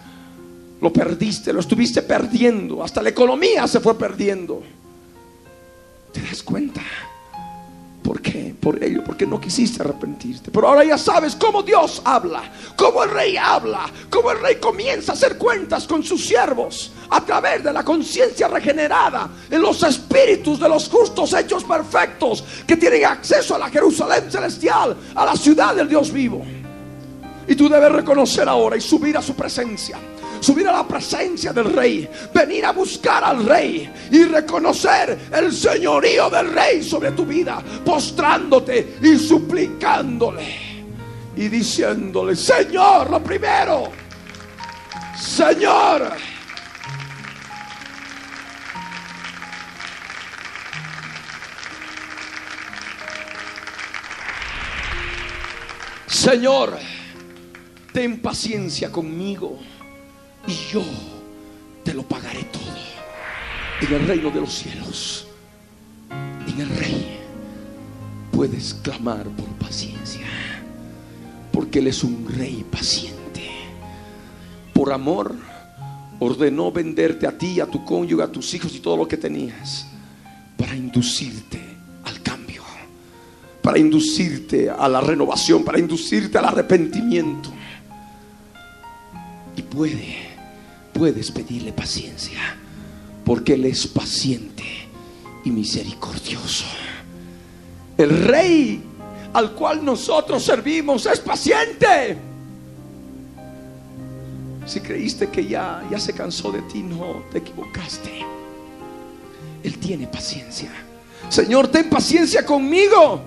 Lo 0.80 0.92
perdiste, 0.92 1.53
lo 1.53 1.59
estuviste 1.59 2.03
perdiendo. 2.03 2.84
Hasta 2.84 3.03
la 3.03 3.09
economía 3.09 3.66
se 3.66 3.80
fue 3.80 3.99
perdiendo. 3.99 4.62
¿Te 6.12 6.20
das 6.20 6.44
cuenta? 6.44 6.80
¿Por 8.09 8.22
qué? 8.22 8.54
Por 8.59 8.82
ello, 8.82 9.04
porque 9.04 9.26
no 9.26 9.38
quisiste 9.38 9.82
arrepentirte. 9.82 10.50
Pero 10.50 10.66
ahora 10.66 10.82
ya 10.82 10.96
sabes 10.96 11.36
cómo 11.36 11.62
Dios 11.62 12.00
habla, 12.06 12.42
cómo 12.74 13.04
el 13.04 13.11
rey 13.11 13.36
habla, 13.36 13.80
cómo 14.09 14.30
el 14.30 14.40
rey 14.40 14.56
comienza 14.56 15.12
a 15.12 15.14
hacer 15.14 15.36
cuentas 15.36 15.86
con 15.86 16.02
sus 16.02 16.24
siervos 16.24 16.90
a 17.11 17.20
través 17.20 17.62
de 17.62 17.70
la 17.70 17.84
conciencia 17.84 18.48
regenerada 18.48 19.28
en 19.50 19.61
los 19.61 19.82
espíritus 19.82 20.59
de 20.59 20.70
los 20.70 20.88
justos 20.88 21.34
hechos 21.34 21.64
perfectos 21.64 22.42
que 22.66 22.78
tienen 22.78 23.04
acceso 23.04 23.56
a 23.56 23.59
la 23.59 23.68
Jerusalén 23.68 24.32
celestial, 24.32 24.96
a 25.14 25.26
la 25.26 25.36
ciudad 25.36 25.74
del 25.74 25.90
Dios 25.90 26.11
vivo. 26.11 26.42
Y 27.49 27.57
tú 27.57 27.68
debes 27.68 27.90
reconocer 27.90 28.49
ahora 28.49 28.76
y 28.76 28.80
subir 28.80 29.16
a 29.16 29.22
su 29.22 29.34
presencia 29.34 29.99
subir 30.40 30.68
a 30.68 30.72
la 30.72 30.86
presencia 30.86 31.53
del 31.53 31.72
rey, 31.72 32.09
venir 32.32 32.64
a 32.64 32.72
buscar 32.72 33.24
al 33.24 33.44
rey 33.44 33.90
y 34.11 34.24
reconocer 34.24 35.18
el 35.32 35.53
señorío 35.53 36.30
del 36.30 36.53
rey 36.53 36.82
sobre 36.82 37.11
tu 37.12 37.26
vida, 37.26 37.62
postrándote 37.84 38.99
y 39.03 39.18
suplicándole 39.18 40.68
y 41.36 41.49
diciéndole, 41.49 42.34
Señor, 42.34 43.11
lo 43.11 43.22
primero, 43.22 43.92
Señor. 45.16 46.12
Señor, 56.07 56.76
ten 57.99 58.20
paciencia 58.20 58.92
conmigo 58.92 59.59
y 60.46 60.53
yo 60.72 60.84
te 61.82 61.92
lo 61.92 62.05
pagaré 62.05 62.44
todo 62.44 62.76
en 63.80 63.92
el 63.92 64.07
reino 64.07 64.30
de 64.30 64.40
los 64.40 64.55
cielos. 64.55 65.26
En 66.09 66.61
el 66.61 66.68
rey 66.68 67.18
puedes 68.30 68.74
clamar 68.74 69.24
por 69.24 69.49
paciencia, 69.59 70.28
porque 71.51 71.80
Él 71.80 71.88
es 71.88 72.05
un 72.05 72.24
rey 72.28 72.64
paciente. 72.70 73.51
Por 74.72 74.92
amor 74.92 75.34
ordenó 76.20 76.70
venderte 76.70 77.26
a 77.26 77.36
ti, 77.36 77.59
a 77.59 77.66
tu 77.66 77.84
cónyuge, 77.84 78.22
a 78.22 78.30
tus 78.30 78.55
hijos 78.55 78.76
y 78.76 78.78
todo 78.78 78.96
lo 78.96 79.09
que 79.09 79.16
tenías, 79.16 79.88
para 80.57 80.76
inducirte 80.76 81.61
al 82.05 82.22
cambio, 82.22 82.62
para 83.61 83.76
inducirte 83.76 84.70
a 84.70 84.88
la 84.88 85.01
renovación, 85.01 85.64
para 85.64 85.80
inducirte 85.80 86.38
al 86.38 86.44
arrepentimiento. 86.44 87.57
Puede 89.62 90.38
puedes 90.98 91.30
pedirle 91.30 91.72
paciencia, 91.72 92.56
porque 93.24 93.54
Él 93.54 93.64
es 93.66 93.86
paciente 93.86 94.64
y 95.44 95.50
misericordioso. 95.50 96.64
El 97.96 98.24
rey 98.24 98.82
al 99.32 99.52
cual 99.52 99.84
nosotros 99.84 100.42
servimos 100.42 101.06
es 101.06 101.20
paciente. 101.20 102.18
Si 104.66 104.80
creíste 104.80 105.28
que 105.28 105.46
ya, 105.46 105.86
ya 105.90 105.98
se 106.00 106.12
cansó 106.12 106.50
de 106.50 106.62
ti, 106.62 106.82
no, 106.82 107.22
te 107.30 107.38
equivocaste. 107.38 108.24
Él 109.62 109.78
tiene 109.78 110.06
paciencia. 110.09 110.70
Señor, 111.28 111.68
ten 111.68 111.88
paciencia 111.88 112.44
conmigo. 112.44 113.22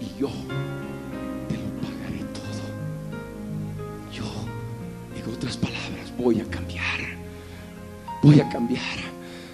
Y 0.00 0.20
yo 0.20 0.30
otras 5.38 5.56
palabras, 5.56 6.12
voy 6.18 6.40
a 6.40 6.44
cambiar. 6.44 6.98
Voy 8.22 8.40
a 8.40 8.48
cambiar. 8.48 8.82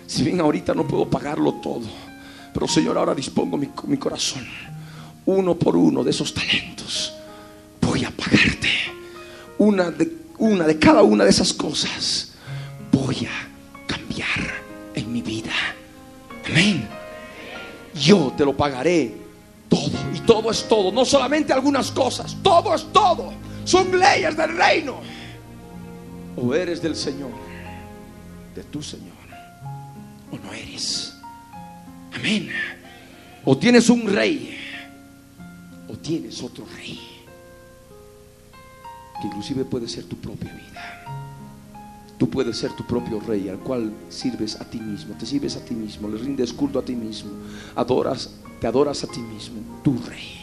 Si 0.07 0.23
bien 0.23 0.41
ahorita 0.41 0.75
no 0.75 0.87
puedo 0.87 1.09
pagarlo 1.09 1.55
todo, 1.55 1.83
pero 2.53 2.67
Señor, 2.67 2.97
ahora 2.97 3.15
dispongo 3.15 3.59
mi, 3.59 3.69
mi 3.87 3.99
corazón, 3.99 4.47
uno 5.27 5.55
por 5.57 5.77
uno 5.77 6.03
de 6.03 6.11
esos 6.11 6.33
talentos. 6.33 7.13
Voy 7.83 8.05
a 8.05 8.11
pagarte 8.11 8.71
una 9.59 9.91
de, 9.91 10.11
una 10.39 10.67
de 10.67 10.79
cada 10.79 11.03
una 11.03 11.25
de 11.25 11.31
esas 11.31 11.53
cosas. 11.53 12.33
Voy 12.91 13.27
a 13.27 13.87
cambiar 13.87 14.55
en 14.95 15.13
mi 15.13 15.21
vida. 15.21 15.53
Amén. 16.47 16.89
Yo 17.95 18.33
te 18.37 18.45
lo 18.45 18.57
pagaré 18.57 19.15
todo. 19.69 19.93
Y 20.15 20.21
todo 20.21 20.51
es 20.51 20.67
todo. 20.67 20.91
No 20.93 21.05
solamente 21.05 21.53
algunas 21.53 21.91
cosas. 21.91 22.37
Todo 22.43 22.75
es 22.75 22.87
todo. 22.91 23.33
Son 23.65 23.99
leyes 23.99 24.35
del 24.37 24.57
reino 24.57 25.15
o 26.37 26.55
eres 26.55 26.83
del 26.83 26.97
Señor 26.97 27.31
de 28.55 28.63
tu 28.65 28.83
Señor 28.83 29.15
o 30.31 30.39
no 30.39 30.53
eres. 30.53 31.15
Amén. 32.15 32.49
O 33.45 33.57
tienes 33.57 33.89
un 33.91 34.07
rey 34.07 34.57
o 35.89 35.97
tienes 35.97 36.43
otro 36.43 36.65
rey 36.77 36.99
que 39.21 39.27
inclusive 39.27 39.65
puede 39.65 39.89
ser 39.89 40.05
tu 40.05 40.17
propia 40.17 40.53
vida. 40.53 41.05
Tú 42.19 42.31
puedes 42.31 42.57
ser 42.57 42.73
tu 42.73 42.87
propio 42.87 43.21
rey 43.21 43.49
al 43.49 43.59
cual 43.59 43.93
sirves 44.09 44.61
a 44.61 44.65
ti 44.65 44.79
mismo, 44.79 45.15
te 45.19 45.27
sirves 45.27 45.57
a 45.57 45.65
ti 45.65 45.75
mismo, 45.75 46.09
le 46.09 46.17
rindes 46.17 46.53
culto 46.53 46.79
a 46.79 46.85
ti 46.85 46.95
mismo, 46.95 47.31
adoras, 47.75 48.31
te 48.61 48.67
adoras 48.67 49.03
a 49.03 49.09
ti 49.09 49.21
mismo, 49.21 49.61
tu 49.83 49.99
rey. 50.07 50.41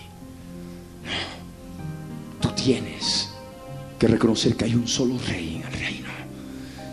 Tú 2.41 2.49
tienes 2.49 3.30
que 4.01 4.07
reconocer 4.07 4.55
que 4.55 4.65
hay 4.65 4.73
un 4.73 4.87
solo 4.87 5.15
rey 5.27 5.57
en 5.57 5.71
el 5.71 5.79
reino 5.79 6.09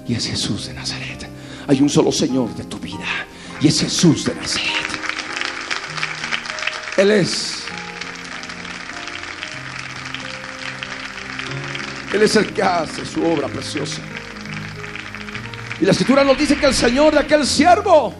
y 0.07 0.13
es 0.13 0.27
Jesús 0.27 0.67
de 0.67 0.75
Nazaret. 0.75 1.27
Hay 1.67 1.81
un 1.81 1.89
solo 1.89 2.13
Señor 2.13 2.55
de 2.55 2.65
tu 2.65 2.79
vida 2.79 3.25
y 3.63 3.69
es 3.69 3.81
Jesús 3.81 4.27
de 4.27 4.35
Nazaret. 4.35 4.69
Él 6.99 7.11
es 7.11 7.63
Él 12.13 12.21
es 12.21 12.37
el 12.37 12.53
que 12.53 12.63
hace 12.63 13.07
su 13.07 13.25
obra 13.25 13.49
preciosa. 13.49 14.03
Y 15.81 15.87
la 15.87 15.93
escritura 15.93 16.25
nos 16.25 16.37
dice 16.37 16.59
que 16.59 16.67
el 16.67 16.75
Señor 16.75 17.15
de 17.15 17.21
aquel 17.21 17.47
siervo 17.47 18.13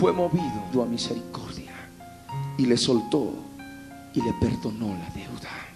fue 0.00 0.14
movido 0.14 0.82
a 0.82 0.86
misericordia 0.86 1.72
y 2.56 2.64
le 2.64 2.78
soltó 2.78 3.34
y 4.14 4.22
le 4.22 4.32
perdonó 4.40 4.94
la 4.94 5.10
deuda. 5.14 5.67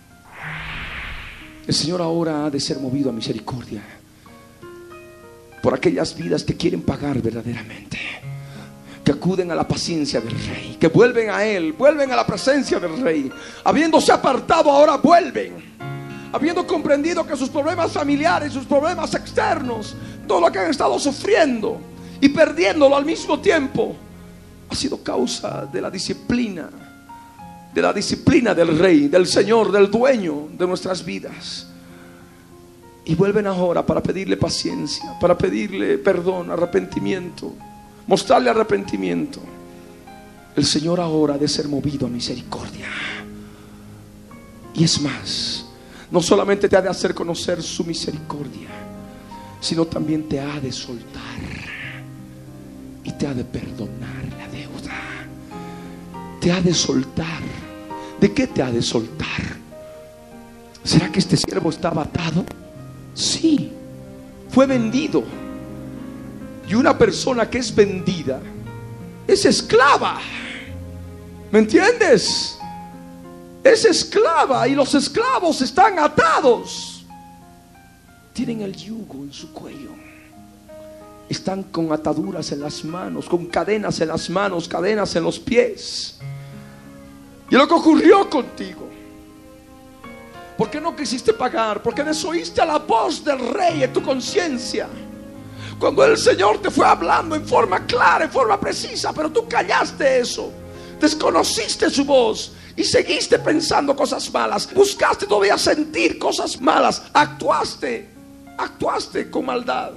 El 1.66 1.74
Señor 1.74 2.02
ahora 2.02 2.46
ha 2.46 2.50
de 2.50 2.60
ser 2.60 2.78
movido 2.78 3.10
a 3.10 3.12
misericordia 3.12 3.82
por 5.62 5.74
aquellas 5.74 6.16
vidas 6.16 6.42
que 6.42 6.56
quieren 6.56 6.82
pagar 6.82 7.20
verdaderamente, 7.22 7.98
que 9.04 9.12
acuden 9.12 9.50
a 9.52 9.54
la 9.54 9.66
paciencia 9.66 10.20
del 10.20 10.34
Rey, 10.46 10.76
que 10.80 10.88
vuelven 10.88 11.30
a 11.30 11.44
Él, 11.44 11.72
vuelven 11.72 12.10
a 12.10 12.16
la 12.16 12.26
presencia 12.26 12.80
del 12.80 13.00
Rey, 13.00 13.30
habiéndose 13.64 14.10
apartado 14.10 14.70
ahora 14.70 14.96
vuelven 14.96 15.72
habiendo 16.32 16.66
comprendido 16.66 17.26
que 17.26 17.36
sus 17.36 17.50
problemas 17.50 17.92
familiares, 17.92 18.52
sus 18.52 18.64
problemas 18.64 19.14
externos, 19.14 19.94
todo 20.26 20.40
lo 20.40 20.50
que 20.50 20.58
han 20.58 20.70
estado 20.70 20.98
sufriendo 20.98 21.78
y 22.20 22.30
perdiéndolo 22.30 22.96
al 22.96 23.04
mismo 23.04 23.38
tiempo, 23.38 23.94
ha 24.68 24.74
sido 24.74 25.02
causa 25.02 25.66
de 25.66 25.80
la 25.80 25.90
disciplina, 25.90 26.70
de 27.72 27.82
la 27.82 27.92
disciplina 27.92 28.54
del 28.54 28.78
Rey, 28.78 29.08
del 29.08 29.26
Señor, 29.26 29.72
del 29.72 29.90
dueño 29.90 30.48
de 30.56 30.66
nuestras 30.66 31.04
vidas. 31.04 31.66
Y 33.04 33.14
vuelven 33.14 33.46
ahora 33.46 33.84
para 33.84 34.02
pedirle 34.02 34.36
paciencia, 34.36 35.18
para 35.20 35.36
pedirle 35.36 35.98
perdón, 35.98 36.50
arrepentimiento, 36.50 37.52
mostrarle 38.06 38.50
arrepentimiento. 38.50 39.40
El 40.54 40.64
Señor 40.64 41.00
ahora 41.00 41.34
ha 41.34 41.38
de 41.38 41.48
ser 41.48 41.66
movido 41.66 42.06
a 42.06 42.10
misericordia. 42.10 42.88
Y 44.74 44.84
es 44.84 45.00
más, 45.00 45.66
no 46.10 46.20
solamente 46.20 46.68
te 46.68 46.76
ha 46.76 46.82
de 46.82 46.90
hacer 46.90 47.14
conocer 47.14 47.62
su 47.62 47.84
misericordia, 47.84 48.68
sino 49.60 49.86
también 49.86 50.28
te 50.28 50.38
ha 50.40 50.60
de 50.60 50.70
soltar 50.70 51.22
y 53.04 53.12
te 53.12 53.26
ha 53.26 53.34
de 53.34 53.44
perdonar. 53.44 54.41
Te 56.42 56.50
ha 56.50 56.60
de 56.60 56.74
soltar. 56.74 57.40
¿De 58.20 58.32
qué 58.32 58.48
te 58.48 58.62
ha 58.62 58.70
de 58.70 58.82
soltar? 58.82 59.56
¿Será 60.82 61.10
que 61.12 61.20
este 61.20 61.36
siervo 61.36 61.70
estaba 61.70 62.02
atado? 62.02 62.44
Sí, 63.14 63.72
fue 64.50 64.66
vendido. 64.66 65.22
Y 66.68 66.74
una 66.74 66.98
persona 66.98 67.48
que 67.48 67.58
es 67.58 67.72
vendida 67.72 68.40
es 69.26 69.44
esclava. 69.44 70.20
¿Me 71.52 71.60
entiendes? 71.60 72.58
es 73.64 73.84
esclava 73.84 74.66
y 74.66 74.74
los 74.74 74.94
esclavos 74.94 75.62
están 75.62 75.98
atados. 75.98 77.04
Tienen 78.32 78.62
el 78.62 78.74
yugo 78.74 79.22
en 79.22 79.32
su 79.32 79.52
cuello. 79.52 79.90
Están 81.28 81.62
con 81.62 81.92
ataduras 81.92 82.50
en 82.52 82.60
las 82.60 82.84
manos, 82.84 83.28
con 83.28 83.46
cadenas 83.46 84.00
en 84.00 84.08
las 84.08 84.28
manos, 84.28 84.68
cadenas 84.68 85.14
en 85.14 85.22
los 85.22 85.38
pies. 85.38 86.18
Y 87.52 87.54
lo 87.54 87.68
que 87.68 87.74
ocurrió 87.74 88.30
contigo. 88.30 88.88
¿Por 90.56 90.70
qué 90.70 90.80
no 90.80 90.96
quisiste 90.96 91.34
pagar? 91.34 91.82
Porque 91.82 92.02
desoíste 92.02 92.64
la 92.64 92.78
voz 92.78 93.22
del 93.22 93.40
rey 93.40 93.82
en 93.82 93.92
tu 93.92 94.02
conciencia. 94.02 94.88
Cuando 95.78 96.02
el 96.02 96.16
Señor 96.16 96.62
te 96.62 96.70
fue 96.70 96.86
hablando 96.86 97.34
en 97.34 97.46
forma 97.46 97.84
clara, 97.84 98.24
en 98.24 98.30
forma 98.30 98.58
precisa, 98.58 99.12
pero 99.12 99.30
tú 99.30 99.46
callaste 99.46 100.20
eso. 100.20 100.50
Desconociste 100.98 101.90
su 101.90 102.06
voz 102.06 102.54
y 102.74 102.84
seguiste 102.84 103.38
pensando 103.38 103.94
cosas 103.94 104.32
malas, 104.32 104.72
buscaste 104.72 105.26
todavía 105.26 105.58
sentir 105.58 106.18
cosas 106.18 106.58
malas, 106.58 107.02
actuaste, 107.12 108.08
actuaste 108.56 109.30
con 109.30 109.44
maldad. 109.44 109.90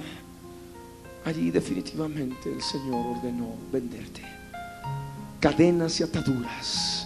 Allí 1.24 1.50
definitivamente 1.50 2.52
el 2.52 2.60
Señor 2.60 3.16
ordenó 3.16 3.56
venderte. 3.72 4.20
Cadenas 5.40 5.98
y 6.00 6.02
ataduras 6.02 7.05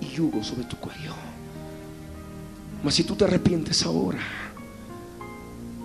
y 0.00 0.06
yugo 0.06 0.42
sobre 0.42 0.64
tu 0.64 0.76
cuello. 0.76 1.14
Mas 2.82 2.94
si 2.94 3.04
tú 3.04 3.14
te 3.14 3.24
arrepientes 3.24 3.84
ahora, 3.84 4.20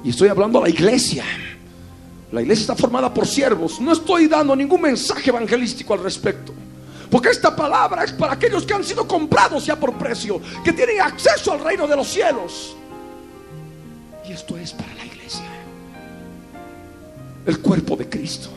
y 0.03 0.09
estoy 0.09 0.29
hablando 0.29 0.59
a 0.59 0.63
la 0.63 0.69
iglesia, 0.69 1.23
la 2.31 2.41
iglesia 2.41 2.61
está 2.61 2.75
formada 2.75 3.13
por 3.13 3.27
siervos, 3.27 3.79
no 3.79 3.91
estoy 3.91 4.27
dando 4.27 4.55
ningún 4.55 4.81
mensaje 4.81 5.29
evangelístico 5.29 5.93
al 5.93 6.03
respecto. 6.03 6.53
Porque 7.09 7.29
esta 7.29 7.55
palabra 7.55 8.03
es 8.03 8.11
para 8.13 8.33
aquellos 8.33 8.65
que 8.65 8.73
han 8.73 8.83
sido 8.83 9.07
comprados 9.07 9.65
ya 9.65 9.79
por 9.79 9.97
precio, 9.97 10.41
que 10.63 10.73
tienen 10.73 11.01
acceso 11.01 11.51
al 11.51 11.63
reino 11.63 11.87
de 11.87 11.95
los 11.95 12.07
cielos. 12.07 12.75
Y 14.27 14.31
esto 14.31 14.57
es 14.57 14.73
para 14.73 14.93
la 14.95 15.05
iglesia, 15.05 15.45
el 17.45 17.59
cuerpo 17.59 17.95
de 17.95 18.09
Cristo. 18.09 18.49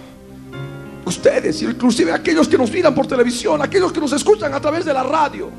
Ustedes, 1.04 1.62
inclusive 1.62 2.12
aquellos 2.12 2.48
que 2.48 2.58
nos 2.58 2.70
miran 2.70 2.94
por 2.94 3.06
televisión, 3.06 3.62
aquellos 3.62 3.92
que 3.92 4.00
nos 4.00 4.12
escuchan 4.12 4.52
a 4.52 4.60
través 4.60 4.84
de 4.84 4.92
la 4.92 5.02
radio, 5.02 5.50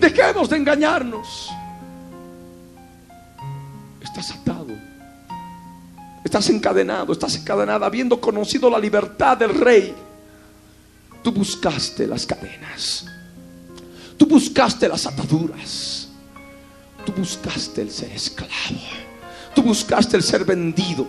dejemos 0.00 0.50
de 0.50 0.56
engañarnos. 0.56 1.50
Estás 4.00 4.32
atado, 4.32 4.74
estás 6.24 6.50
encadenado, 6.50 7.12
estás 7.12 7.36
encadenada, 7.36 7.86
habiendo 7.86 8.20
conocido 8.20 8.68
la 8.68 8.78
libertad 8.78 9.38
del 9.38 9.54
Rey 9.54 9.94
Tú 11.22 11.30
buscaste 11.30 12.06
las 12.06 12.26
cadenas. 12.26 13.06
Tú 14.16 14.26
buscaste 14.26 14.88
las 14.88 15.06
ataduras. 15.06 16.08
Tú 17.06 17.12
buscaste 17.12 17.82
el 17.82 17.90
ser 17.90 18.10
esclavo. 18.12 18.50
Tú 19.54 19.62
buscaste 19.62 20.16
el 20.16 20.22
ser 20.22 20.44
vendido 20.44 21.06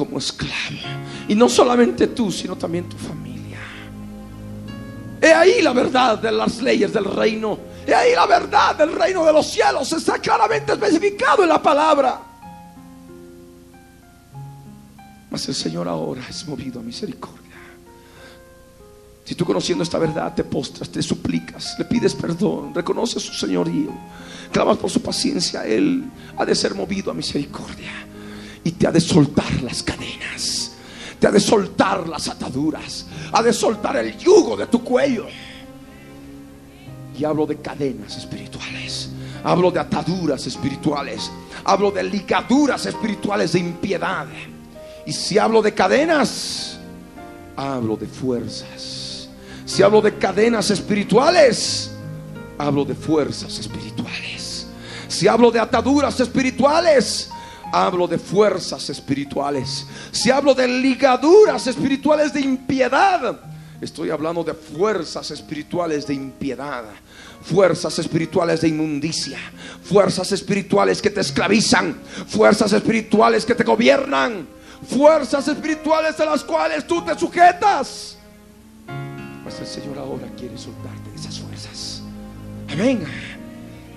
como 0.00 0.18
esclavo. 0.18 0.80
Y 1.28 1.34
no 1.34 1.46
solamente 1.46 2.06
tú, 2.06 2.32
sino 2.32 2.56
también 2.56 2.88
tu 2.88 2.96
familia. 2.96 3.58
He 5.20 5.30
ahí 5.30 5.60
la 5.60 5.74
verdad 5.74 6.18
de 6.18 6.32
las 6.32 6.62
leyes 6.62 6.90
del 6.90 7.04
reino. 7.04 7.58
He 7.86 7.94
ahí 7.94 8.14
la 8.14 8.24
verdad 8.24 8.74
del 8.76 8.92
reino 8.92 9.26
de 9.26 9.32
los 9.34 9.46
cielos. 9.46 9.92
Está 9.92 10.18
claramente 10.18 10.72
especificado 10.72 11.42
en 11.42 11.50
la 11.50 11.62
palabra. 11.62 12.18
Mas 15.30 15.46
el 15.48 15.54
Señor 15.54 15.86
ahora 15.86 16.22
es 16.26 16.48
movido 16.48 16.80
a 16.80 16.82
misericordia. 16.82 17.38
Si 19.26 19.34
tú 19.34 19.44
conociendo 19.44 19.84
esta 19.84 19.98
verdad 19.98 20.34
te 20.34 20.44
postras, 20.44 20.88
te 20.88 21.02
suplicas, 21.02 21.76
le 21.78 21.84
pides 21.84 22.14
perdón, 22.14 22.74
reconoces 22.74 23.22
su 23.22 23.34
señorío, 23.34 23.92
clamas 24.50 24.78
por 24.78 24.90
su 24.90 25.02
paciencia, 25.02 25.64
Él 25.64 26.04
ha 26.36 26.44
de 26.44 26.54
ser 26.54 26.74
movido 26.74 27.12
a 27.12 27.14
misericordia 27.14 28.06
y 28.64 28.72
te 28.72 28.86
ha 28.86 28.92
de 28.92 29.00
soltar 29.00 29.62
las 29.62 29.82
cadenas, 29.82 30.72
te 31.18 31.26
ha 31.26 31.30
de 31.30 31.40
soltar 31.40 32.08
las 32.08 32.28
ataduras, 32.28 33.06
ha 33.32 33.42
de 33.42 33.52
soltar 33.52 33.96
el 33.96 34.16
yugo 34.18 34.56
de 34.56 34.66
tu 34.66 34.82
cuello. 34.82 35.26
Y 37.18 37.24
hablo 37.24 37.46
de 37.46 37.56
cadenas 37.56 38.16
espirituales, 38.16 39.10
hablo 39.44 39.70
de 39.70 39.80
ataduras 39.80 40.46
espirituales, 40.46 41.30
hablo 41.64 41.90
de 41.90 42.02
ligaduras 42.02 42.86
espirituales 42.86 43.52
de 43.52 43.58
impiedad. 43.60 44.26
Y 45.06 45.12
si 45.12 45.38
hablo 45.38 45.60
de 45.60 45.74
cadenas, 45.74 46.78
hablo 47.56 47.96
de 47.96 48.06
fuerzas 48.06 49.00
si 49.70 49.84
hablo 49.84 50.00
de 50.00 50.18
cadenas 50.18 50.68
espirituales, 50.72 51.92
hablo 52.58 52.84
de 52.84 52.96
fuerzas 52.96 53.56
espirituales. 53.56 54.66
Si 55.06 55.28
hablo 55.28 55.52
de 55.52 55.60
ataduras 55.60 56.18
espirituales, 56.18 57.30
hablo 57.72 58.06
de 58.06 58.18
fuerzas 58.18 58.88
espirituales. 58.90 59.86
Si 60.10 60.30
hablo 60.30 60.54
de 60.54 60.66
ligaduras 60.66 61.66
espirituales 61.66 62.32
de 62.32 62.40
impiedad, 62.40 63.40
estoy 63.80 64.10
hablando 64.10 64.44
de 64.44 64.54
fuerzas 64.54 65.30
espirituales 65.30 66.06
de 66.06 66.14
impiedad. 66.14 66.84
Fuerzas 67.42 67.98
espirituales 67.98 68.60
de 68.60 68.68
inmundicia, 68.68 69.38
fuerzas 69.82 70.30
espirituales 70.30 71.00
que 71.00 71.08
te 71.08 71.22
esclavizan, 71.22 71.98
fuerzas 72.26 72.70
espirituales 72.74 73.46
que 73.46 73.54
te 73.54 73.64
gobiernan, 73.64 74.46
fuerzas 74.86 75.48
espirituales 75.48 76.20
a 76.20 76.26
las 76.26 76.44
cuales 76.44 76.86
tú 76.86 77.02
te 77.02 77.18
sujetas. 77.18 78.18
Pues 79.42 79.58
el 79.58 79.66
Señor 79.66 79.98
ahora 79.98 80.28
quiere 80.36 80.58
soltarte 80.58 81.10
de 81.10 81.16
esas 81.16 81.40
fuerzas. 81.40 82.02
Amén. 82.70 83.04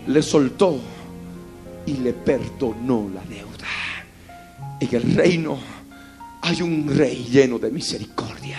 Le 0.08 0.22
soltó 0.22 0.80
y 1.86 1.94
le 1.96 2.14
perdonó 2.14 3.10
la 3.14 3.22
deuda. 3.26 3.53
En 4.84 4.96
el 4.96 5.16
reino 5.16 5.58
hay 6.42 6.62
un 6.62 6.94
rey 6.94 7.26
lleno 7.32 7.58
de 7.58 7.72
misericordia 7.72 8.58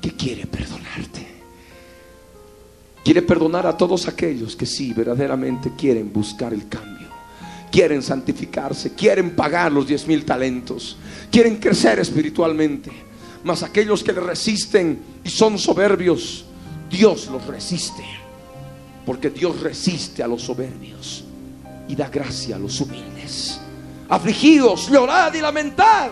que 0.00 0.12
quiere 0.12 0.46
perdonarte. 0.46 1.26
Quiere 3.02 3.22
perdonar 3.22 3.66
a 3.66 3.76
todos 3.76 4.06
aquellos 4.06 4.54
que 4.54 4.66
sí, 4.66 4.92
verdaderamente 4.92 5.72
quieren 5.76 6.12
buscar 6.12 6.54
el 6.54 6.68
cambio. 6.68 7.08
Quieren 7.72 8.02
santificarse, 8.02 8.94
quieren 8.94 9.34
pagar 9.34 9.72
los 9.72 9.88
diez 9.88 10.06
mil 10.06 10.24
talentos, 10.24 10.96
quieren 11.30 11.56
crecer 11.56 11.98
espiritualmente. 11.98 12.92
Mas 13.42 13.64
aquellos 13.64 14.04
que 14.04 14.12
le 14.12 14.20
resisten 14.20 15.00
y 15.24 15.28
son 15.28 15.58
soberbios, 15.58 16.44
Dios 16.88 17.26
los 17.32 17.44
resiste. 17.48 18.04
Porque 19.04 19.30
Dios 19.30 19.60
resiste 19.60 20.22
a 20.22 20.28
los 20.28 20.42
soberbios 20.42 21.24
y 21.88 21.96
da 21.96 22.08
gracia 22.08 22.54
a 22.54 22.58
los 22.60 22.80
humildes. 22.80 23.60
Afligidos, 24.10 24.88
llorad 24.88 25.32
y 25.34 25.40
lamentad. 25.40 26.10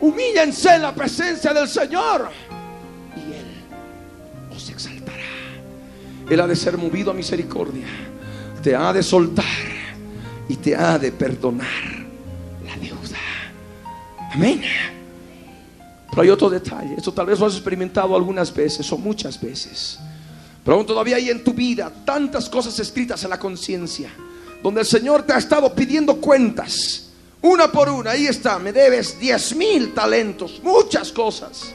Humíllense 0.00 0.76
en 0.76 0.82
la 0.82 0.94
presencia 0.94 1.52
del 1.52 1.68
Señor 1.68 2.30
y 3.16 3.32
Él 3.32 4.54
os 4.54 4.70
exaltará. 4.70 5.18
Él 6.30 6.40
ha 6.40 6.46
de 6.46 6.56
ser 6.56 6.78
movido 6.78 7.10
a 7.10 7.14
misericordia, 7.14 7.86
te 8.62 8.74
ha 8.74 8.92
de 8.92 9.02
soltar 9.02 9.44
y 10.48 10.56
te 10.56 10.74
ha 10.74 10.98
de 10.98 11.10
perdonar 11.10 11.66
la 12.64 12.76
deuda. 12.76 13.18
Amén. 14.32 14.62
Pero 16.08 16.22
hay 16.22 16.30
otro 16.30 16.48
detalle, 16.48 16.94
esto 16.96 17.12
tal 17.12 17.26
vez 17.26 17.38
lo 17.38 17.46
has 17.46 17.54
experimentado 17.54 18.14
algunas 18.14 18.54
veces 18.54 18.90
o 18.92 18.96
muchas 18.96 19.40
veces. 19.40 19.98
Pero 20.64 20.76
aún 20.76 20.86
todavía 20.86 21.16
hay 21.16 21.30
en 21.30 21.42
tu 21.42 21.52
vida 21.52 21.92
tantas 22.04 22.48
cosas 22.48 22.78
escritas 22.78 23.22
en 23.24 23.30
la 23.30 23.38
conciencia, 23.38 24.10
donde 24.62 24.80
el 24.80 24.86
Señor 24.86 25.22
te 25.22 25.32
ha 25.32 25.38
estado 25.38 25.74
pidiendo 25.74 26.16
cuentas, 26.16 27.08
una 27.42 27.70
por 27.70 27.88
una. 27.88 28.10
Ahí 28.10 28.26
está, 28.26 28.58
me 28.58 28.72
debes 28.72 29.18
diez 29.18 29.54
mil 29.54 29.94
talentos, 29.94 30.60
muchas 30.62 31.12
cosas. 31.12 31.72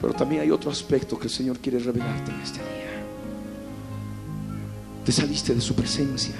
Pero 0.00 0.12
también 0.12 0.42
hay 0.42 0.50
otro 0.50 0.70
aspecto 0.70 1.18
que 1.18 1.28
el 1.28 1.32
Señor 1.32 1.58
quiere 1.58 1.78
revelarte 1.78 2.30
en 2.30 2.40
este 2.40 2.58
día. 2.58 3.04
Te 5.04 5.12
saliste 5.12 5.54
de 5.54 5.60
su 5.60 5.74
presencia. 5.74 6.34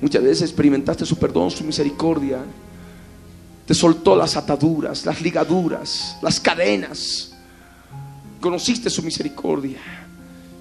Muchas 0.00 0.22
veces 0.22 0.42
experimentaste 0.42 1.06
su 1.06 1.16
perdón, 1.16 1.50
su 1.50 1.64
misericordia. 1.64 2.38
Te 3.66 3.74
soltó 3.74 4.14
las 4.14 4.36
ataduras, 4.36 5.04
las 5.04 5.20
ligaduras, 5.20 6.16
las 6.22 6.38
cadenas. 6.38 7.32
Conociste 8.40 8.90
su 8.90 9.02
misericordia. 9.02 9.80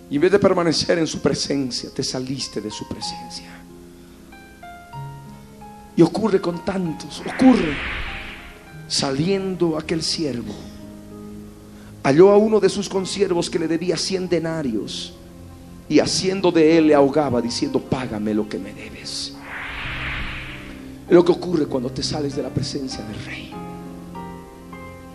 Y 0.09 0.15
en 0.15 0.21
vez 0.21 0.31
de 0.31 0.39
permanecer 0.39 0.99
en 0.99 1.07
su 1.07 1.19
presencia, 1.19 1.89
te 1.93 2.03
saliste 2.03 2.61
de 2.61 2.69
su 2.69 2.87
presencia. 2.87 3.49
Y 5.95 6.01
ocurre 6.01 6.39
con 6.41 6.63
tantos, 6.63 7.21
ocurre. 7.21 7.75
Saliendo 8.87 9.79
aquel 9.79 10.03
siervo, 10.03 10.53
halló 12.03 12.31
a 12.31 12.37
uno 12.37 12.59
de 12.59 12.69
sus 12.69 12.87
consiervos 12.87 13.49
que 13.49 13.57
le 13.57 13.67
debía 13.67 13.97
cien 13.97 14.29
denarios 14.29 15.15
y 15.89 15.99
haciendo 15.99 16.51
de 16.51 16.77
él 16.77 16.87
le 16.87 16.95
ahogaba 16.95 17.41
diciendo, 17.41 17.79
págame 17.79 18.35
lo 18.35 18.47
que 18.47 18.59
me 18.59 18.73
debes. 18.73 19.33
Es 21.07 21.13
lo 21.13 21.25
que 21.25 21.31
ocurre 21.31 21.65
cuando 21.65 21.89
te 21.89 22.03
sales 22.03 22.35
de 22.35 22.43
la 22.43 22.49
presencia 22.49 23.03
del 23.05 23.25
rey. 23.25 23.64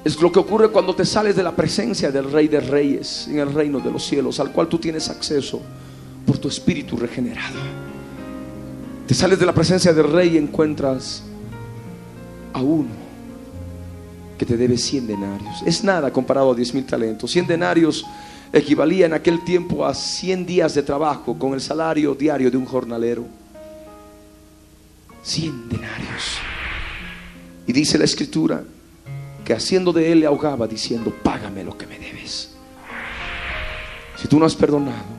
Es 0.04 0.20
lo 0.20 0.32
que 0.32 0.38
ocurre 0.38 0.70
cuando 0.70 0.94
te 0.94 1.04
sales 1.04 1.36
de 1.36 1.42
la 1.42 1.54
presencia 1.54 2.10
del 2.10 2.30
rey 2.30 2.48
de 2.48 2.60
reyes 2.60 3.28
en 3.28 3.38
el 3.38 3.52
reino 3.52 3.80
de 3.80 3.90
los 3.90 4.04
cielos, 4.04 4.40
al 4.40 4.50
cual 4.50 4.68
tú 4.68 4.78
tienes 4.78 5.10
acceso 5.10 5.60
por 6.26 6.38
tu 6.38 6.48
espíritu 6.48 6.96
regenerado. 6.96 7.58
Te 9.06 9.14
sales 9.14 9.38
de 9.38 9.46
la 9.46 9.52
presencia 9.52 9.92
del 9.92 10.10
rey 10.10 10.34
y 10.34 10.38
encuentras 10.38 11.22
a 12.52 12.62
uno 12.62 12.88
que 14.38 14.46
te 14.46 14.56
debe 14.56 14.78
100 14.78 15.06
denarios. 15.06 15.62
Es 15.66 15.84
nada 15.84 16.10
comparado 16.10 16.52
a 16.52 16.54
10 16.54 16.74
mil 16.74 16.86
talentos. 16.86 17.30
100 17.30 17.46
denarios 17.46 18.06
equivalía 18.52 19.04
en 19.04 19.12
aquel 19.12 19.44
tiempo 19.44 19.84
a 19.84 19.92
100 19.92 20.46
días 20.46 20.74
de 20.74 20.82
trabajo 20.82 21.38
con 21.38 21.52
el 21.52 21.60
salario 21.60 22.14
diario 22.14 22.50
de 22.50 22.56
un 22.56 22.64
jornalero. 22.64 23.26
100 25.22 25.68
denarios. 25.68 26.38
Y 27.66 27.72
dice 27.72 27.98
la 27.98 28.04
escritura 28.04 28.64
que 29.50 29.56
haciendo 29.56 29.92
de 29.92 30.12
él 30.12 30.20
le 30.20 30.26
ahogaba 30.26 30.68
diciendo, 30.68 31.12
págame 31.24 31.64
lo 31.64 31.76
que 31.76 31.84
me 31.84 31.98
debes. 31.98 32.50
Si 34.14 34.28
tú 34.28 34.38
no 34.38 34.46
has 34.46 34.54
perdonado, 34.54 35.10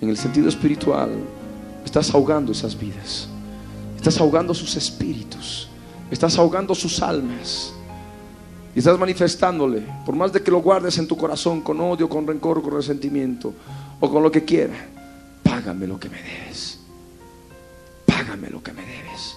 en 0.00 0.08
el 0.08 0.16
sentido 0.16 0.48
espiritual, 0.48 1.10
estás 1.84 2.12
ahogando 2.12 2.50
esas 2.50 2.76
vidas. 2.76 3.28
Estás 3.94 4.20
ahogando 4.20 4.52
sus 4.52 4.74
espíritus. 4.74 5.68
Estás 6.10 6.36
ahogando 6.38 6.74
sus 6.74 7.00
almas. 7.02 7.72
Y 8.74 8.80
estás 8.80 8.98
manifestándole, 8.98 9.86
por 10.04 10.16
más 10.16 10.32
de 10.32 10.42
que 10.42 10.50
lo 10.50 10.60
guardes 10.60 10.98
en 10.98 11.06
tu 11.06 11.16
corazón 11.16 11.60
con 11.60 11.80
odio, 11.80 12.08
con 12.08 12.26
rencor, 12.26 12.62
con 12.62 12.74
resentimiento 12.74 13.54
o 14.00 14.10
con 14.10 14.24
lo 14.24 14.32
que 14.32 14.44
quiera, 14.44 14.88
págame 15.44 15.86
lo 15.86 16.00
que 16.00 16.08
me 16.08 16.20
debes. 16.20 16.80
Págame 18.06 18.50
lo 18.50 18.60
que 18.60 18.72
me 18.72 18.82
debes. 18.82 19.36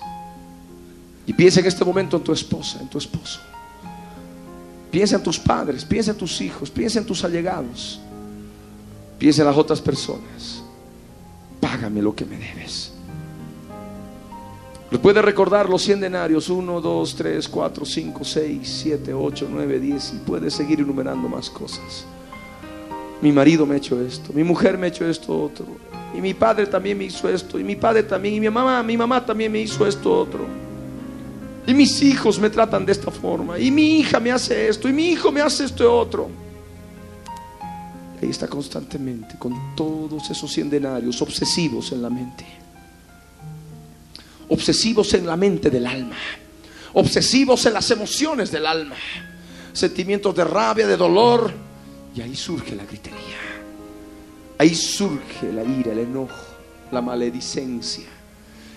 Y 1.28 1.34
piensa 1.34 1.60
en 1.60 1.68
este 1.68 1.86
momento 1.86 2.18
en 2.18 2.24
tu 2.24 2.34
esposa, 2.34 2.80
en 2.82 2.90
tu 2.90 2.98
esposo. 2.98 3.40
Piensa 4.92 5.18
en 5.18 5.24
tus 5.24 5.38
padres, 5.40 5.84
piensa 5.84 6.12
en 6.12 6.18
tus 6.18 6.40
hijos, 6.42 6.70
piensa 6.70 7.00
en 7.00 7.06
tus 7.06 7.24
allegados. 7.24 8.00
Piensa 9.18 9.42
en 9.42 9.48
las 9.48 9.58
otras 9.58 9.82
personas. 9.82 10.64
Págame 11.60 12.02
lo 12.02 12.16
que 12.16 12.26
me 12.26 12.38
debes. 12.38 12.94
Puede 15.02 15.22
recordar 15.22 15.70
los 15.70 15.82
100 15.84 16.00
denarios, 16.00 16.50
1, 16.50 16.82
2, 16.82 17.16
3, 17.16 17.48
4, 17.48 17.86
5, 17.86 18.24
6, 18.24 18.82
7, 18.84 19.14
8, 19.14 19.48
9, 19.52 19.80
10 19.80 20.14
y 20.14 20.18
puede 20.26 20.50
seguir 20.50 20.80
enumerando 20.80 21.28
más 21.28 21.50
cosas. 21.50 22.06
Mi 23.22 23.32
marido 23.32 23.66
me 23.66 23.76
ha 23.76 23.78
hecho 23.78 24.00
esto, 24.02 24.32
mi 24.34 24.44
mujer 24.44 24.78
me 24.78 24.88
ha 24.88 24.90
hecho 24.90 25.06
esto 25.06 25.44
otro, 25.44 25.66
y 26.16 26.22
mi 26.22 26.34
padre 26.34 26.68
también 26.68 26.98
me 26.98 27.06
hizo 27.06 27.28
esto, 27.28 27.60
y 27.60 27.64
mi 27.64 27.76
padre 27.76 28.04
también, 28.04 28.36
y 28.36 28.40
mi 28.40 28.50
mamá, 28.50 28.82
mi 28.84 28.96
mamá 28.96 29.26
también 29.26 29.52
me 29.52 29.60
hizo 29.60 29.86
esto 29.88 30.12
otro. 30.12 30.66
Y 31.68 31.74
mis 31.74 32.01
hijos 32.01 32.39
me 32.39 32.49
tratan 32.49 32.86
de 32.86 32.93
esta 32.93 33.11
forma, 33.11 33.59
y 33.59 33.70
mi 33.72 33.99
hija 33.99 34.22
me 34.22 34.32
hace 34.32 34.70
esto, 34.70 34.88
y 34.88 34.93
mi 34.93 35.09
hijo 35.09 35.34
me 35.34 35.41
hace 35.41 35.65
esto 35.65 35.93
otro. 35.93 36.30
Ahí 38.22 38.30
está 38.30 38.47
constantemente 38.47 39.36
con 39.38 39.76
todos 39.76 40.32
esos 40.32 40.51
100 40.51 40.70
denarios 40.70 41.22
obsesivos 41.22 41.91
en 41.91 42.01
la 42.01 42.09
mente. 42.09 42.45
Obsesivos 44.47 45.13
en 45.13 45.28
la 45.28 45.36
mente 45.36 45.70
del 45.70 45.86
alma, 45.86 46.15
obsesivos 46.93 47.65
en 47.65 47.74
las 47.74 47.91
emociones 47.91 48.49
del 48.49 48.65
alma, 48.65 48.95
sentimientos 49.74 50.34
de 50.34 50.45
rabia, 50.45 50.88
de 50.88 50.95
dolor, 50.95 51.51
y 52.15 52.22
ahí 52.22 52.34
surge 52.34 52.78
la 52.78 52.86
gritería, 52.86 53.38
ahí 54.57 54.74
surge 54.74 55.51
la 55.51 55.63
ira, 55.63 55.91
el 55.91 55.99
enojo, 55.99 56.45
la 56.93 57.01
maledicencia, 57.01 58.07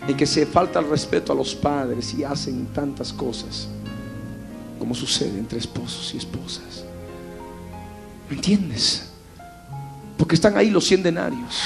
en 0.07 0.17
que 0.17 0.27
se 0.27 0.47
falta 0.47 0.79
el 0.79 0.89
respeto 0.89 1.33
a 1.33 1.37
los 1.37 1.55
padres 1.55 2.15
y 2.15 2.25
hacen 2.25 2.67
tantas 2.67 3.13
cosas 3.13 3.69
como 4.79 4.95
sucede 4.95 5.39
entre 5.39 5.59
esposos 5.59 6.15
y 6.15 6.17
esposas. 6.17 6.85
¿Me 8.29 8.37
entiendes? 8.37 9.11
Porque 10.17 10.35
están 10.35 10.57
ahí 10.57 10.71
los 10.71 10.87
cien 10.87 11.03
denarios. 11.03 11.61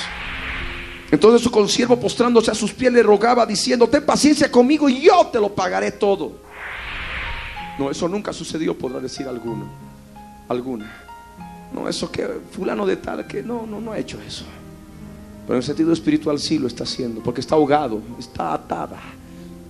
Entonces 1.10 1.42
su 1.42 1.50
consiervo 1.50 1.98
postrándose 1.98 2.50
a 2.50 2.54
sus 2.54 2.72
pies 2.72 2.92
le 2.92 3.02
rogaba 3.02 3.46
diciendo, 3.46 3.88
ten 3.88 4.04
paciencia 4.04 4.50
conmigo 4.50 4.88
y 4.88 5.02
yo 5.02 5.28
te 5.28 5.38
lo 5.38 5.54
pagaré 5.54 5.92
todo. 5.92 6.32
No, 7.78 7.90
eso 7.90 8.08
nunca 8.08 8.32
sucedió, 8.32 8.76
podrá 8.76 8.98
decir 9.00 9.28
alguno, 9.28 9.66
alguna. 10.48 10.92
No, 11.72 11.88
eso 11.88 12.10
que 12.10 12.26
fulano 12.50 12.86
de 12.86 12.96
tal, 12.96 13.26
que 13.26 13.42
no, 13.42 13.66
no, 13.66 13.80
no 13.80 13.92
ha 13.92 13.98
hecho 13.98 14.20
eso. 14.20 14.44
Pero 15.46 15.54
en 15.54 15.58
el 15.58 15.62
sentido 15.62 15.92
espiritual 15.92 16.38
sí 16.38 16.58
lo 16.58 16.66
está 16.66 16.84
haciendo, 16.84 17.22
porque 17.22 17.40
está 17.40 17.54
ahogado, 17.54 18.00
está 18.18 18.54
atada, 18.54 19.00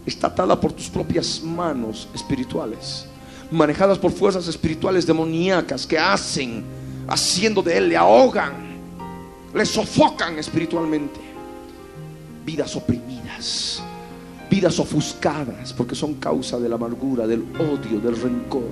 está 0.06 0.28
atada 0.28 0.60
por 0.60 0.72
tus 0.72 0.88
propias 0.88 1.42
manos 1.42 2.08
espirituales, 2.14 3.06
manejadas 3.50 3.98
por 3.98 4.12
fuerzas 4.12 4.46
espirituales 4.46 5.06
demoníacas 5.06 5.86
que 5.86 5.98
hacen, 5.98 6.64
haciendo 7.08 7.60
de 7.60 7.76
él, 7.76 7.88
le 7.88 7.96
ahogan, 7.96 8.52
le 9.52 9.66
sofocan 9.66 10.38
espiritualmente 10.38 11.20
vidas 12.44 12.76
oprimidas, 12.76 13.82
vidas 14.48 14.78
ofuscadas, 14.78 15.72
porque 15.72 15.96
son 15.96 16.14
causa 16.14 16.58
de 16.58 16.68
la 16.68 16.76
amargura, 16.76 17.26
del 17.26 17.44
odio, 17.58 18.00
del 18.00 18.20
rencor 18.20 18.68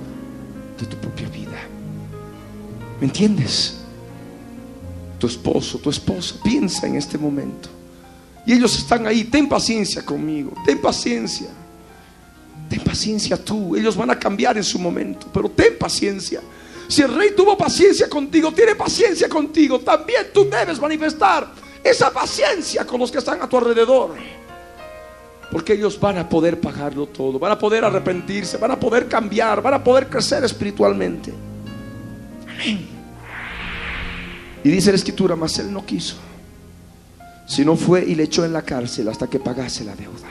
de 0.79 0.85
tu 0.85 0.95
propia 0.97 1.27
vida. 1.29 1.59
¿Me 3.01 3.07
entiendes? 3.07 3.82
Tu 5.23 5.27
esposo, 5.27 5.77
tu 5.77 5.89
esposa, 5.89 6.35
piensa 6.43 6.85
en 6.85 6.95
este 6.95 7.17
momento. 7.17 7.69
Y 8.45 8.51
ellos 8.51 8.77
están 8.77 9.07
ahí, 9.07 9.23
ten 9.23 9.47
paciencia 9.47 10.03
conmigo, 10.03 10.51
ten 10.65 10.81
paciencia. 10.81 11.47
Ten 12.69 12.81
paciencia 12.81 13.41
tú. 13.41 13.73
Ellos 13.73 13.95
van 13.95 14.11
a 14.11 14.19
cambiar 14.19 14.57
en 14.57 14.65
su 14.65 14.77
momento, 14.77 15.27
pero 15.33 15.47
ten 15.47 15.77
paciencia. 15.79 16.41
Si 16.89 17.03
el 17.03 17.15
rey 17.15 17.29
tuvo 17.33 17.57
paciencia 17.57 18.09
contigo, 18.09 18.51
tiene 18.51 18.75
paciencia 18.75 19.29
contigo, 19.29 19.79
también 19.79 20.25
tú 20.33 20.49
debes 20.49 20.77
manifestar 20.77 21.49
esa 21.81 22.11
paciencia 22.11 22.85
con 22.85 22.99
los 22.99 23.09
que 23.09 23.19
están 23.19 23.41
a 23.41 23.47
tu 23.47 23.57
alrededor. 23.57 24.15
Porque 25.49 25.71
ellos 25.71 25.97
van 25.97 26.17
a 26.17 26.27
poder 26.27 26.59
pagarlo 26.59 27.05
todo, 27.05 27.39
van 27.39 27.53
a 27.53 27.57
poder 27.57 27.85
arrepentirse, 27.85 28.57
van 28.57 28.71
a 28.71 28.77
poder 28.77 29.07
cambiar, 29.07 29.61
van 29.61 29.75
a 29.75 29.81
poder 29.81 30.09
crecer 30.09 30.43
espiritualmente. 30.43 31.33
Amén. 32.45 32.92
Y 34.63 34.69
dice 34.69 34.91
la 34.91 34.97
escritura, 34.97 35.35
mas 35.35 35.59
él 35.59 35.71
no 35.71 35.85
quiso, 35.85 36.15
sino 37.47 37.75
fue 37.75 38.05
y 38.05 38.15
le 38.15 38.23
echó 38.23 38.45
en 38.45 38.53
la 38.53 38.61
cárcel 38.61 39.09
hasta 39.09 39.27
que 39.27 39.39
pagase 39.39 39.83
la 39.83 39.95
deuda. 39.95 40.27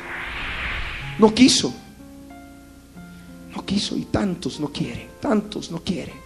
No 1.19 1.35
quiso, 1.35 1.73
no 3.55 3.65
quiso 3.65 3.97
y 3.97 4.07
tantos 4.07 4.59
no 4.59 4.69
quieren, 4.69 5.09
tantos 5.21 5.71
no 5.71 5.79
quieren. 5.79 6.23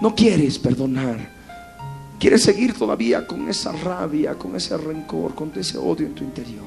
No 0.00 0.14
quieres 0.14 0.58
perdonar. 0.58 1.38
Quieres 2.20 2.42
seguir 2.42 2.74
todavía 2.74 3.26
con 3.26 3.48
esa 3.48 3.72
rabia, 3.72 4.34
con 4.34 4.54
ese 4.56 4.76
rencor, 4.76 5.34
con 5.34 5.52
ese 5.56 5.78
odio 5.78 6.06
en 6.06 6.14
tu 6.14 6.24
interior. 6.24 6.66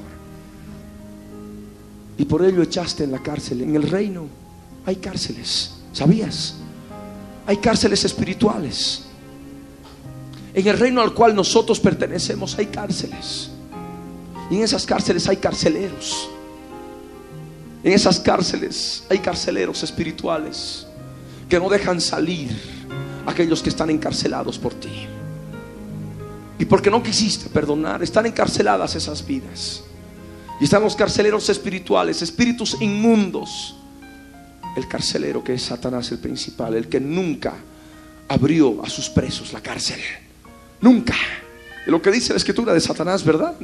Y 2.18 2.24
por 2.24 2.44
ello 2.44 2.62
echaste 2.62 3.04
en 3.04 3.12
la 3.12 3.22
cárcel. 3.22 3.62
En 3.62 3.74
el 3.74 3.84
reino 3.84 4.26
hay 4.84 4.96
cárceles. 4.96 5.74
¿Sabías? 5.92 6.56
Hay 7.46 7.56
cárceles 7.58 8.04
espirituales. 8.04 9.06
En 10.54 10.66
el 10.66 10.78
reino 10.78 11.00
al 11.00 11.14
cual 11.14 11.34
nosotros 11.34 11.80
pertenecemos 11.80 12.58
hay 12.58 12.66
cárceles. 12.66 13.50
Y 14.50 14.56
en 14.56 14.62
esas 14.62 14.84
cárceles 14.84 15.28
hay 15.28 15.38
carceleros. 15.38 16.28
En 17.82 17.92
esas 17.92 18.20
cárceles 18.20 19.04
hay 19.08 19.18
carceleros 19.18 19.82
espirituales 19.82 20.86
que 21.48 21.58
no 21.58 21.68
dejan 21.68 22.00
salir 22.00 22.50
a 23.26 23.30
aquellos 23.30 23.62
que 23.62 23.70
están 23.70 23.90
encarcelados 23.90 24.58
por 24.58 24.74
ti. 24.74 25.06
Y 26.58 26.64
porque 26.64 26.90
no 26.90 27.02
quisiste 27.02 27.48
perdonar, 27.48 28.02
están 28.02 28.26
encarceladas 28.26 28.94
esas 28.94 29.26
vidas. 29.26 29.82
Y 30.60 30.64
están 30.64 30.82
los 30.82 30.94
carceleros 30.94 31.48
espirituales, 31.48 32.22
espíritus 32.22 32.76
inmundos. 32.80 33.74
El 34.76 34.86
carcelero 34.86 35.42
que 35.42 35.54
es 35.54 35.62
Satanás 35.62 36.12
el 36.12 36.18
principal, 36.18 36.74
el 36.74 36.88
que 36.88 37.00
nunca 37.00 37.54
abrió 38.28 38.84
a 38.84 38.88
sus 38.88 39.08
presos 39.08 39.52
la 39.52 39.60
cárcel. 39.60 39.98
Nunca. 40.82 41.14
Y 41.86 41.90
lo 41.90 42.02
que 42.02 42.10
dice 42.10 42.32
la 42.32 42.38
escritura 42.38 42.74
de 42.74 42.80
Satanás, 42.80 43.24
¿verdad? 43.24 43.54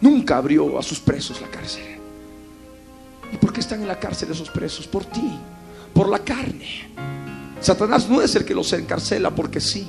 Nunca 0.00 0.36
abrió 0.36 0.78
a 0.78 0.82
sus 0.82 1.00
presos 1.00 1.40
la 1.40 1.48
cárcel. 1.48 1.82
¿Y 3.32 3.36
por 3.36 3.52
qué 3.52 3.60
están 3.60 3.80
en 3.80 3.88
la 3.88 3.98
cárcel 3.98 4.30
esos 4.30 4.50
presos? 4.50 4.86
Por 4.86 5.04
ti, 5.06 5.38
por 5.92 6.08
la 6.08 6.20
carne. 6.20 6.90
Satanás 7.60 8.08
no 8.08 8.22
es 8.22 8.34
el 8.36 8.44
que 8.44 8.54
los 8.54 8.72
encarcela 8.72 9.30
porque 9.34 9.60
sí. 9.60 9.88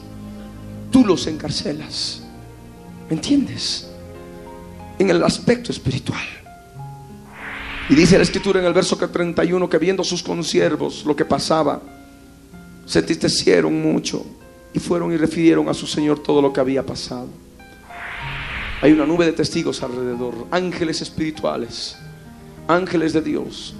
Tú 0.91 1.05
los 1.05 1.27
encarcelas. 1.27 2.23
¿Me 3.09 3.15
entiendes? 3.15 3.89
En 4.97 5.09
el 5.09 5.23
aspecto 5.23 5.71
espiritual. 5.71 6.23
Y 7.89 7.95
dice 7.95 8.17
la 8.17 8.23
escritura 8.23 8.59
en 8.59 8.65
el 8.65 8.73
verso 8.73 8.95
31 8.95 9.69
que 9.69 9.77
viendo 9.77 10.03
sus 10.03 10.23
consiervos 10.23 11.03
lo 11.05 11.15
que 11.15 11.25
pasaba, 11.25 11.81
se 12.85 12.99
entristecieron 12.99 13.81
mucho 13.81 14.25
y 14.73 14.79
fueron 14.79 15.11
y 15.11 15.17
refirieron 15.17 15.69
a 15.69 15.73
su 15.73 15.87
Señor 15.87 16.19
todo 16.19 16.41
lo 16.41 16.51
que 16.53 16.59
había 16.59 16.85
pasado. 16.85 17.27
Hay 18.81 18.91
una 18.91 19.05
nube 19.05 19.25
de 19.25 19.33
testigos 19.33 19.83
alrededor, 19.83 20.47
ángeles 20.49 21.01
espirituales, 21.01 21.97
ángeles 22.67 23.13
de 23.13 23.21
Dios, 23.21 23.75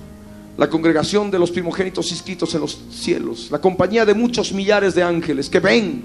la 0.58 0.70
congregación 0.70 1.32
de 1.32 1.40
los 1.40 1.50
primogénitos 1.50 2.12
inscritos 2.12 2.54
en 2.54 2.62
los 2.62 2.80
cielos, 2.92 3.50
la 3.50 3.60
compañía 3.60 4.06
de 4.06 4.14
muchos 4.14 4.52
millares 4.54 4.94
de 4.94 5.02
ángeles 5.02 5.50
que 5.50 5.60
ven, 5.60 6.04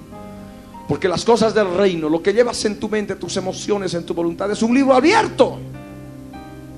porque 0.89 1.09
las 1.09 1.25
cosas 1.25 1.53
del 1.53 1.75
reino, 1.75 2.09
lo 2.09 2.23
que 2.23 2.33
llevas 2.33 2.65
en 2.65 2.79
tu 2.79 2.89
mente, 2.89 3.17
tus 3.17 3.37
emociones, 3.37 3.93
en 3.95 4.05
tu 4.07 4.15
voluntad, 4.15 4.51
es 4.51 4.63
un 4.63 4.73
libro 4.73 4.95
abierto. 4.95 5.59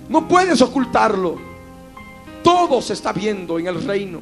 No 0.08 0.26
puedes 0.26 0.62
ocultarlo. 0.62 1.36
Todo 2.42 2.80
se 2.80 2.94
está 2.94 3.12
viendo 3.12 3.58
en 3.58 3.66
el 3.66 3.84
reino. 3.84 4.20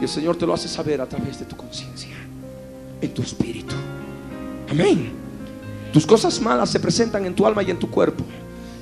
Y 0.00 0.02
el 0.02 0.08
Señor 0.08 0.36
te 0.36 0.46
lo 0.46 0.54
hace 0.54 0.68
saber 0.68 1.00
a 1.00 1.06
través 1.06 1.38
de 1.38 1.44
tu 1.44 1.56
conciencia, 1.56 2.16
en 3.02 3.12
tu 3.12 3.22
espíritu. 3.22 3.74
Amén. 4.70 5.12
Tus 5.92 6.06
cosas 6.06 6.40
malas 6.40 6.70
se 6.70 6.80
presentan 6.80 7.26
en 7.26 7.34
tu 7.34 7.46
alma 7.46 7.62
y 7.62 7.70
en 7.70 7.78
tu 7.78 7.90
cuerpo. 7.90 8.24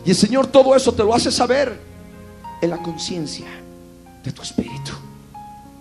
Y 0.04 0.10
el 0.10 0.16
Señor 0.16 0.46
todo 0.46 0.76
eso 0.76 0.92
te 0.92 1.02
lo 1.02 1.12
hace 1.12 1.32
saber 1.32 1.80
en 2.62 2.70
la 2.70 2.78
conciencia 2.78 3.48
de 4.22 4.30
tu 4.30 4.42
espíritu. 4.42 4.92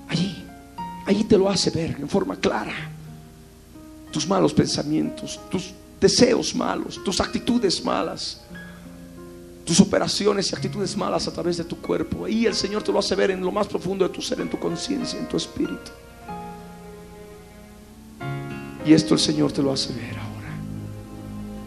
Allí, 0.08 0.44
allí 1.06 1.24
te 1.26 1.38
lo 1.38 1.50
hace 1.50 1.70
ver 1.70 1.98
en 2.00 2.10
forma 2.10 2.36
clara. 2.38 2.74
Tus 4.12 4.28
malos 4.28 4.54
pensamientos, 4.54 5.40
tus 5.52 5.72
deseos 6.02 6.56
malos, 6.56 7.00
tus 7.04 7.22
actitudes 7.22 7.84
malas, 7.86 8.42
tus 9.66 9.80
operaciones 9.82 10.52
y 10.52 10.56
actitudes 10.56 10.98
malas 10.98 11.28
a 11.28 11.34
través 11.34 11.58
de 11.58 11.64
tu 11.64 11.78
cuerpo. 11.78 12.26
Ahí 12.26 12.48
el 12.48 12.56
Señor 12.56 12.82
te 12.82 12.92
lo 12.92 12.98
hace 12.98 13.14
ver 13.14 13.30
en 13.30 13.42
lo 13.42 13.52
más 13.52 13.68
profundo 13.68 14.08
de 14.08 14.14
tu 14.14 14.22
ser, 14.22 14.42
en 14.42 14.50
tu 14.50 14.58
conciencia, 14.58 15.20
en 15.20 15.28
tu 15.28 15.38
espíritu. 15.38 15.92
Y 18.90 18.94
esto 18.96 19.14
el 19.14 19.20
Señor 19.20 19.52
te 19.52 19.62
lo 19.62 19.72
hace 19.72 19.94
ver 19.94 20.18
ahora. 20.18 20.50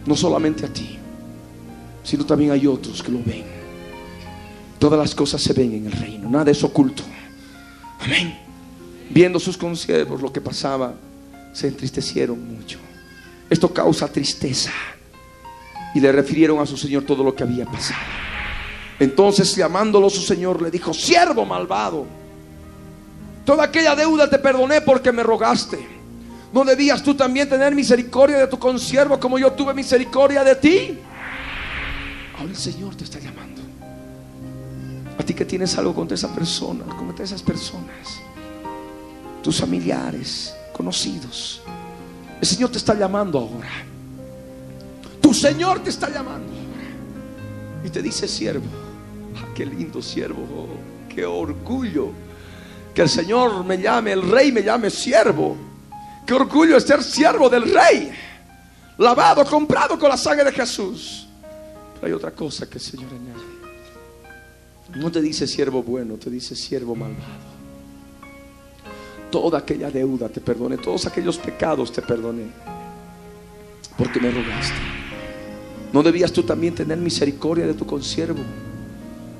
No 0.05 0.13
solamente 0.13 0.65
a 0.65 0.67
ti, 0.67 0.99
sino 2.03 2.25
también 2.25 2.51
hay 2.51 2.67
otros 2.67 3.01
que 3.01 3.13
lo 3.13 3.19
ven. 3.23 3.45
Todas 4.77 4.99
las 4.99 5.15
cosas 5.15 5.41
se 5.41 5.53
ven 5.53 5.73
en 5.73 5.85
el 5.85 5.93
reino, 5.93 6.29
nada 6.29 6.51
es 6.51 6.61
oculto. 6.65 7.01
Amén. 8.01 8.37
Viendo 9.09 9.39
sus 9.39 9.55
consiervos 9.55 10.21
lo 10.21 10.33
que 10.33 10.41
pasaba, 10.41 10.95
se 11.53 11.69
entristecieron 11.69 12.57
mucho. 12.57 12.77
Esto 13.49 13.73
causa 13.73 14.11
tristeza. 14.11 14.73
Y 15.95 16.01
le 16.01 16.11
refirieron 16.11 16.59
a 16.59 16.65
su 16.65 16.75
Señor 16.75 17.03
todo 17.03 17.23
lo 17.23 17.33
que 17.33 17.43
había 17.43 17.65
pasado. 17.65 18.01
Entonces, 18.99 19.55
llamándolo 19.55 20.09
su 20.09 20.23
Señor, 20.23 20.61
le 20.61 20.69
dijo, 20.69 20.93
siervo 20.93 21.45
malvado, 21.45 22.05
toda 23.45 23.63
aquella 23.63 23.95
deuda 23.95 24.29
te 24.29 24.39
perdoné 24.39 24.81
porque 24.81 25.13
me 25.13 25.23
rogaste. 25.23 26.02
¿No 26.53 26.63
debías 26.63 27.01
tú 27.01 27.15
también 27.15 27.49
tener 27.49 27.73
misericordia 27.73 28.37
de 28.37 28.47
tu 28.47 28.59
consiervo 28.59 29.19
como 29.19 29.39
yo 29.39 29.51
tuve 29.53 29.73
misericordia 29.73 30.43
de 30.43 30.55
ti? 30.55 30.99
Ahora 32.37 32.51
el 32.51 32.55
Señor 32.55 32.95
te 32.95 33.03
está 33.03 33.19
llamando. 33.19 33.63
A 35.17 35.23
ti 35.23 35.33
que 35.33 35.45
tienes 35.45 35.75
algo 35.79 35.95
contra 35.95 36.13
esa 36.13 36.33
persona, 36.33 36.85
contra 36.95 37.25
esas 37.25 37.41
personas, 37.41 38.21
tus 39.41 39.59
familiares, 39.59 40.53
conocidos. 40.71 41.63
El 42.39 42.47
Señor 42.47 42.69
te 42.69 42.77
está 42.77 42.93
llamando 42.93 43.39
ahora. 43.39 43.71
Tu 45.21 45.33
Señor 45.33 45.79
te 45.79 45.89
está 45.89 46.07
llamando 46.09 46.51
ahora. 46.51 47.83
Y 47.83 47.89
te 47.89 48.03
dice 48.03 48.27
siervo. 48.27 48.65
Ah, 49.37 49.47
qué 49.55 49.65
lindo 49.65 50.03
siervo. 50.03 50.43
oh, 50.55 51.13
qué 51.13 51.25
orgullo. 51.25 52.09
Que 52.93 53.01
el 53.01 53.09
Señor 53.09 53.65
me 53.65 53.81
llame, 53.81 54.11
el 54.11 54.21
rey 54.21 54.51
me 54.51 54.61
llame 54.61 54.91
siervo. 54.91 55.72
Qué 56.25 56.33
orgullo 56.33 56.77
es 56.77 56.83
ser 56.83 57.03
siervo 57.03 57.49
del 57.49 57.63
rey. 57.63 58.11
Lavado, 58.97 59.43
comprado 59.45 59.97
con 59.99 60.09
la 60.09 60.17
sangre 60.17 60.45
de 60.45 60.51
Jesús. 60.51 61.27
Pero 61.95 62.07
hay 62.07 62.13
otra 62.13 62.31
cosa 62.31 62.69
que 62.69 62.77
el 62.77 62.83
Señor 62.83 63.09
añade. 63.11 63.53
No 64.95 65.11
te 65.11 65.21
dice 65.21 65.47
siervo 65.47 65.81
bueno, 65.81 66.15
te 66.15 66.29
dice 66.29 66.55
siervo 66.55 66.95
malvado. 66.95 67.53
Toda 69.31 69.59
aquella 69.59 69.89
deuda 69.89 70.29
te 70.29 70.39
perdoné, 70.39 70.77
todos 70.77 71.07
aquellos 71.07 71.37
pecados 71.37 71.91
te 71.91 72.01
perdoné. 72.01 72.45
Porque 73.97 74.19
me 74.19 74.29
rogaste. 74.29 74.77
¿No 75.91 76.03
debías 76.03 76.31
tú 76.31 76.43
también 76.43 76.75
tener 76.75 76.97
misericordia 76.99 77.65
de 77.65 77.73
tu 77.73 77.85
consiervo? 77.85 78.43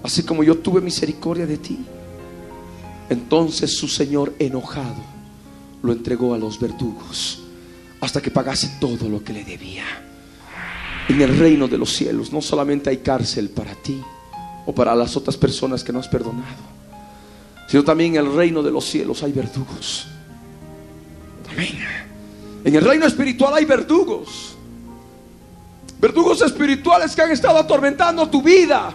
Así 0.01 0.23
como 0.23 0.43
yo 0.43 0.57
tuve 0.57 0.81
misericordia 0.81 1.45
de 1.45 1.57
ti. 1.57 1.85
Entonces 3.09 3.77
su 3.77 3.87
Señor 3.87 4.33
enojado 4.39 5.12
lo 5.83 5.91
entregó 5.91 6.33
a 6.33 6.37
los 6.37 6.59
verdugos 6.59 7.39
hasta 8.01 8.21
que 8.21 8.31
pagase 8.31 8.77
todo 8.79 9.07
lo 9.07 9.23
que 9.23 9.33
le 9.33 9.43
debía. 9.43 9.83
En 11.07 11.21
el 11.21 11.37
reino 11.37 11.67
de 11.67 11.77
los 11.77 11.91
cielos 11.93 12.31
no 12.31 12.41
solamente 12.41 12.89
hay 12.89 12.97
cárcel 12.97 13.49
para 13.49 13.75
ti 13.75 14.01
o 14.65 14.73
para 14.73 14.95
las 14.95 15.15
otras 15.15 15.37
personas 15.37 15.83
que 15.83 15.93
no 15.93 15.99
has 15.99 16.07
perdonado, 16.07 16.63
sino 17.67 17.83
también 17.83 18.15
en 18.15 18.25
el 18.25 18.33
reino 18.33 18.63
de 18.63 18.71
los 18.71 18.85
cielos 18.85 19.21
hay 19.23 19.33
verdugos. 19.33 20.07
Amén. 21.51 21.77
En 22.63 22.75
el 22.75 22.83
reino 22.83 23.05
espiritual 23.05 23.53
hay 23.53 23.65
verdugos. 23.65 24.55
Verdugos 25.99 26.41
espirituales 26.41 27.15
que 27.15 27.21
han 27.21 27.31
estado 27.31 27.57
atormentando 27.57 28.29
tu 28.29 28.41
vida. 28.41 28.93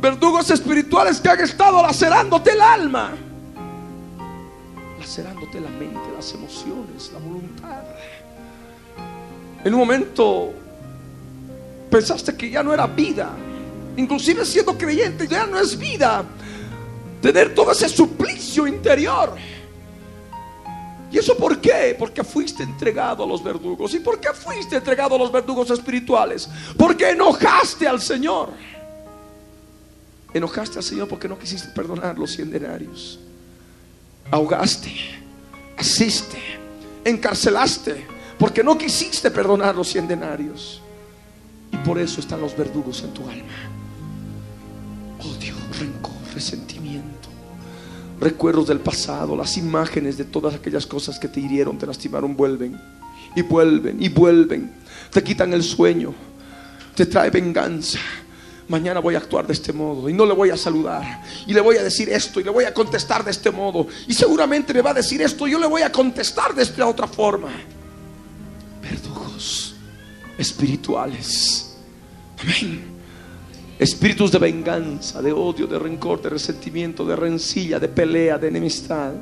Verdugos 0.00 0.50
espirituales 0.50 1.20
que 1.20 1.28
han 1.28 1.40
estado 1.40 1.82
lacerándote 1.82 2.52
el 2.52 2.60
alma. 2.60 3.12
Lacerándote 5.16 5.60
la 5.62 5.70
mente, 5.70 6.12
las 6.14 6.34
emociones, 6.34 7.10
la 7.10 7.18
voluntad. 7.18 7.82
En 9.64 9.72
un 9.72 9.80
momento 9.80 10.52
pensaste 11.90 12.36
que 12.36 12.50
ya 12.50 12.62
no 12.62 12.74
era 12.74 12.86
vida. 12.86 13.30
inclusive 13.96 14.44
siendo 14.44 14.76
creyente, 14.76 15.26
ya 15.26 15.46
no 15.46 15.58
es 15.58 15.78
vida 15.78 16.22
tener 17.22 17.54
todo 17.54 17.72
ese 17.72 17.88
suplicio 17.88 18.66
interior. 18.66 19.34
¿Y 21.10 21.16
eso 21.16 21.34
por 21.34 21.62
qué? 21.62 21.96
Porque 21.98 22.22
fuiste 22.22 22.62
entregado 22.62 23.24
a 23.24 23.26
los 23.26 23.42
verdugos. 23.42 23.94
¿Y 23.94 24.00
por 24.00 24.20
qué 24.20 24.34
fuiste 24.34 24.76
entregado 24.76 25.14
a 25.14 25.18
los 25.18 25.32
verdugos 25.32 25.70
espirituales? 25.70 26.46
Porque 26.76 27.12
enojaste 27.12 27.88
al 27.88 28.02
Señor. 28.02 28.50
Enojaste 30.34 30.76
al 30.76 30.84
Señor 30.84 31.08
porque 31.08 31.26
no 31.26 31.38
quisiste 31.38 31.70
perdonar 31.70 32.18
los 32.18 32.32
cien 32.32 32.50
denarios. 32.50 33.18
Ahogaste, 34.30 34.92
asiste, 35.76 36.38
encarcelaste 37.04 38.16
porque 38.38 38.62
no 38.62 38.76
quisiste 38.76 39.30
perdonar 39.30 39.74
los 39.74 39.88
cien 39.88 40.06
denarios. 40.06 40.82
Y 41.72 41.76
por 41.78 41.98
eso 41.98 42.20
están 42.20 42.40
los 42.40 42.56
verdugos 42.56 43.02
en 43.02 43.12
tu 43.12 43.22
alma. 43.28 43.52
Odio, 45.20 45.54
rencor, 45.78 46.12
resentimiento, 46.34 47.28
recuerdos 48.20 48.68
del 48.68 48.80
pasado, 48.80 49.36
las 49.36 49.56
imágenes 49.56 50.16
de 50.16 50.24
todas 50.24 50.54
aquellas 50.54 50.86
cosas 50.86 51.18
que 51.18 51.28
te 51.28 51.40
hirieron, 51.40 51.78
te 51.78 51.86
lastimaron, 51.86 52.36
vuelven 52.36 52.80
y 53.34 53.42
vuelven 53.42 54.02
y 54.02 54.08
vuelven. 54.08 54.72
Te 55.10 55.22
quitan 55.22 55.52
el 55.52 55.62
sueño, 55.62 56.14
te 56.94 57.06
trae 57.06 57.30
venganza. 57.30 57.98
Mañana 58.68 58.98
voy 58.98 59.14
a 59.14 59.18
actuar 59.18 59.46
de 59.46 59.52
este 59.52 59.72
modo 59.72 60.08
y 60.08 60.12
no 60.12 60.26
le 60.26 60.34
voy 60.34 60.50
a 60.50 60.56
saludar 60.56 61.22
y 61.46 61.54
le 61.54 61.60
voy 61.60 61.76
a 61.76 61.84
decir 61.84 62.08
esto 62.08 62.40
y 62.40 62.44
le 62.44 62.50
voy 62.50 62.64
a 62.64 62.74
contestar 62.74 63.24
de 63.24 63.30
este 63.30 63.52
modo 63.52 63.86
y 64.08 64.12
seguramente 64.12 64.74
me 64.74 64.82
va 64.82 64.90
a 64.90 64.94
decir 64.94 65.22
esto 65.22 65.46
y 65.46 65.52
yo 65.52 65.58
le 65.58 65.66
voy 65.66 65.82
a 65.82 65.92
contestar 65.92 66.52
de 66.52 66.62
esta 66.62 66.84
otra 66.86 67.06
forma. 67.06 67.50
Verdugos 68.82 69.76
espirituales. 70.36 71.76
Amén. 72.42 72.96
Espíritus 73.78 74.32
de 74.32 74.38
venganza, 74.38 75.20
de 75.20 75.32
odio, 75.32 75.66
de 75.66 75.78
rencor, 75.78 76.20
de 76.22 76.30
resentimiento, 76.30 77.04
de 77.04 77.14
rencilla, 77.14 77.78
de 77.78 77.88
pelea, 77.88 78.38
de 78.38 78.48
enemistad. 78.48 79.12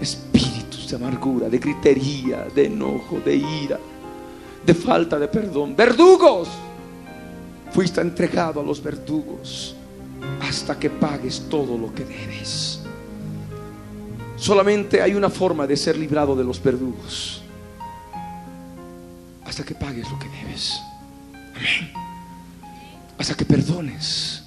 Espíritus 0.00 0.88
de 0.90 0.96
amargura, 0.96 1.48
de 1.48 1.58
gritería, 1.58 2.46
de 2.54 2.66
enojo, 2.66 3.20
de 3.24 3.36
ira, 3.36 3.78
de 4.64 4.74
falta 4.74 5.18
de 5.18 5.28
perdón. 5.28 5.76
Verdugos. 5.76 6.48
Fuiste 7.76 8.00
entregado 8.00 8.58
a 8.58 8.62
los 8.62 8.82
verdugos 8.82 9.76
hasta 10.40 10.78
que 10.78 10.88
pagues 10.88 11.42
todo 11.50 11.76
lo 11.76 11.94
que 11.94 12.06
debes. 12.06 12.80
Solamente 14.38 15.02
hay 15.02 15.12
una 15.12 15.28
forma 15.28 15.66
de 15.66 15.76
ser 15.76 15.98
librado 15.98 16.34
de 16.34 16.42
los 16.42 16.62
verdugos. 16.62 17.42
Hasta 19.44 19.62
que 19.62 19.74
pagues 19.74 20.10
lo 20.10 20.18
que 20.18 20.26
debes. 20.26 20.80
Hasta 23.18 23.34
que 23.34 23.44
perdones. 23.44 24.42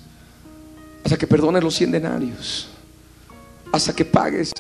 Hasta 1.04 1.16
que 1.16 1.28
perdones 1.28 1.64
los 1.64 1.76
cien 1.76 1.92
denarios. 1.92 2.68
Hasta 3.72 3.94
que 3.94 4.06
pagues 4.06 4.52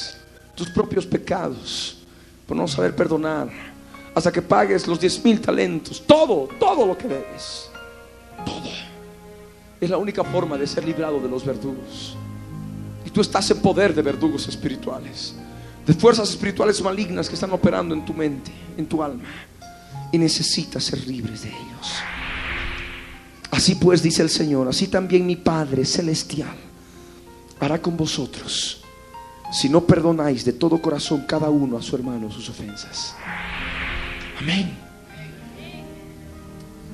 tus 0.54 0.70
propios 0.70 1.08
pecados 1.08 1.98
por 2.46 2.56
no 2.56 2.68
saber 2.68 2.96
perdonar. 2.96 3.50
Hasta 4.14 4.32
que 4.32 4.44
pagues 4.44 4.86
los 4.86 5.00
diez 5.00 5.26
mil 5.26 5.42
talentos. 5.42 6.04
Todo, 6.06 6.48
todo 6.60 6.86
lo 6.86 6.96
que 6.96 7.08
debes. 7.08 7.69
Todo. 8.46 8.70
Es 9.82 9.90
la 9.90 9.98
única 9.98 10.24
forma 10.24 10.58
de 10.58 10.68
ser 10.68 10.86
librado 10.86 11.20
de 11.20 11.30
los 11.30 11.46
verdugos. 11.46 12.16
Y 13.06 13.10
tú 13.10 13.22
estás 13.22 13.50
en 13.52 13.62
poder 13.62 13.94
de 13.94 14.02
verdugos 14.02 14.48
espirituales. 14.48 15.36
De 15.86 15.94
fuerzas 15.94 16.30
espirituales 16.30 16.82
malignas 16.82 17.28
que 17.28 17.36
están 17.36 17.52
operando 17.52 17.96
en 17.96 18.06
tu 18.06 18.14
mente, 18.14 18.52
en 18.78 18.86
tu 18.86 19.02
alma. 19.02 19.24
Y 20.12 20.18
necesitas 20.18 20.84
ser 20.84 21.08
libres 21.08 21.44
de 21.44 21.50
ellos. 21.50 21.94
Así 23.52 23.76
pues, 23.76 24.04
dice 24.04 24.22
el 24.22 24.30
Señor, 24.30 24.68
así 24.68 24.88
también 24.88 25.26
mi 25.26 25.36
Padre 25.36 25.86
Celestial 25.86 26.56
hará 27.60 27.82
con 27.82 27.98
vosotros 27.98 28.80
si 29.52 29.68
no 29.68 29.86
perdonáis 29.86 30.46
de 30.46 30.54
todo 30.54 30.82
corazón 30.82 31.26
cada 31.28 31.50
uno 31.50 31.78
a 31.78 31.82
su 31.82 31.96
hermano 31.96 32.32
sus 32.32 32.50
ofensas. 32.50 33.16
Amén. 34.40 34.78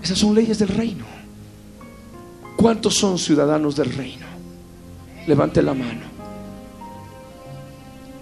Esas 0.02 0.18
son 0.18 0.34
leyes 0.34 0.60
del 0.60 0.70
reino. 0.70 1.06
¿Cuántos 2.56 2.96
son 2.96 3.18
ciudadanos 3.18 3.76
del 3.76 3.94
reino? 3.94 4.26
Levante 5.28 5.62
la 5.62 5.74
mano. 5.74 6.02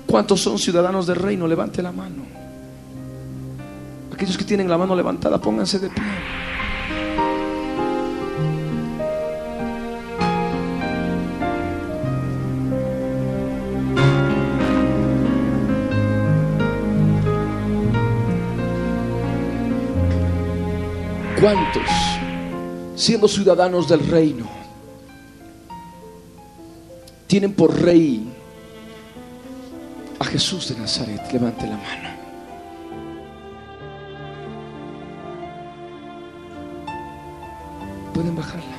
¿Cuántos 0.08 0.42
son 0.42 0.60
ciudadanos 0.60 1.08
del 1.08 1.16
reino? 1.18 1.48
Levante 1.48 1.82
la 1.82 1.92
mano. 1.92 2.24
Aquellos 4.14 4.38
que 4.38 4.44
tienen 4.44 4.70
la 4.70 4.78
mano 4.78 4.96
levantada, 4.96 5.40
pónganse 5.40 5.80
de 5.80 5.90
pie. 5.90 6.04
¿Cuántos, 21.44 21.84
siendo 23.04 23.28
ciudadanos 23.28 23.89
del 23.89 24.08
reino, 24.08 24.45
tienen 27.28 27.51
por 27.51 27.78
rey 27.82 28.32
a 30.20 30.24
Jesús 30.24 30.70
de 30.70 30.80
Nazaret? 30.80 31.22
Levante 31.34 31.68
la 31.68 31.76
mano. 31.76 32.10
Pueden 38.14 38.38
bajarla. 38.38 38.78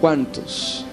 ¿Cuántos 0.00 0.84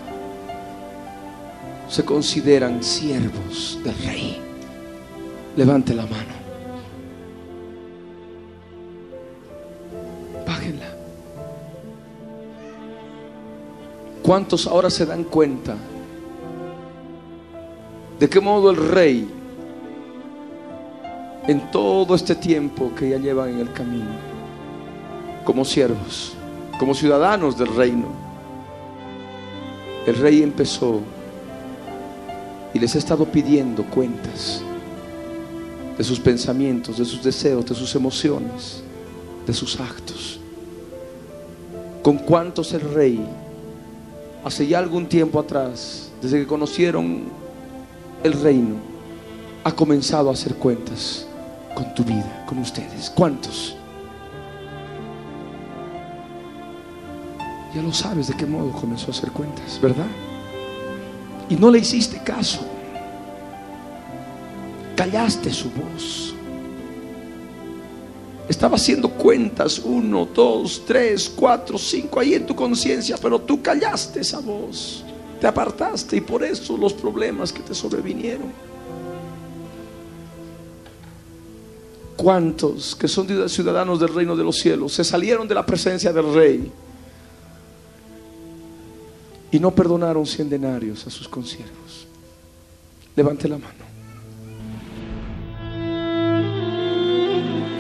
se 1.90 2.06
consideran 2.06 2.84
siervos 2.84 3.80
del 3.84 3.98
rey? 4.04 4.40
Levante 5.58 5.96
la 5.96 6.04
mano. 6.04 6.38
Bájenla. 10.46 10.99
¿Cuántos 14.24 14.68
ahora 14.68 14.90
se 14.90 15.06
dan 15.06 15.24
cuenta 15.24 15.76
de 18.20 18.30
qué 18.30 18.40
modo 18.42 18.70
el 18.70 18.76
rey, 18.76 19.30
en 21.48 21.72
todo 21.72 22.14
este 22.16 22.36
tiempo 22.36 22.92
que 22.94 23.10
ya 23.10 23.18
llevan 23.18 23.50
en 23.50 23.60
el 23.60 23.72
camino, 23.72 24.12
como 25.46 25.64
siervos, 25.64 26.34
como 26.78 26.94
ciudadanos 26.94 27.58
del 27.58 27.74
reino, 27.76 28.08
el 30.06 30.16
rey 30.16 30.44
empezó 30.44 31.00
y 32.74 32.80
les 32.80 32.94
ha 32.96 32.98
estado 32.98 33.26
pidiendo 33.26 33.84
cuentas 33.86 34.62
de 35.98 36.04
sus 36.04 36.20
pensamientos, 36.20 36.98
de 36.98 37.06
sus 37.06 37.24
deseos, 37.24 37.66
de 37.66 37.76
sus 37.76 37.96
emociones, 37.96 38.84
de 39.48 39.54
sus 39.54 39.80
actos. 39.80 40.40
¿Con 42.04 42.18
cuántos 42.18 42.74
el 42.74 42.82
rey, 42.82 43.26
hace 44.44 44.68
ya 44.68 44.80
algún 44.80 45.08
tiempo 45.08 45.40
atrás, 45.40 46.12
desde 46.22 46.40
que 46.40 46.48
conocieron 46.48 47.24
el 48.24 48.34
reino, 48.34 48.76
ha 49.64 49.72
comenzado 49.72 50.30
a 50.30 50.34
hacer 50.34 50.56
cuentas 50.56 51.26
con 51.76 51.94
tu 51.94 52.04
vida, 52.04 52.46
con 52.48 52.58
ustedes? 52.60 53.10
¿Cuántos? 53.10 53.76
Ya 57.74 57.82
lo 57.82 57.94
sabes 57.94 58.28
de 58.28 58.34
qué 58.36 58.46
modo 58.46 58.72
comenzó 58.72 59.08
a 59.08 59.12
hacer 59.12 59.32
cuentas, 59.32 59.80
¿verdad? 59.82 60.08
Y 61.50 61.56
no 61.56 61.70
le 61.70 61.80
hiciste 61.80 62.18
caso. 62.24 62.62
Callaste 64.96 65.52
su 65.52 65.70
voz. 65.72 66.36
Estaba 68.60 68.76
haciendo 68.76 69.10
cuentas, 69.10 69.80
uno, 69.80 70.28
dos, 70.36 70.84
tres, 70.86 71.32
cuatro, 71.34 71.78
cinco, 71.78 72.20
ahí 72.20 72.34
en 72.34 72.46
tu 72.46 72.54
conciencia, 72.54 73.16
pero 73.16 73.40
tú 73.40 73.62
callaste 73.62 74.20
esa 74.20 74.42
voz. 74.42 75.02
Te 75.40 75.48
apartaste 75.48 76.18
y 76.18 76.20
por 76.20 76.44
eso 76.44 76.76
los 76.76 76.92
problemas 76.92 77.54
que 77.54 77.62
te 77.62 77.74
sobrevinieron. 77.74 78.52
¿Cuántos 82.18 82.98
que 82.98 83.08
son 83.08 83.48
ciudadanos 83.48 83.98
del 83.98 84.14
reino 84.14 84.36
de 84.36 84.44
los 84.44 84.58
cielos 84.58 84.92
se 84.92 85.06
salieron 85.06 85.48
de 85.48 85.56
la 85.56 85.66
presencia 85.66 86.12
del 86.12 86.34
rey 86.34 86.70
y 89.54 89.58
no 89.58 89.74
perdonaron 89.74 90.26
cien 90.26 90.50
denarios 90.50 91.08
a 91.08 91.10
sus 91.10 91.30
consiervos? 91.30 92.08
Levante 93.16 93.48
la 93.48 93.58
mano. 93.58 93.89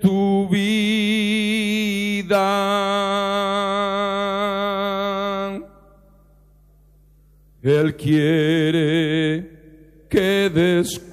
tu 0.00 0.48
vida. 0.48 1.10
Él 7.62 7.94
quiere 7.96 9.50
que 10.08 10.50
descubras 10.52 11.10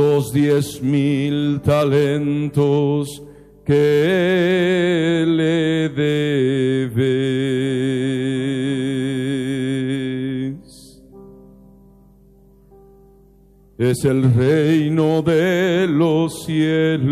los 0.00 0.32
diez 0.32 0.80
mil 0.82 1.60
talentos 1.62 3.22
que 3.66 5.24
le 5.26 5.88
debes. 5.90 7.00
Es 13.78 14.04
el 14.04 14.32
reino 14.34 15.22
de 15.22 15.86
los 15.88 16.44
cielos 16.44 17.10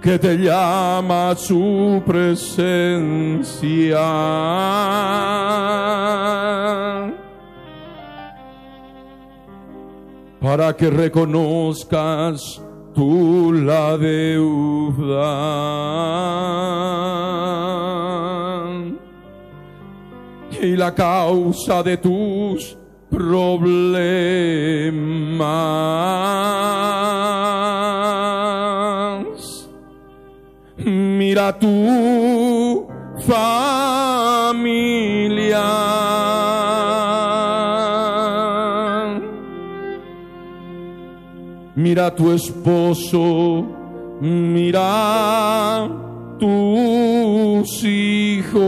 que 0.00 0.18
te 0.18 0.36
llama 0.38 1.34
su 1.36 2.02
presencia 2.06 3.98
para 10.40 10.76
que 10.76 10.90
reconozcas 10.90 12.62
tú 12.94 13.52
la 13.52 13.96
deuda 13.96 15.58
y 20.60 20.76
la 20.76 20.94
causa 20.94 21.82
de 21.82 21.96
tus 21.96 22.76
problemas. 23.10 24.38
Mira 30.76 31.58
tu 31.58 32.88
familia. 33.26 34.48
Mira 41.78 42.10
tu 42.10 42.32
esposo, 42.32 43.64
mira 44.20 45.88
tus 46.40 47.84
hijos 47.84 48.58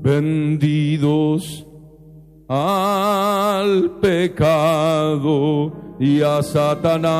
vendidos 0.00 1.66
al 2.46 3.90
pecado 4.00 5.72
y 5.98 6.22
a 6.22 6.44
Satanás. 6.44 7.16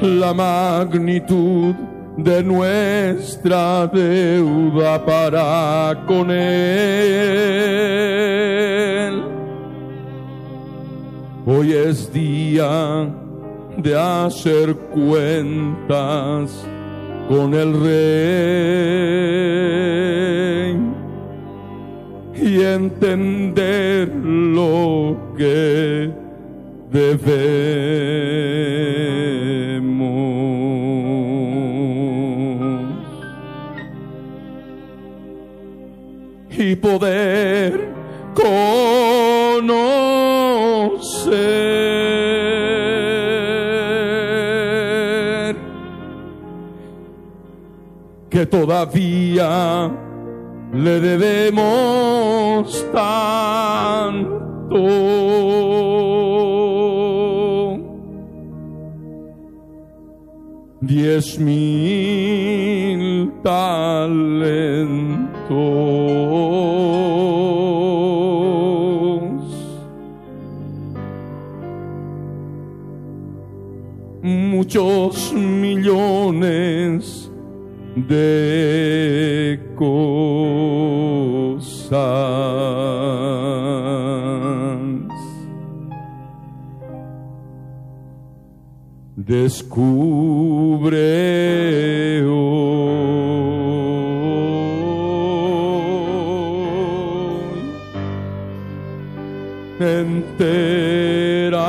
la 0.00 0.32
magnitud 0.32 1.74
de 2.16 2.42
nuestra 2.42 3.86
deuda 3.86 5.04
para 5.04 6.04
con 6.06 6.30
él. 6.30 7.58
Hoy 11.46 11.72
es 11.72 12.12
día 12.12 13.08
de 13.76 13.98
hacer 13.98 14.74
cuentas 14.74 16.64
con 17.28 17.54
el 17.54 17.80
rey 17.82 19.08
y 22.34 22.62
entender 22.62 24.08
lo 24.14 25.16
que 25.36 26.10
debemos 26.90 28.57
y 36.70 36.76
poder 36.76 37.88
conocer 38.34 39.78
que 48.28 48.44
todavía 48.44 49.90
le 50.74 51.00
debemos 51.00 52.86
tanto. 52.92 54.28
Diez 60.82 61.38
mil 61.38 63.32
talentos. 63.42 65.27
Muchos 74.20 75.32
millones 75.32 77.30
de 77.96 79.58
cosas. 79.74 80.28
Descubre 89.16 91.08
entérate 100.08 101.60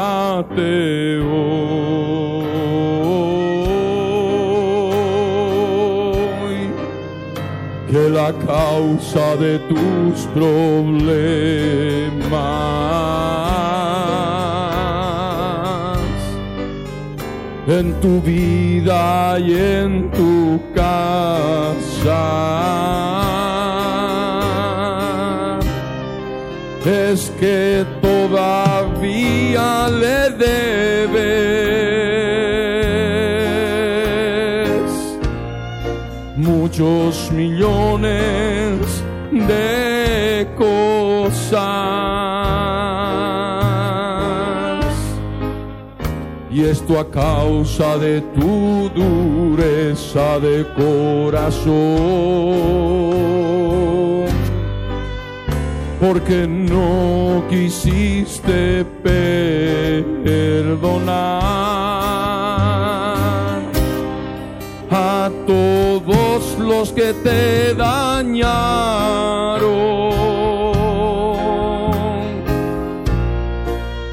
hoy 1.31 1.79
que 7.89 8.03
la 8.09 8.31
causa 8.33 9.35
de 9.35 9.59
tus 9.69 10.15
problemas 10.33 10.79
en 17.67 17.93
tu 18.01 18.21
vida 18.21 19.39
y 19.39 19.53
en 19.53 20.09
tu 20.11 20.59
casa 20.73 22.49
es 26.85 27.31
que 27.39 27.85
todavía 28.29 29.89
le 29.89 30.29
debes 30.29 31.29
muchos 36.35 37.31
millones 37.31 39.03
de 39.31 40.47
cosas. 40.57 41.59
Y 46.51 46.63
esto 46.63 46.99
a 46.99 47.09
causa 47.09 47.97
de 47.97 48.21
tu 48.21 48.89
dureza 48.89 50.39
de 50.39 50.65
corazón. 50.75 51.69
Porque 55.99 56.47
no 56.47 57.43
quisiste 57.49 58.85
perdonar 59.03 59.49
a 64.89 65.29
todos 65.45 66.57
los 66.57 66.93
que 66.93 67.13
te 67.13 67.73
dañaron, 67.75 68.49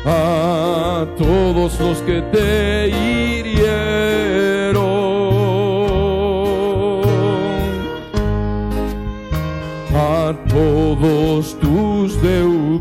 a 0.04 1.06
todos 1.16 1.78
los 1.78 1.98
que 1.98 2.20
te 2.32 2.88
hirieron, 2.88 3.55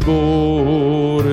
deudores 0.05 1.25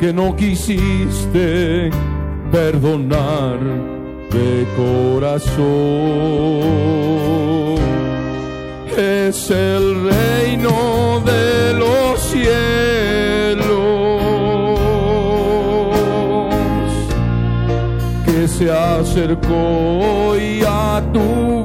que 0.00 0.12
no 0.12 0.34
quisiste 0.36 1.90
perdonar 2.50 3.58
de 4.30 4.66
corazón. 4.76 5.64
Es 8.96 9.50
el 9.50 10.10
reino 10.10 11.20
de 11.24 11.74
los 11.74 12.20
cielos 12.20 12.44
que 18.24 18.46
se 18.46 18.70
acercó 18.70 19.54
hoy 20.30 20.62
a 20.66 21.02
tu 21.12 21.63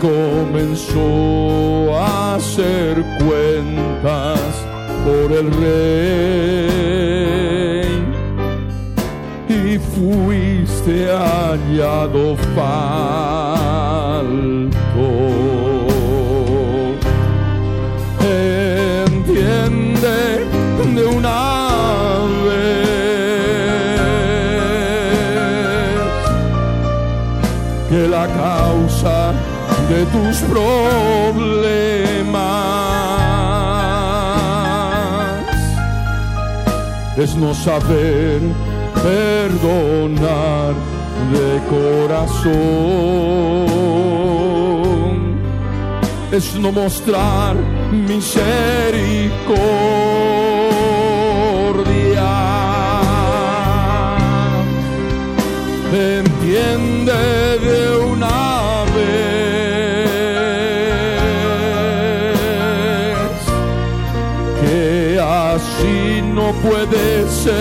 comenzó 0.00 1.94
a 1.96 2.36
hacer 2.36 3.04
cuentas 3.24 4.40
por 5.04 5.32
el 5.32 5.50
rey 5.52 6.78
y 9.48 9.78
fuiste 9.78 11.08
hallado 11.08 12.36
falto. 12.54 12.78
De 29.88 30.04
tus 30.06 30.36
problemas 30.42 31.88
es 37.16 37.34
no 37.34 37.52
saber 37.52 38.40
perdonar 39.02 40.74
de 41.32 41.60
corazón, 41.68 42.54
es 46.30 46.54
no 46.54 46.70
mostrar 46.70 47.56
misericordia. 47.90 49.38
Entiende 55.92 57.57
no 66.38 66.52
puedes 66.66 67.30
seguir. 67.30 67.58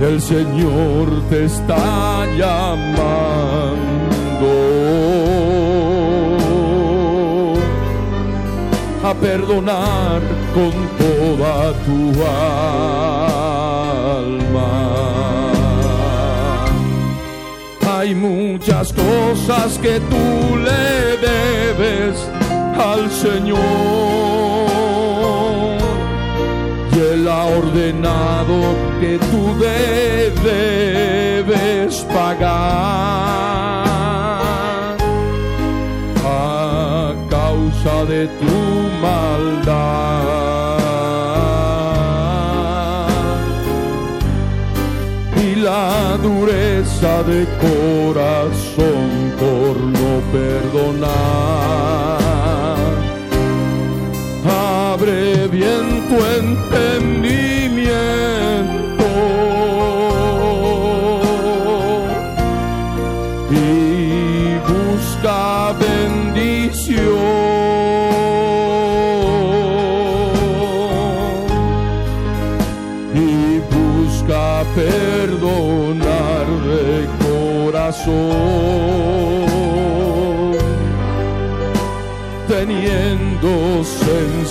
El 0.00 0.16
Señor 0.22 1.06
te 1.28 1.44
está 1.44 2.24
llamando 2.40 3.18
a 9.04 9.14
perdonar 9.26 10.20
con 10.56 10.72
toda 11.02 11.56
tu 11.86 11.98
alma. 12.24 13.18
Muchas 18.20 18.92
cosas 18.92 19.78
que 19.78 20.00
tú 20.00 20.56
le 20.56 21.16
debes 21.28 22.16
al 22.76 23.08
Señor. 23.10 23.58
Y 26.92 26.98
Él 26.98 27.28
ha 27.28 27.44
ordenado 27.44 28.74
que 29.00 29.18
tú 29.30 29.54
debes 29.60 30.34
pagar 32.12 32.48
a 36.24 37.14
causa 37.30 38.04
de 38.04 38.26
tu 38.26 38.56
maldad 39.00 40.77
la 45.98 46.16
dureza 46.16 47.22
de 47.24 47.40
corazón 47.66 49.08
por 49.42 49.74
no 49.98 50.12
perdonar. 50.36 51.08
Abre 54.92 55.48
bien 55.48 55.84
tu 56.08 56.16
entendimiento 56.40 57.17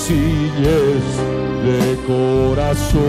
sencillez 0.07 1.05
de 1.67 1.81
corazón. 2.07 3.01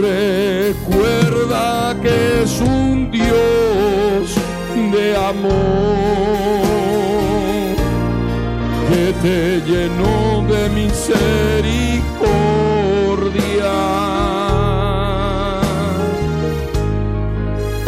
Recuerda 0.00 1.66
que 2.00 2.42
es 2.42 2.60
un 2.60 3.10
Dios 3.10 4.36
de 4.92 5.16
amor 5.16 5.48
que 8.88 9.04
te 9.22 9.60
llenó 9.66 10.44
de 10.52 10.62
misericordia. 10.70 11.38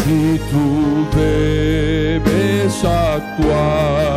Y 0.08 0.38
tú 0.50 0.66
debes 1.16 2.74
actuar 2.84 4.09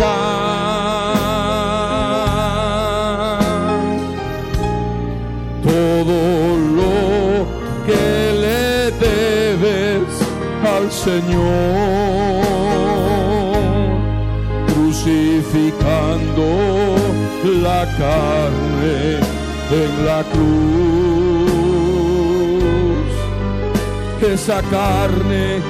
todo 5.62 6.19
lo 6.78 6.97
que 7.86 8.07
le 8.45 8.66
debes 9.07 10.09
al 10.65 10.86
Señor, 10.91 12.45
crucificando 14.69 16.74
la 17.45 17.85
carne 17.99 19.21
en 19.71 20.07
la 20.07 20.23
cruz, 20.33 20.65
esa 24.23 24.62
carne 24.62 25.61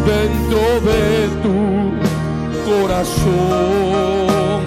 dentro 0.06 0.62
de 0.80 1.28
tu 1.42 1.73
corazón 2.94 4.62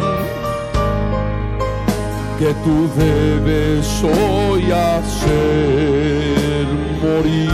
que 2.37 2.53
tú 2.63 2.89
debes 2.95 3.87
hoy 4.03 4.71
hacer 4.71 6.65
morir 7.01 7.49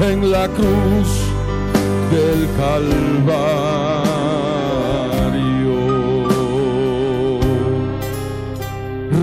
en 0.00 0.30
la 0.30 0.48
cruz 0.48 1.10
del 2.10 2.48
Calvario. 2.56 3.38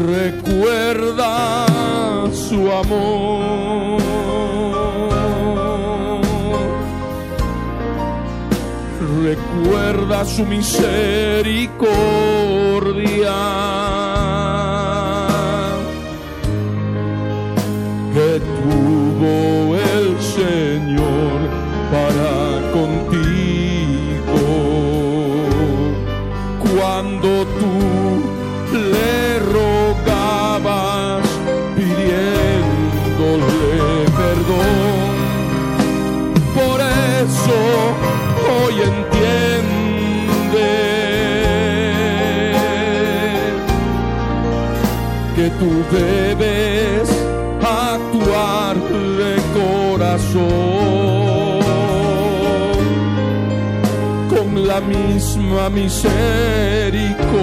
Recuerda 0.08 1.66
su 2.32 2.72
amor. 2.72 3.35
Recuerda 9.66 10.24
su 10.26 10.46
misericordia. 10.46 11.74
Que 18.14 18.40
tuvo 18.40 19.55
tú 45.60 45.70
debes 45.92 47.10
actuar 47.62 48.76
de 49.20 49.36
corazón 49.54 50.46
con 54.30 54.68
la 54.68 54.80
misma 54.82 55.70
misericordia 55.70 57.36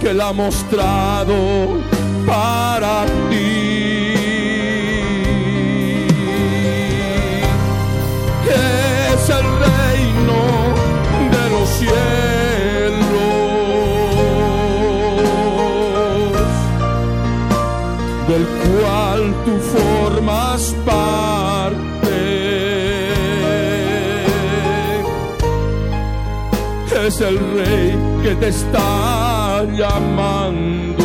que 0.00 0.14
la 0.14 0.28
ha 0.28 0.32
mostrado 0.32 1.36
para 2.26 3.04
ti. 3.28 3.70
Es 8.46 9.28
el 9.28 9.46
reino 9.66 10.40
de 11.34 11.44
los 11.50 11.68
cielos, 11.78 12.19
Es 27.20 27.26
el 27.26 27.38
rey 27.38 27.98
que 28.22 28.34
te 28.36 28.48
está 28.48 29.62
llamando. 29.76 31.04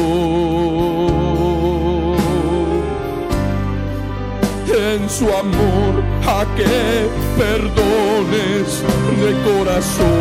En 4.94 5.10
su 5.10 5.26
amor 5.26 5.94
a 6.26 6.46
que 6.56 7.10
perdones 7.38 8.82
de 9.24 9.32
corazón. 9.44 10.16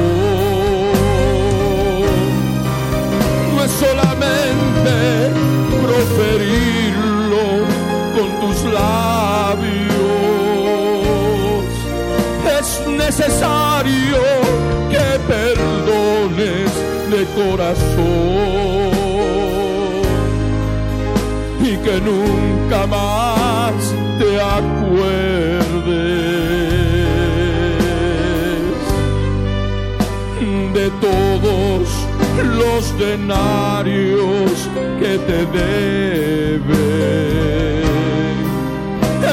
No 3.55 3.63
es 3.63 3.71
solamente 3.71 4.95
proferirlo 5.81 7.47
con 8.17 8.29
tus 8.41 8.59
labios, 8.65 9.95
es 12.59 12.69
necesario 12.89 14.64
de 16.37 17.27
corazón 17.37 18.91
y 21.61 21.77
que 21.77 22.01
nunca 22.01 22.87
más 22.87 23.75
te 24.19 24.41
acuerdes 24.41 25.65
de 30.75 30.91
todos 31.01 31.89
los 32.57 32.99
denarios 32.99 34.69
que 34.99 35.19
te 35.19 35.47
deben. 35.47 36.65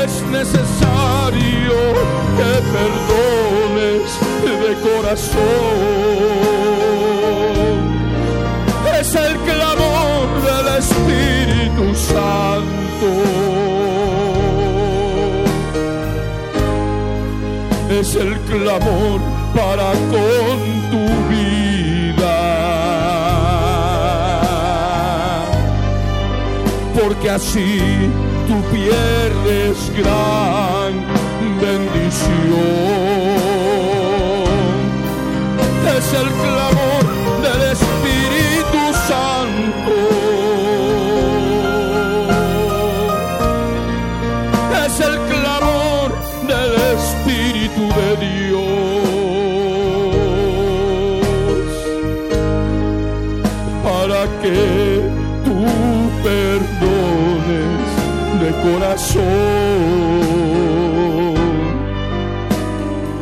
Es 0.03 0.21
necesario 0.31 1.77
que 2.37 2.51
perdones 2.75 4.07
de 4.61 4.71
corazón. 4.87 6.90
Espíritu 11.01 11.95
Santo. 11.95 13.09
Es 17.89 18.15
el 18.15 18.37
clamor 18.41 19.19
para 19.55 19.91
con 20.11 20.59
tu 20.91 21.05
vida. 21.29 22.37
Porque 26.99 27.29
así 27.29 27.79
tú 28.47 28.61
pierdes 28.71 29.91
gran 29.97 30.93
bendición. 31.61 33.40
corazón 58.63 59.21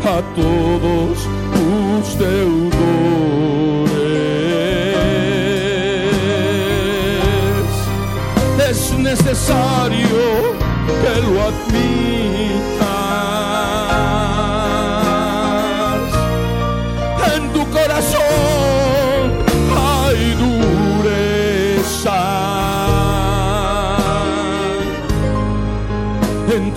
a 0.06 0.22
todos 0.36 1.18
tus 1.54 2.18
deudores. 2.18 2.80
Es 8.70 8.82
necesario 8.98 10.18
que 11.02 11.22
lo 11.22 11.42
admires 11.42 11.99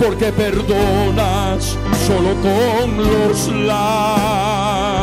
Porque 0.00 0.32
perdonas 0.32 1.76
solo 2.06 2.34
con 2.42 2.96
los 2.98 3.48
labios 3.66 4.93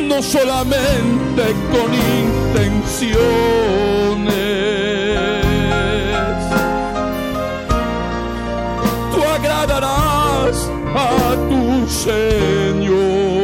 no 0.00 0.22
solamente 0.22 1.42
con 1.72 1.92
intenciones. 2.22 2.84
Tú 9.12 9.20
agradarás 9.24 10.70
a 10.94 11.34
tu 11.48 11.88
Señor. 11.88 13.34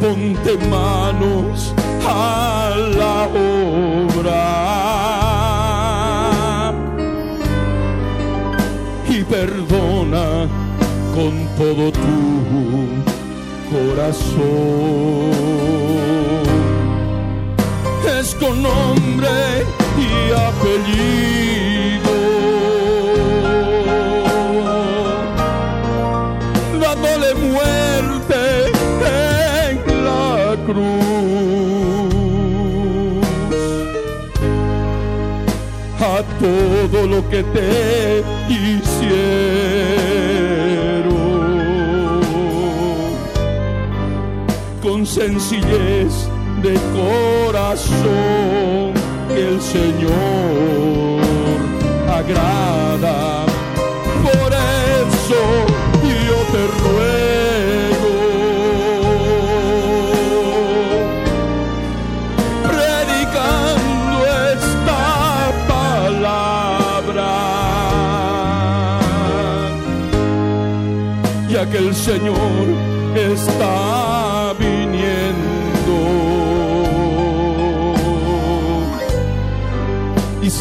Ponte 0.00 0.56
manos 0.68 1.05
todo 11.56 11.90
tu 11.90 12.16
corazón. 13.70 15.30
Es 18.18 18.34
con 18.34 18.62
nombre 18.62 19.64
y 19.96 20.32
apellido. 20.48 22.14
Dándole 26.80 27.30
muerte 27.34 28.40
en 29.68 29.76
la 30.04 30.56
cruz 30.66 30.86
a 36.00 36.22
todo 36.38 36.98
lo 37.06 37.28
que 37.30 37.42
te 37.42 38.22
hicieron 38.48 39.65
sencillez 45.06 46.28
de 46.62 46.74
corazón 46.92 48.92
que 49.28 49.48
el 49.48 49.60
Señor 49.60 51.20
agrada. 52.10 53.46
Por 54.24 54.52
eso 54.52 55.40
yo 56.02 56.38
te 56.52 56.66
ruego 56.82 58.14
predicando 62.64 64.16
esta 64.54 65.02
palabra, 65.68 67.32
ya 71.48 71.62
que 71.70 71.78
el 71.78 71.94
Señor 71.94 72.75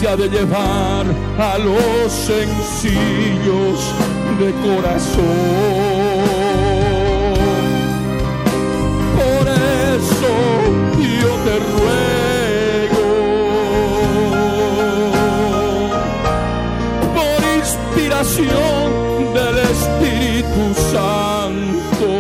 de 0.02 0.30
llevar 0.30 1.06
a 1.40 1.58
los 1.58 2.12
sencillos 2.12 3.80
de 4.40 4.52
corazón. 4.62 5.24
Por 9.16 9.48
eso 9.48 10.34
yo 11.00 11.32
te 11.46 11.56
ruego, 11.72 13.06
por 17.16 17.40
inspiración 17.58 18.88
del 19.34 19.56
Espíritu 19.60 20.64
Santo, 20.92 22.12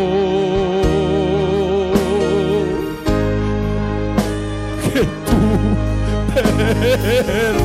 que 4.93 5.01
de 6.63 7.64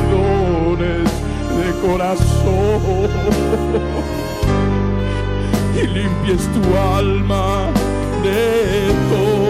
y 5.75 5.87
limpies 5.87 6.47
tu 6.53 6.61
alma 6.77 7.69
de 8.23 8.93
toda 9.09 9.40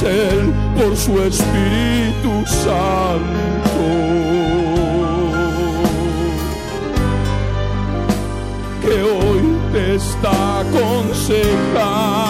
Por 0.00 0.96
su 0.96 1.22
Espíritu 1.22 2.46
Santo. 2.46 2.70
Que 8.80 9.02
hoy 9.02 9.58
te 9.72 9.96
está 9.96 10.60
aconsejando. 10.60 12.29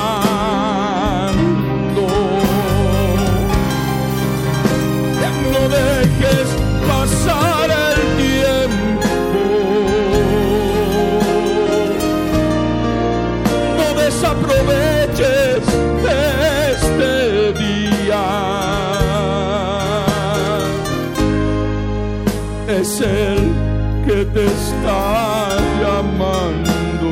Te 24.33 24.47
está 24.47 25.57
llamando 25.81 27.11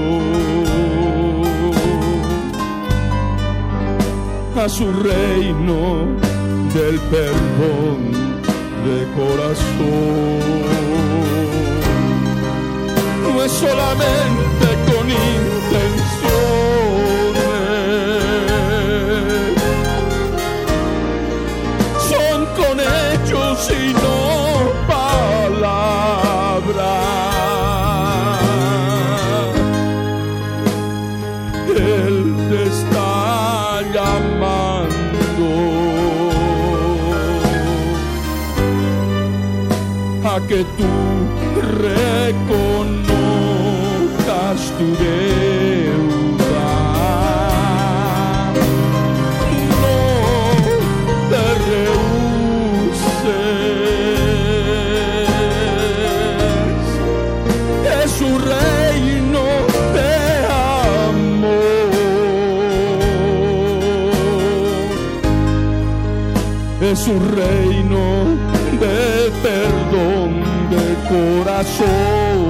a 4.56 4.68
su 4.68 4.92
reino 4.92 6.06
del 6.74 6.98
perdón 7.10 8.12
de 8.86 8.98
corazón. 9.16 10.38
No 13.22 13.42
es 13.42 13.52
solamente 13.52 14.67
que 40.48 40.64
tú 40.78 40.88
reconozcas 41.60 43.08
tu 44.78 44.86
deuda. 45.04 46.70
No 49.82 49.98
te 51.30 51.44
rehuses. 51.68 52.08
Es 58.02 58.08
su 58.12 58.30
reino 58.38 59.44
de 59.96 60.12
amor. 61.10 61.90
Es 66.80 67.00
un 67.06 67.20
reino 67.36 67.67
corazón 71.76 72.48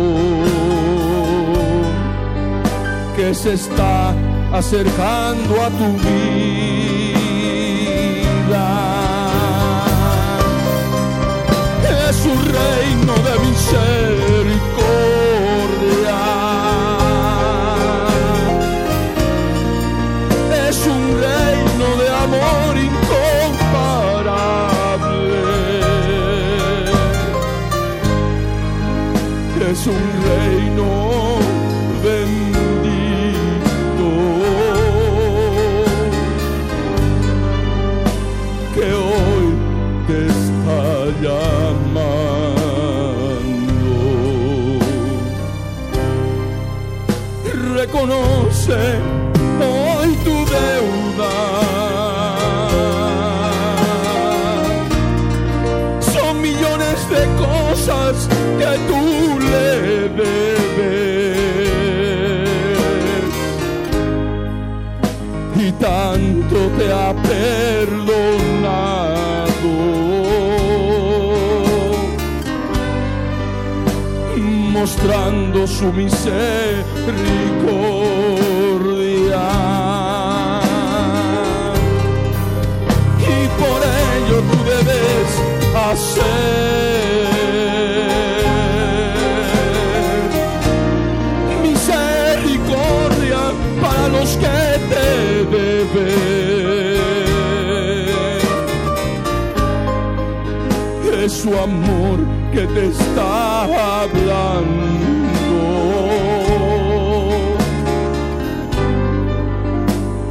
que 3.16 3.35
se 3.35 3.55
está 3.55 4.15
acercando 4.53 5.62
a 5.62 5.70
tu 5.70 5.93
vida. 5.99 6.19
Es 12.09 12.27
un 12.27 12.45
reino 12.45 13.15
de 13.27 13.39
misericordia. 13.47 14.28
Es 29.70 29.86
un 29.86 30.01
reino 30.24 30.86
bendito 32.03 32.89
que 38.74 38.86
hoy 38.95 39.47
te 40.07 40.19
está 40.27 40.81
llamando. 41.20 41.99
Reconoce 47.74 48.81
perdonado. 67.39 68.19
Mostrando 74.77 75.66
su 75.66 75.93
misericordia. 75.93 76.85
Y 83.19 83.39
por 83.60 83.81
ello 84.06 84.36
tú 84.51 84.59
debes 84.73 85.31
hacer 85.86 87.08
su 101.43 101.56
amor 101.56 102.19
que 102.52 102.66
te 102.66 102.89
está 102.89 103.62
hablando. 104.02 104.98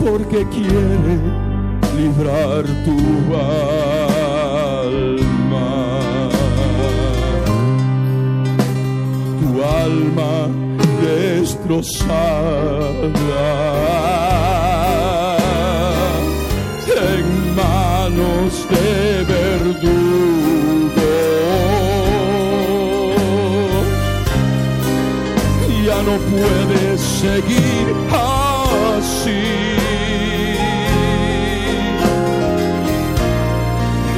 Porque 0.03 0.39
quiere 0.49 1.15
librar 1.97 2.63
tu 2.85 2.97
alma. 3.35 4.09
Tu 9.39 9.49
alma 9.63 10.35
destrozada 11.01 12.17
en 17.11 17.27
manos 17.55 18.53
de 18.69 19.06
no 26.07 26.17
puedes 26.35 27.01
seguir 27.01 27.85
así. 28.13 29.43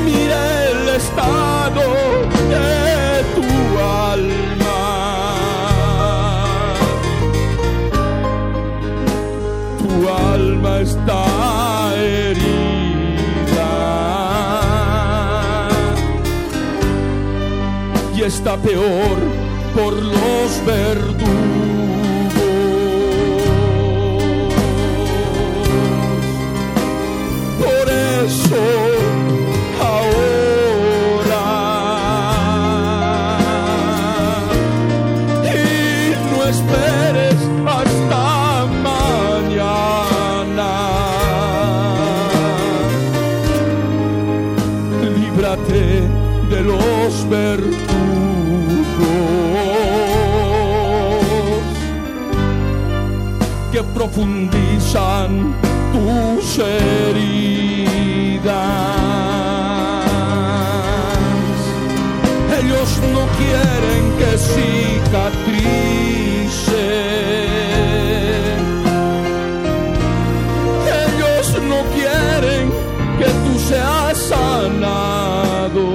Mira 0.06 0.42
el 0.72 0.82
estado 1.02 1.86
de 2.54 2.68
tu 3.36 3.50
alma. 4.06 4.82
Tu 9.82 9.92
alma 10.34 10.74
está 10.82 11.24
herida 11.96 12.60
y 18.16 18.22
está 18.22 18.54
peor 18.58 19.18
por 19.76 19.94
los 19.94 20.50
verdugos. 20.68 21.59
Profundizan 54.20 55.32
tus 55.94 56.60
heridas. 56.60 57.24
Ellos 62.60 62.90
no 63.14 63.24
quieren 63.38 64.04
que 64.20 64.32
cicatrice. 64.38 65.68
Ellos 71.06 71.46
no 71.70 71.80
quieren 71.96 72.64
que 73.18 73.30
tú 73.46 73.54
seas 73.70 74.18
sanado. 74.18 75.86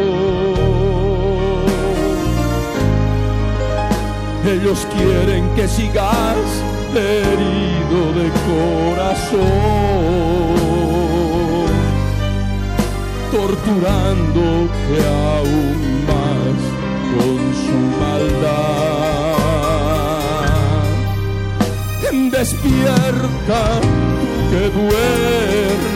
Ellos 4.47 4.87
quieren 4.95 5.43
que 5.55 5.69
sigas 5.69 6.47
herido 6.95 7.74
de 8.15 8.31
corazón, 8.47 9.41
torturándote 13.33 14.97
aún 15.33 15.79
más 16.07 16.59
con 17.15 17.39
su 17.65 17.79
maldad. 18.01 18.75
Despierta 22.31 23.63
que 24.51 24.63
duermes, 24.79 25.94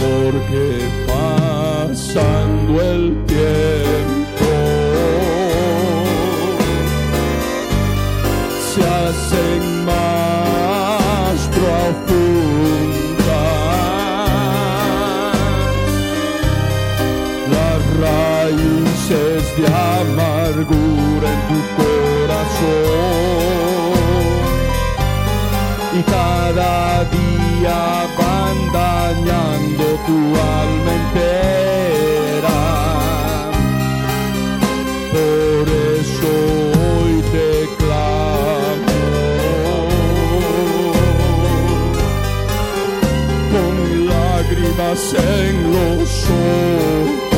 Porque 0.00 0.66
pasando 1.06 2.72
el 2.82 3.02
tiempo 3.26 4.52
se 8.66 8.80
hacen 8.82 9.62
más 9.84 11.38
profundas. 11.58 12.24
Las 17.54 17.80
raíces 18.00 19.42
de 19.56 19.66
amargura 19.68 21.28
en 21.34 21.40
tu 21.48 21.58
corazón 21.76 22.13
y 25.98 26.02
cada 26.02 27.04
día 27.04 28.06
van 28.18 28.58
dañando 28.72 29.84
tu 30.06 30.18
alma 30.58 30.92
entera. 31.00 32.60
Por 35.12 35.64
eso 35.98 36.30
hoy 36.96 37.14
te 37.32 37.48
clamo. 37.78 39.00
Con 43.52 43.74
lágrimas 44.06 45.14
en 45.14 45.54
los 45.72 46.10
ojos 46.30 47.33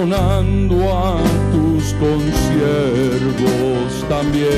Perdonando 0.00 0.76
a 0.96 1.20
tus 1.52 1.92
consiervos 1.94 3.88
también. 4.08 4.48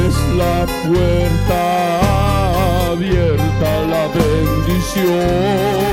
Es 0.05 0.15
la 0.37 0.57
puerta 0.85 1.61
abierta 2.91 3.69
la 3.89 4.03
bendición. 4.19 5.90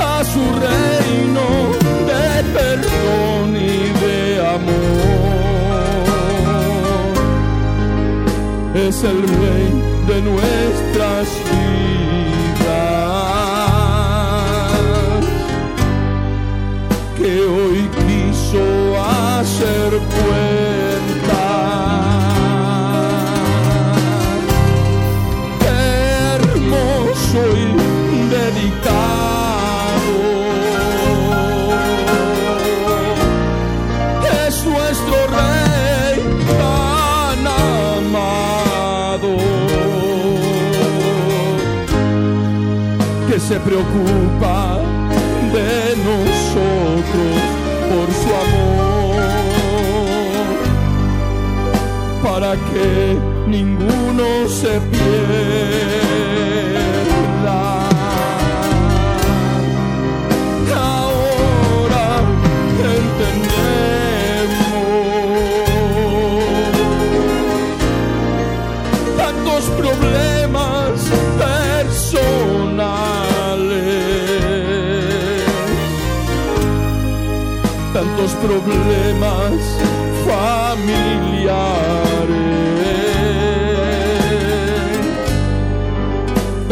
A 0.00 0.24
su 0.24 0.44
reino 0.66 1.46
de 2.08 2.24
perdón 2.54 3.48
y 3.56 3.92
de 4.02 4.18
amor. 4.54 5.26
Es 8.74 8.96
el 9.04 9.22
rey 9.22 9.68
de 10.08 10.16
nuestras 10.22 10.65
que 52.76 53.18
ninguno 53.48 54.48
se 54.48 54.80
pierda 54.90 55.95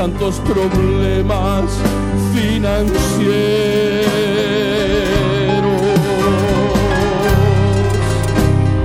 tantos 0.04 0.38
problemas 0.40 1.64
financieros. 2.34 2.92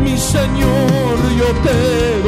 Mi 0.01 0.17
Señor, 0.17 1.17
yo 1.37 1.47
te 1.65 2.18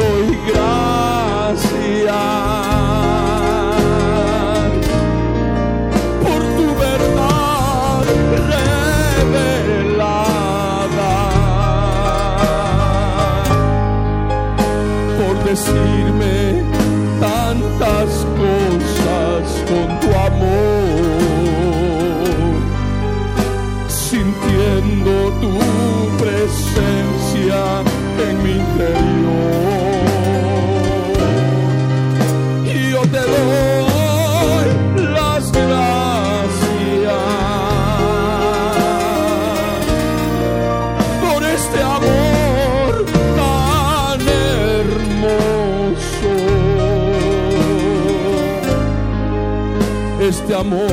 amor 50.62 50.91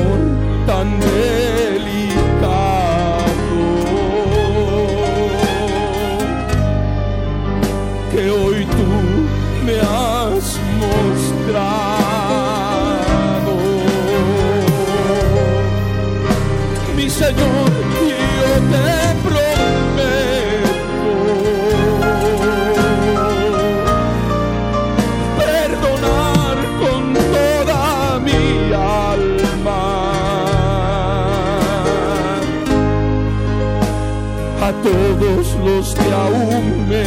que 35.94 36.12
aún 36.12 36.88
me 36.88 37.04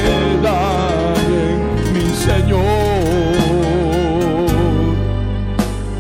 dañen, 0.48 1.60
mi 1.94 2.08
Señor, 2.16 2.64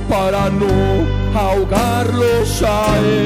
para 0.10 0.50
no 0.50 0.74
ahogarlos 1.40 2.64
a 2.64 2.98
ellos 3.00 3.23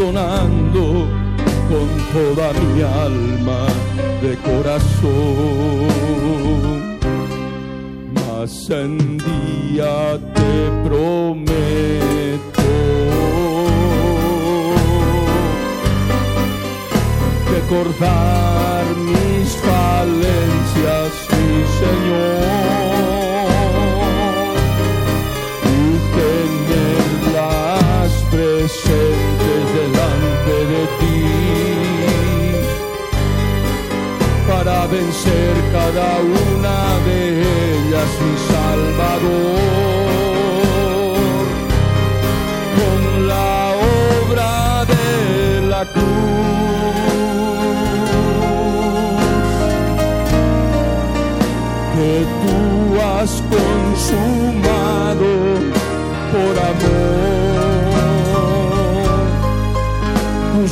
perdonando 0.00 1.06
con 1.68 1.88
toda 2.14 2.52
mi 2.54 2.80
alma 2.82 3.66
de 4.22 4.36
corazón. 4.38 5.88
Mas 8.14 8.70
en 8.70 9.18
día 9.18 10.18
te 10.34 10.88
prometo 10.88 11.50
recordar 17.52 18.84
mis 18.96 19.48
falencias, 19.56 21.12
mi 21.30 21.52
Señor, 21.80 22.39
delante 29.74 30.54
de 30.72 30.82
ti. 30.98 31.24
Para 34.48 34.86
vencer 34.86 35.52
cada 35.72 36.10
una 36.52 36.78
de 37.06 37.18
ellas, 37.40 38.10
mi 38.24 38.34
Salvador, 38.52 39.60
con 42.78 43.00
la 43.28 43.52
obra 44.26 44.52
de 44.84 45.06
la 45.66 45.82
cruz 45.86 46.30
que 51.94 52.12
tú 52.42 52.56
has 53.00 53.32
consumado 53.54 55.30
por 56.32 56.54
amor 56.58 56.99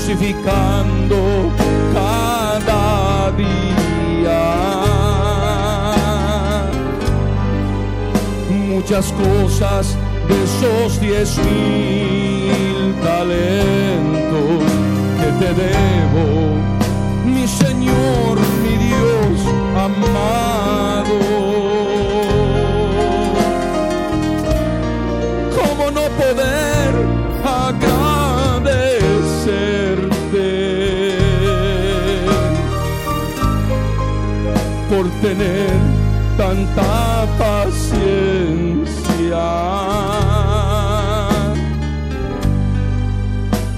crucificando 0.09 1.53
cada 1.93 3.31
día. 3.33 4.41
Muchas 8.49 9.13
cosas 9.13 9.97
de 10.29 10.45
esos 10.45 10.99
diez 11.01 11.37
mil 11.39 12.95
talentos 13.03 13.58
tanta 36.39 37.27
paciencia? 37.37 38.89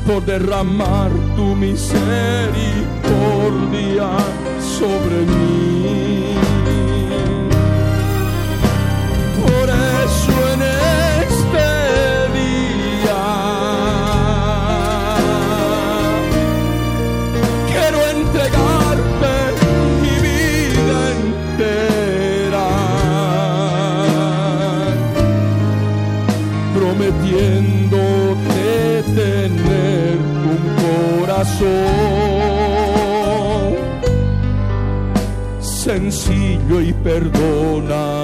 por 0.07 0.24
derramar 0.24 1.11
tu 1.37 1.55
misericordia 1.55 4.09
sobre 4.59 5.27
mí. 5.32 5.70
Sencillo 35.62 36.81
y 36.81 36.93
perdonado. 36.93 38.20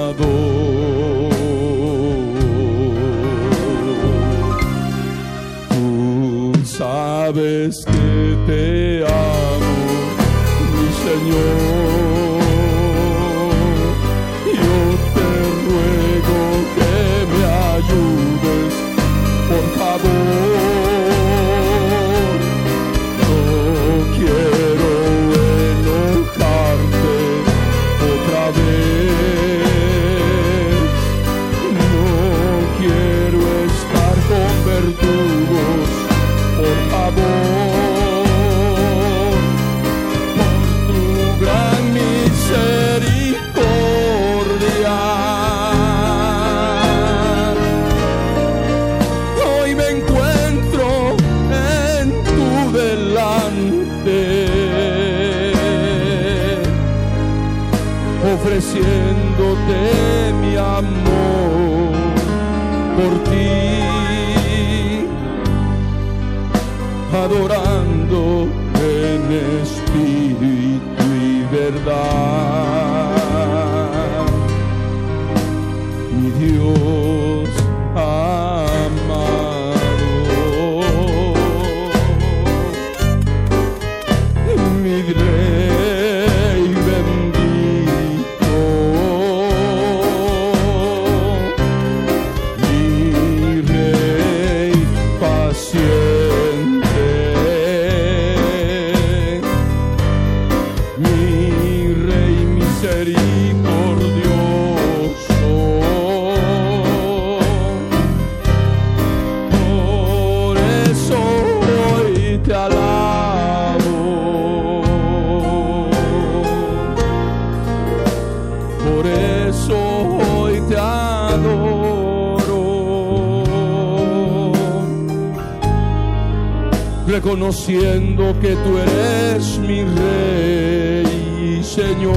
reconociendo 127.37 128.35
que 128.41 128.55
tú 128.55 128.77
eres 128.79 129.59
mi 129.59 129.83
rey 129.83 131.63
Señor, 131.63 132.15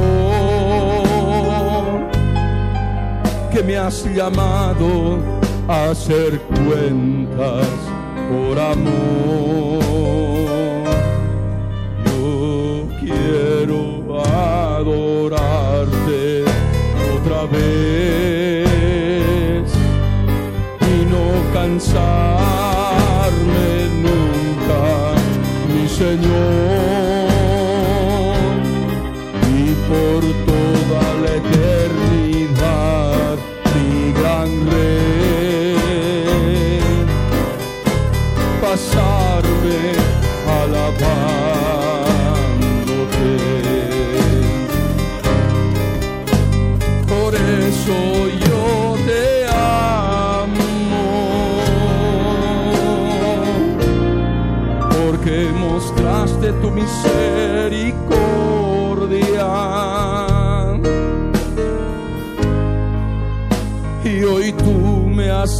que 3.53 3.63
me 3.63 3.77
has 3.77 4.05
llamado 4.15 5.19
a 5.69 5.91
hacer 5.91 6.41
cuentas 6.41 7.67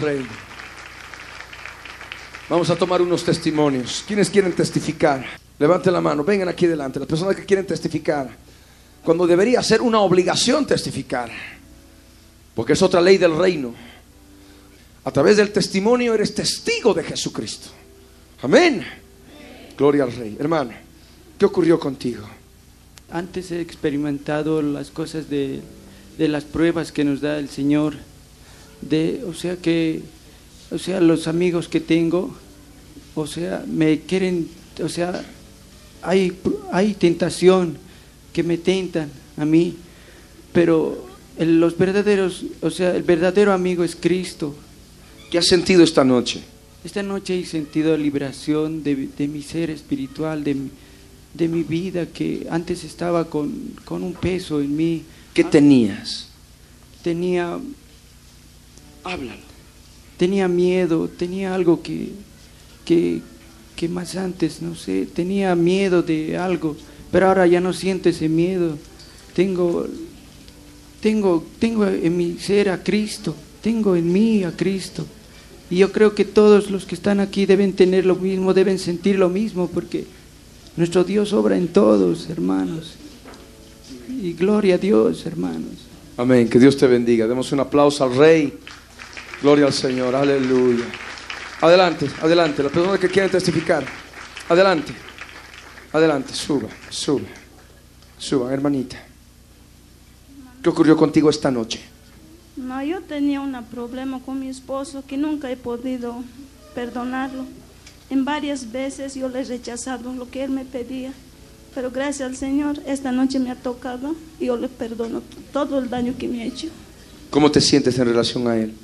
reino. 0.00 0.28
Vamos 2.48 2.70
a 2.70 2.76
tomar 2.76 3.02
unos 3.02 3.24
testimonios. 3.24 4.04
¿Quiénes 4.06 4.30
quieren 4.30 4.52
testificar? 4.52 5.24
Levanten 5.58 5.92
la 5.92 6.00
mano, 6.00 6.22
vengan 6.22 6.48
aquí 6.48 6.66
delante. 6.66 6.98
Las 6.98 7.08
personas 7.08 7.34
que 7.34 7.44
quieren 7.44 7.66
testificar, 7.66 8.30
cuando 9.02 9.26
debería 9.26 9.62
ser 9.62 9.82
una 9.82 10.00
obligación 10.00 10.66
testificar, 10.66 11.30
porque 12.54 12.74
es 12.74 12.82
otra 12.82 13.00
ley 13.00 13.18
del 13.18 13.36
reino. 13.36 13.74
A 15.04 15.10
través 15.10 15.36
del 15.36 15.52
testimonio 15.52 16.14
eres 16.14 16.34
testigo 16.34 16.92
de 16.92 17.04
Jesucristo. 17.04 17.68
Amén. 18.42 18.84
Gloria 19.76 20.04
al 20.04 20.12
Rey. 20.12 20.36
Hermano, 20.38 20.72
¿qué 21.38 21.44
ocurrió 21.44 21.78
contigo? 21.78 22.28
Antes 23.10 23.50
he 23.50 23.60
experimentado 23.60 24.62
las 24.62 24.90
cosas 24.90 25.30
de, 25.30 25.60
de 26.18 26.28
las 26.28 26.44
pruebas 26.44 26.92
que 26.92 27.04
nos 27.04 27.20
da 27.20 27.38
el 27.38 27.48
Señor 27.48 27.94
de, 28.80 29.22
o 29.26 29.34
sea 29.34 29.56
que, 29.56 30.02
o 30.70 30.78
sea, 30.78 31.00
los 31.00 31.26
amigos 31.28 31.68
que 31.68 31.80
tengo, 31.80 32.34
o 33.14 33.26
sea, 33.26 33.64
me 33.66 34.00
quieren, 34.00 34.48
o 34.82 34.88
sea, 34.88 35.24
hay, 36.02 36.32
hay 36.72 36.94
tentación 36.94 37.78
que 38.32 38.42
me 38.42 38.58
tentan 38.58 39.10
a 39.36 39.44
mí, 39.44 39.74
pero 40.52 41.06
el- 41.38 41.58
los 41.60 41.76
verdaderos, 41.78 42.44
o 42.60 42.70
sea, 42.70 42.94
el 42.94 43.02
verdadero 43.02 43.52
amigo 43.52 43.82
es 43.84 43.96
Cristo. 43.96 44.54
¿Qué 45.30 45.38
has 45.38 45.46
sentido 45.46 45.82
esta 45.82 46.04
noche? 46.04 46.42
Esta 46.84 47.02
noche 47.02 47.40
he 47.40 47.44
sentido 47.46 47.96
liberación 47.96 48.84
de, 48.84 49.08
de 49.18 49.26
mi 49.26 49.42
ser 49.42 49.70
espiritual, 49.70 50.44
de, 50.44 50.54
mi- 50.54 50.70
de 51.34 51.48
mi 51.48 51.62
vida 51.62 52.06
que 52.06 52.46
antes 52.50 52.84
estaba 52.84 53.24
con, 53.28 53.52
con 53.84 54.02
un 54.04 54.12
peso 54.12 54.60
en 54.60 54.76
mí. 54.76 55.02
¿Qué 55.34 55.42
tenías? 55.44 56.28
Tenía, 57.02 57.58
Háblalo. 59.06 59.40
tenía 60.16 60.48
miedo, 60.48 61.08
tenía 61.08 61.54
algo 61.54 61.82
que, 61.82 62.10
que, 62.84 63.20
que 63.76 63.88
más 63.88 64.16
antes, 64.16 64.62
no 64.62 64.74
sé, 64.74 65.06
tenía 65.06 65.54
miedo 65.54 66.02
de 66.02 66.36
algo, 66.36 66.76
pero 67.12 67.28
ahora 67.28 67.46
ya 67.46 67.60
no 67.60 67.72
siento 67.72 68.08
ese 68.08 68.28
miedo. 68.28 68.76
Tengo, 69.34 69.86
tengo, 71.00 71.44
tengo 71.58 71.86
en 71.86 72.16
mi 72.16 72.38
ser 72.38 72.70
a 72.70 72.82
Cristo, 72.82 73.34
tengo 73.62 73.94
en 73.96 74.12
mí 74.12 74.44
a 74.44 74.52
Cristo. 74.52 75.06
Y 75.68 75.78
yo 75.78 75.92
creo 75.92 76.14
que 76.14 76.24
todos 76.24 76.70
los 76.70 76.86
que 76.86 76.94
están 76.94 77.20
aquí 77.20 77.44
deben 77.44 77.72
tener 77.72 78.06
lo 78.06 78.16
mismo, 78.16 78.54
deben 78.54 78.78
sentir 78.78 79.18
lo 79.18 79.28
mismo, 79.28 79.68
porque 79.68 80.06
nuestro 80.76 81.04
Dios 81.04 81.32
obra 81.32 81.56
en 81.56 81.68
todos, 81.68 82.28
hermanos. 82.30 82.94
Y 84.22 84.32
gloria 84.32 84.76
a 84.76 84.78
Dios, 84.78 85.26
hermanos. 85.26 85.72
Amén. 86.16 86.48
Que 86.48 86.58
Dios 86.58 86.76
te 86.76 86.86
bendiga. 86.86 87.26
Demos 87.26 87.52
un 87.52 87.60
aplauso 87.60 88.04
al 88.04 88.16
Rey. 88.16 88.54
Gloria 89.42 89.66
al 89.66 89.72
Señor. 89.72 90.14
Aleluya. 90.14 90.84
Adelante, 91.60 92.08
adelante. 92.22 92.62
Las 92.62 92.72
personas 92.72 92.98
que 92.98 93.08
quieren 93.08 93.30
testificar. 93.30 93.84
Adelante. 94.48 94.92
Adelante. 95.92 96.34
Suba, 96.34 96.68
suba. 96.90 97.26
Suban, 98.18 98.52
hermanita. 98.52 98.96
¿Qué 100.62 100.68
ocurrió 100.68 100.96
contigo 100.96 101.30
esta 101.30 101.50
noche? 101.50 101.80
No, 102.56 102.82
yo 102.82 103.02
tenía 103.02 103.40
un 103.40 103.56
problema 103.64 104.20
con 104.20 104.40
mi 104.40 104.48
esposo 104.48 105.04
que 105.06 105.16
nunca 105.16 105.50
he 105.50 105.56
podido 105.56 106.22
perdonarlo. 106.74 107.44
En 108.08 108.24
varias 108.24 108.72
veces 108.72 109.14
yo 109.14 109.28
le 109.28 109.40
he 109.40 109.44
rechazado 109.44 110.12
lo 110.12 110.30
que 110.30 110.44
él 110.44 110.50
me 110.50 110.64
pedía, 110.64 111.12
pero 111.74 111.90
gracias 111.90 112.28
al 112.28 112.36
Señor 112.36 112.80
esta 112.86 113.12
noche 113.12 113.38
me 113.38 113.50
ha 113.50 113.56
tocado 113.56 114.14
y 114.40 114.46
yo 114.46 114.56
le 114.56 114.68
perdono 114.68 115.22
todo 115.52 115.78
el 115.78 115.90
daño 115.90 116.14
que 116.18 116.28
me 116.28 116.42
ha 116.42 116.46
hecho. 116.46 116.68
¿Cómo 117.30 117.50
te 117.50 117.60
sientes 117.60 117.98
en 117.98 118.06
relación 118.06 118.48
a 118.48 118.56
Él? 118.56 118.74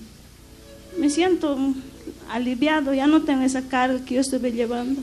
Me 0.98 1.10
siento 1.10 1.56
aliviado, 2.30 2.94
ya 2.94 3.06
no 3.06 3.22
tengo 3.22 3.42
esa 3.42 3.68
carga 3.68 4.04
que 4.04 4.14
yo 4.14 4.20
estuve 4.20 4.52
llevando. 4.52 5.00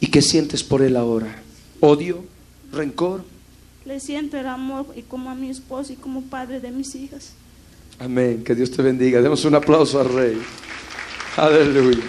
¿Y 0.00 0.08
qué 0.08 0.22
sientes 0.22 0.62
por 0.62 0.82
Él 0.82 0.96
ahora? 0.96 1.42
¿Odio? 1.80 2.24
¿Rencor? 2.72 3.24
Le 3.84 4.00
siento 4.00 4.38
el 4.38 4.46
amor 4.46 4.86
y 4.96 5.02
como 5.02 5.30
a 5.30 5.34
mi 5.34 5.50
esposo 5.50 5.92
y 5.92 5.96
como 5.96 6.22
padre 6.22 6.60
de 6.60 6.70
mis 6.70 6.94
hijas. 6.94 7.32
Amén. 7.98 8.42
Que 8.44 8.54
Dios 8.54 8.70
te 8.70 8.82
bendiga. 8.82 9.20
Demos 9.20 9.44
un 9.44 9.54
aplauso 9.54 10.00
al 10.00 10.12
Rey. 10.12 10.40
Aleluya. 11.36 12.04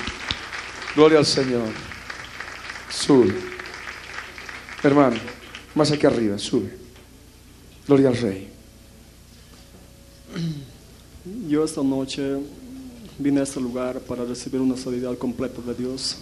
Gloria 0.96 1.20
al 1.20 1.26
Señor. 1.26 1.70
Sube. 2.90 3.36
Hermano, 4.82 5.18
más 5.74 5.92
aquí 5.92 6.06
arriba, 6.06 6.38
sube. 6.38 6.70
Gloria 7.88 8.10
al 8.10 8.18
Rey. 8.18 8.48
Yo 11.48 11.66
esta 11.66 11.84
noche 11.84 12.38
vine 13.18 13.40
a 13.40 13.44
este 13.44 13.60
lugar 13.62 14.00
para 14.00 14.26
recibir 14.26 14.60
una 14.60 14.76
sanidad 14.76 15.18
completa 15.18 15.62
de 15.66 15.74
Dios 15.74 16.18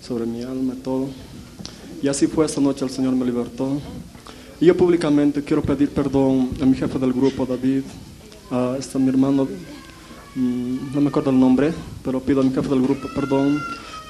sobre 0.00 0.24
mi 0.26 0.42
alma, 0.42 0.74
todo. 0.82 1.08
Y 2.02 2.08
así 2.08 2.26
fue 2.26 2.46
esta 2.46 2.60
noche, 2.60 2.84
el 2.84 2.90
Señor 2.90 3.14
me 3.16 3.24
libertó. 3.24 3.80
Y 4.60 4.66
yo 4.66 4.76
públicamente 4.76 5.42
quiero 5.42 5.62
pedir 5.62 5.90
perdón 5.90 6.50
a 6.60 6.66
mi 6.66 6.76
jefe 6.76 6.98
del 6.98 7.12
grupo, 7.12 7.46
David, 7.46 7.82
a 8.50 8.76
este 8.78 8.98
mi 8.98 9.08
hermano, 9.08 9.48
mm, 10.34 10.94
no 10.94 11.00
me 11.00 11.08
acuerdo 11.08 11.30
el 11.30 11.40
nombre, 11.40 11.72
pero 12.04 12.20
pido 12.20 12.40
a 12.40 12.44
mi 12.44 12.50
jefe 12.50 12.68
del 12.68 12.82
grupo 12.82 13.08
perdón 13.14 13.60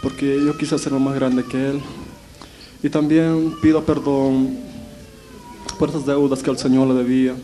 porque 0.02 0.38
yo 0.44 0.56
quise 0.56 0.78
ser 0.78 0.92
más 0.92 1.14
grande 1.14 1.44
que 1.44 1.70
él. 1.70 1.80
Y 2.82 2.88
también 2.88 3.55
pido 3.60 3.82
perdón 3.82 4.56
por 5.78 5.88
esas 5.88 6.06
deudas 6.06 6.42
que 6.42 6.50
el 6.50 6.59
Señor 6.59 6.88
le 6.88 6.94
debía. 6.94 7.34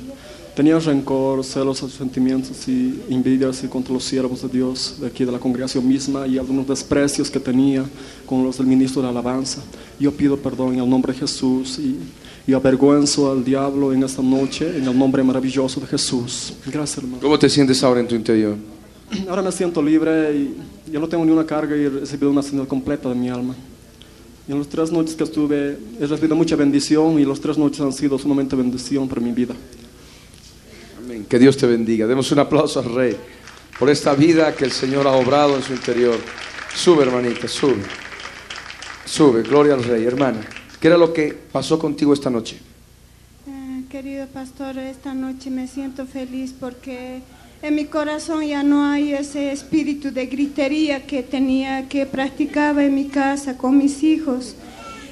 Tenía 0.55 0.79
rencor, 0.79 1.43
celos, 1.43 1.79
sentimientos 1.79 2.69
y 2.69 3.01
envidias 3.09 3.65
y 3.65 3.67
contra 3.67 3.93
los 3.93 4.05
siervos 4.05 4.43
de 4.43 4.49
Dios 4.49 4.99
de 5.01 5.09
aquí 5.09 5.25
de 5.25 5.33
la 5.33 5.41
congregación 5.41 5.87
misma 5.87 6.29
y 6.29 6.39
algunos 6.39 6.69
desprecios 6.69 7.29
que 7.29 7.41
tenía 7.41 7.85
con 8.25 8.45
los 8.45 8.59
del 8.59 8.69
ministro 8.69 9.03
de 9.03 9.09
alabanza. 9.09 9.63
Yo 9.99 10.13
pido 10.13 10.37
perdón 10.37 10.75
en 10.75 10.81
el 10.81 10.89
nombre 10.89 11.13
de 11.13 11.19
Jesús 11.19 11.81
y, 11.81 11.99
y 12.47 12.53
avergüenzo 12.53 13.33
al 13.33 13.45
diablo 13.45 13.93
en 13.93 14.05
esta 14.05 14.23
noche 14.23 14.79
en 14.79 14.87
el 14.87 14.97
nombre 14.97 15.25
maravilloso 15.25 15.81
de 15.81 15.89
Jesús. 15.89 16.55
Gracias, 16.67 16.99
hermano. 16.99 17.21
¿Cómo 17.21 17.37
te 17.37 17.49
sientes 17.49 17.83
ahora 17.83 17.99
en 17.99 18.07
tu 18.07 18.15
interior? 18.15 18.57
Ahora 19.29 19.43
me 19.43 19.51
siento 19.51 19.83
libre 19.83 20.35
y 20.37 20.55
ya 20.93 21.01
no 21.01 21.09
tengo 21.09 21.25
ni 21.25 21.33
una 21.33 21.45
carga 21.45 21.77
y 21.77 21.81
he 21.81 21.91
recibido 21.91 22.31
una 22.31 22.43
sanidad 22.43 22.69
completa 22.69 23.09
de 23.09 23.17
mi 23.17 23.29
alma. 23.29 23.57
Y 24.47 24.53
en 24.53 24.59
las 24.59 24.69
tres 24.69 24.93
noches 24.93 25.17
que 25.17 25.25
estuve 25.25 25.79
he 26.01 26.07
recibido 26.07 26.37
mucha 26.37 26.55
bendición 26.55 27.19
y 27.19 27.25
las 27.25 27.41
tres 27.41 27.59
noches 27.59 27.81
han 27.81 27.93
sido 27.93 28.19
sumamente 28.19 28.55
bendición 28.55 29.09
para 29.09 29.21
mi 29.21 29.33
vida. 29.33 29.55
Que 31.23 31.39
Dios 31.39 31.57
te 31.57 31.67
bendiga. 31.67 32.07
Demos 32.07 32.31
un 32.33 32.41
aplauso 32.41 32.81
al 32.81 32.93
Rey 32.93 33.17
por 33.79 33.89
esta 33.89 34.15
vida 34.15 34.55
que 34.55 34.65
el 34.65 34.73
Señor 34.73 35.07
ha 35.07 35.13
obrado 35.13 35.57
en 35.57 35.63
su 35.63 35.73
interior. 35.73 36.17
Sube, 36.75 37.05
hermanita, 37.05 37.47
sube. 37.47 37.83
Sube, 39.05 39.43
gloria 39.43 39.75
al 39.75 39.85
Rey, 39.85 40.05
hermana. 40.05 40.41
¿Qué 40.81 40.89
era 40.89 40.97
lo 40.97 41.13
que 41.13 41.33
pasó 41.33 41.79
contigo 41.79 42.13
esta 42.13 42.31
noche? 42.31 42.59
Eh, 43.47 43.85
querido 43.89 44.27
pastor, 44.27 44.77
esta 44.79 45.15
noche 45.15 45.51
me 45.51 45.69
siento 45.69 46.05
feliz 46.07 46.53
porque 46.59 47.21
en 47.63 47.75
mi 47.75 47.85
corazón 47.85 48.45
ya 48.45 48.63
no 48.63 48.85
hay 48.85 49.15
ese 49.15 49.53
espíritu 49.53 50.11
de 50.11 50.27
gritería 50.27 51.07
que 51.07 51.23
tenía, 51.23 51.89
que 51.89 52.07
practicaba 52.07 52.85
en 52.85 52.95
mi 52.95 53.07
casa 53.07 53.57
con 53.57 53.79
mis 53.79 54.03
hijos. 54.03 54.57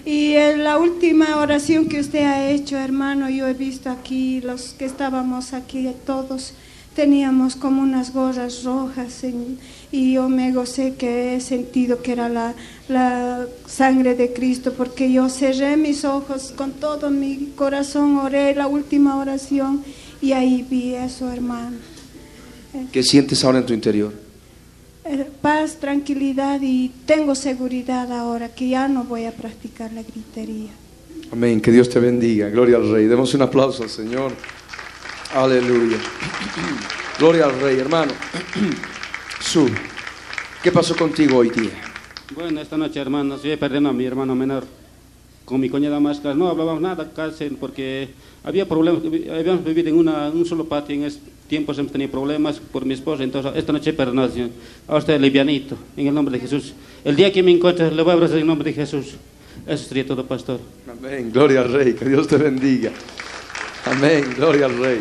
Y 0.04 0.34
en 0.34 0.64
la 0.64 0.78
última 0.78 1.36
oración 1.36 1.88
que 1.88 2.00
usted 2.00 2.24
ha 2.24 2.50
hecho, 2.50 2.76
hermano, 2.76 3.30
yo 3.30 3.46
he 3.46 3.54
visto 3.54 3.88
aquí, 3.88 4.40
los 4.40 4.74
que 4.74 4.84
estábamos 4.84 5.52
aquí, 5.52 5.88
todos 6.04 6.54
teníamos 6.94 7.56
como 7.56 7.82
unas 7.82 8.12
gorras 8.12 8.64
rojas 8.64 9.24
y 9.90 10.12
yo 10.12 10.28
me 10.28 10.52
gocé 10.52 10.94
que 10.94 11.36
he 11.36 11.40
sentido 11.40 12.02
que 12.02 12.12
era 12.12 12.28
la, 12.28 12.54
la 12.88 13.46
sangre 13.66 14.14
de 14.14 14.32
Cristo, 14.32 14.74
porque 14.76 15.10
yo 15.10 15.28
cerré 15.28 15.76
mis 15.76 16.04
ojos 16.04 16.52
con 16.54 16.72
todo 16.72 17.10
mi 17.10 17.52
corazón, 17.56 18.18
oré 18.18 18.54
la 18.54 18.66
última 18.66 19.16
oración 19.16 19.84
y 20.20 20.32
ahí 20.32 20.66
vi 20.68 20.94
eso, 20.94 21.30
hermano. 21.32 21.76
¿Qué 22.90 23.02
sientes 23.02 23.44
ahora 23.44 23.58
en 23.58 23.66
tu 23.66 23.72
interior? 23.72 24.31
Eh, 25.04 25.26
Paz, 25.40 25.78
tranquilidad 25.80 26.60
y 26.62 26.90
tengo 27.06 27.34
seguridad 27.34 28.12
ahora 28.12 28.48
que 28.54 28.68
ya 28.68 28.86
no 28.86 29.04
voy 29.04 29.24
a 29.24 29.32
practicar 29.32 29.92
la 29.92 30.02
gritería. 30.02 30.70
Amén. 31.32 31.60
Que 31.60 31.72
Dios 31.72 31.88
te 31.88 31.98
bendiga. 31.98 32.48
Gloria 32.50 32.76
al 32.76 32.90
Rey. 32.90 33.06
Demos 33.06 33.34
un 33.34 33.42
aplauso 33.42 33.82
al 33.82 33.88
Señor. 33.88 34.32
Aleluya. 35.34 35.96
Gloria 37.18 37.46
al 37.46 37.60
Rey, 37.60 37.78
hermano. 37.78 38.12
Sube. 39.40 39.72
¿Qué 40.62 40.70
pasó 40.70 40.94
contigo 40.94 41.38
hoy 41.38 41.50
día? 41.50 41.72
Bueno, 42.34 42.60
esta 42.60 42.76
noche, 42.76 43.00
hermanos, 43.00 43.42
yo 43.42 43.58
perdido 43.58 43.88
a 43.88 43.92
mi 43.92 44.04
hermano 44.04 44.36
menor 44.36 44.64
con 45.44 45.60
mi 45.60 45.68
cuñada 45.68 45.98
más 45.98 46.20
casi. 46.20 46.38
No 46.38 46.48
hablábamos 46.48 46.80
nada 46.80 47.10
casi 47.12 47.46
porque 47.50 48.10
había 48.44 48.68
problemas. 48.68 49.02
Habíamos 49.02 49.64
vivido 49.64 49.88
en 49.88 49.96
una, 49.96 50.28
un 50.28 50.46
solo 50.46 50.66
patio. 50.66 50.94
En 50.94 51.04
esos 51.04 51.20
tiempos 51.52 51.78
hemos 51.78 51.92
tenido 51.92 52.10
problemas 52.10 52.58
por 52.58 52.86
mi 52.86 52.94
esposa. 52.94 53.22
Entonces, 53.22 53.52
esta 53.56 53.74
noche 53.74 53.90
he 53.90 53.92
perdonado, 53.92 54.30
Señor. 54.32 54.48
Ahora 54.88 55.00
estoy 55.00 55.18
livianito, 55.18 55.76
en 55.98 56.06
el 56.06 56.14
nombre 56.14 56.32
de 56.32 56.40
Jesús. 56.40 56.72
El 57.04 57.14
día 57.14 57.30
que 57.30 57.42
me 57.42 57.50
encuentre, 57.50 57.90
le 57.90 58.02
voy 58.02 58.10
a 58.10 58.14
abrazar 58.14 58.36
en 58.36 58.40
el 58.40 58.46
nombre 58.46 58.70
de 58.70 58.74
Jesús. 58.74 59.16
Eso 59.66 59.84
sería 59.86 60.06
todo, 60.06 60.24
pastor. 60.26 60.60
Amén. 60.90 61.30
Gloria 61.30 61.60
al 61.60 61.70
Rey. 61.70 61.92
Que 61.92 62.06
Dios 62.06 62.26
te 62.26 62.38
bendiga. 62.38 62.90
Amén. 63.84 64.32
Gloria 64.34 64.64
al 64.64 64.78
Rey. 64.78 65.00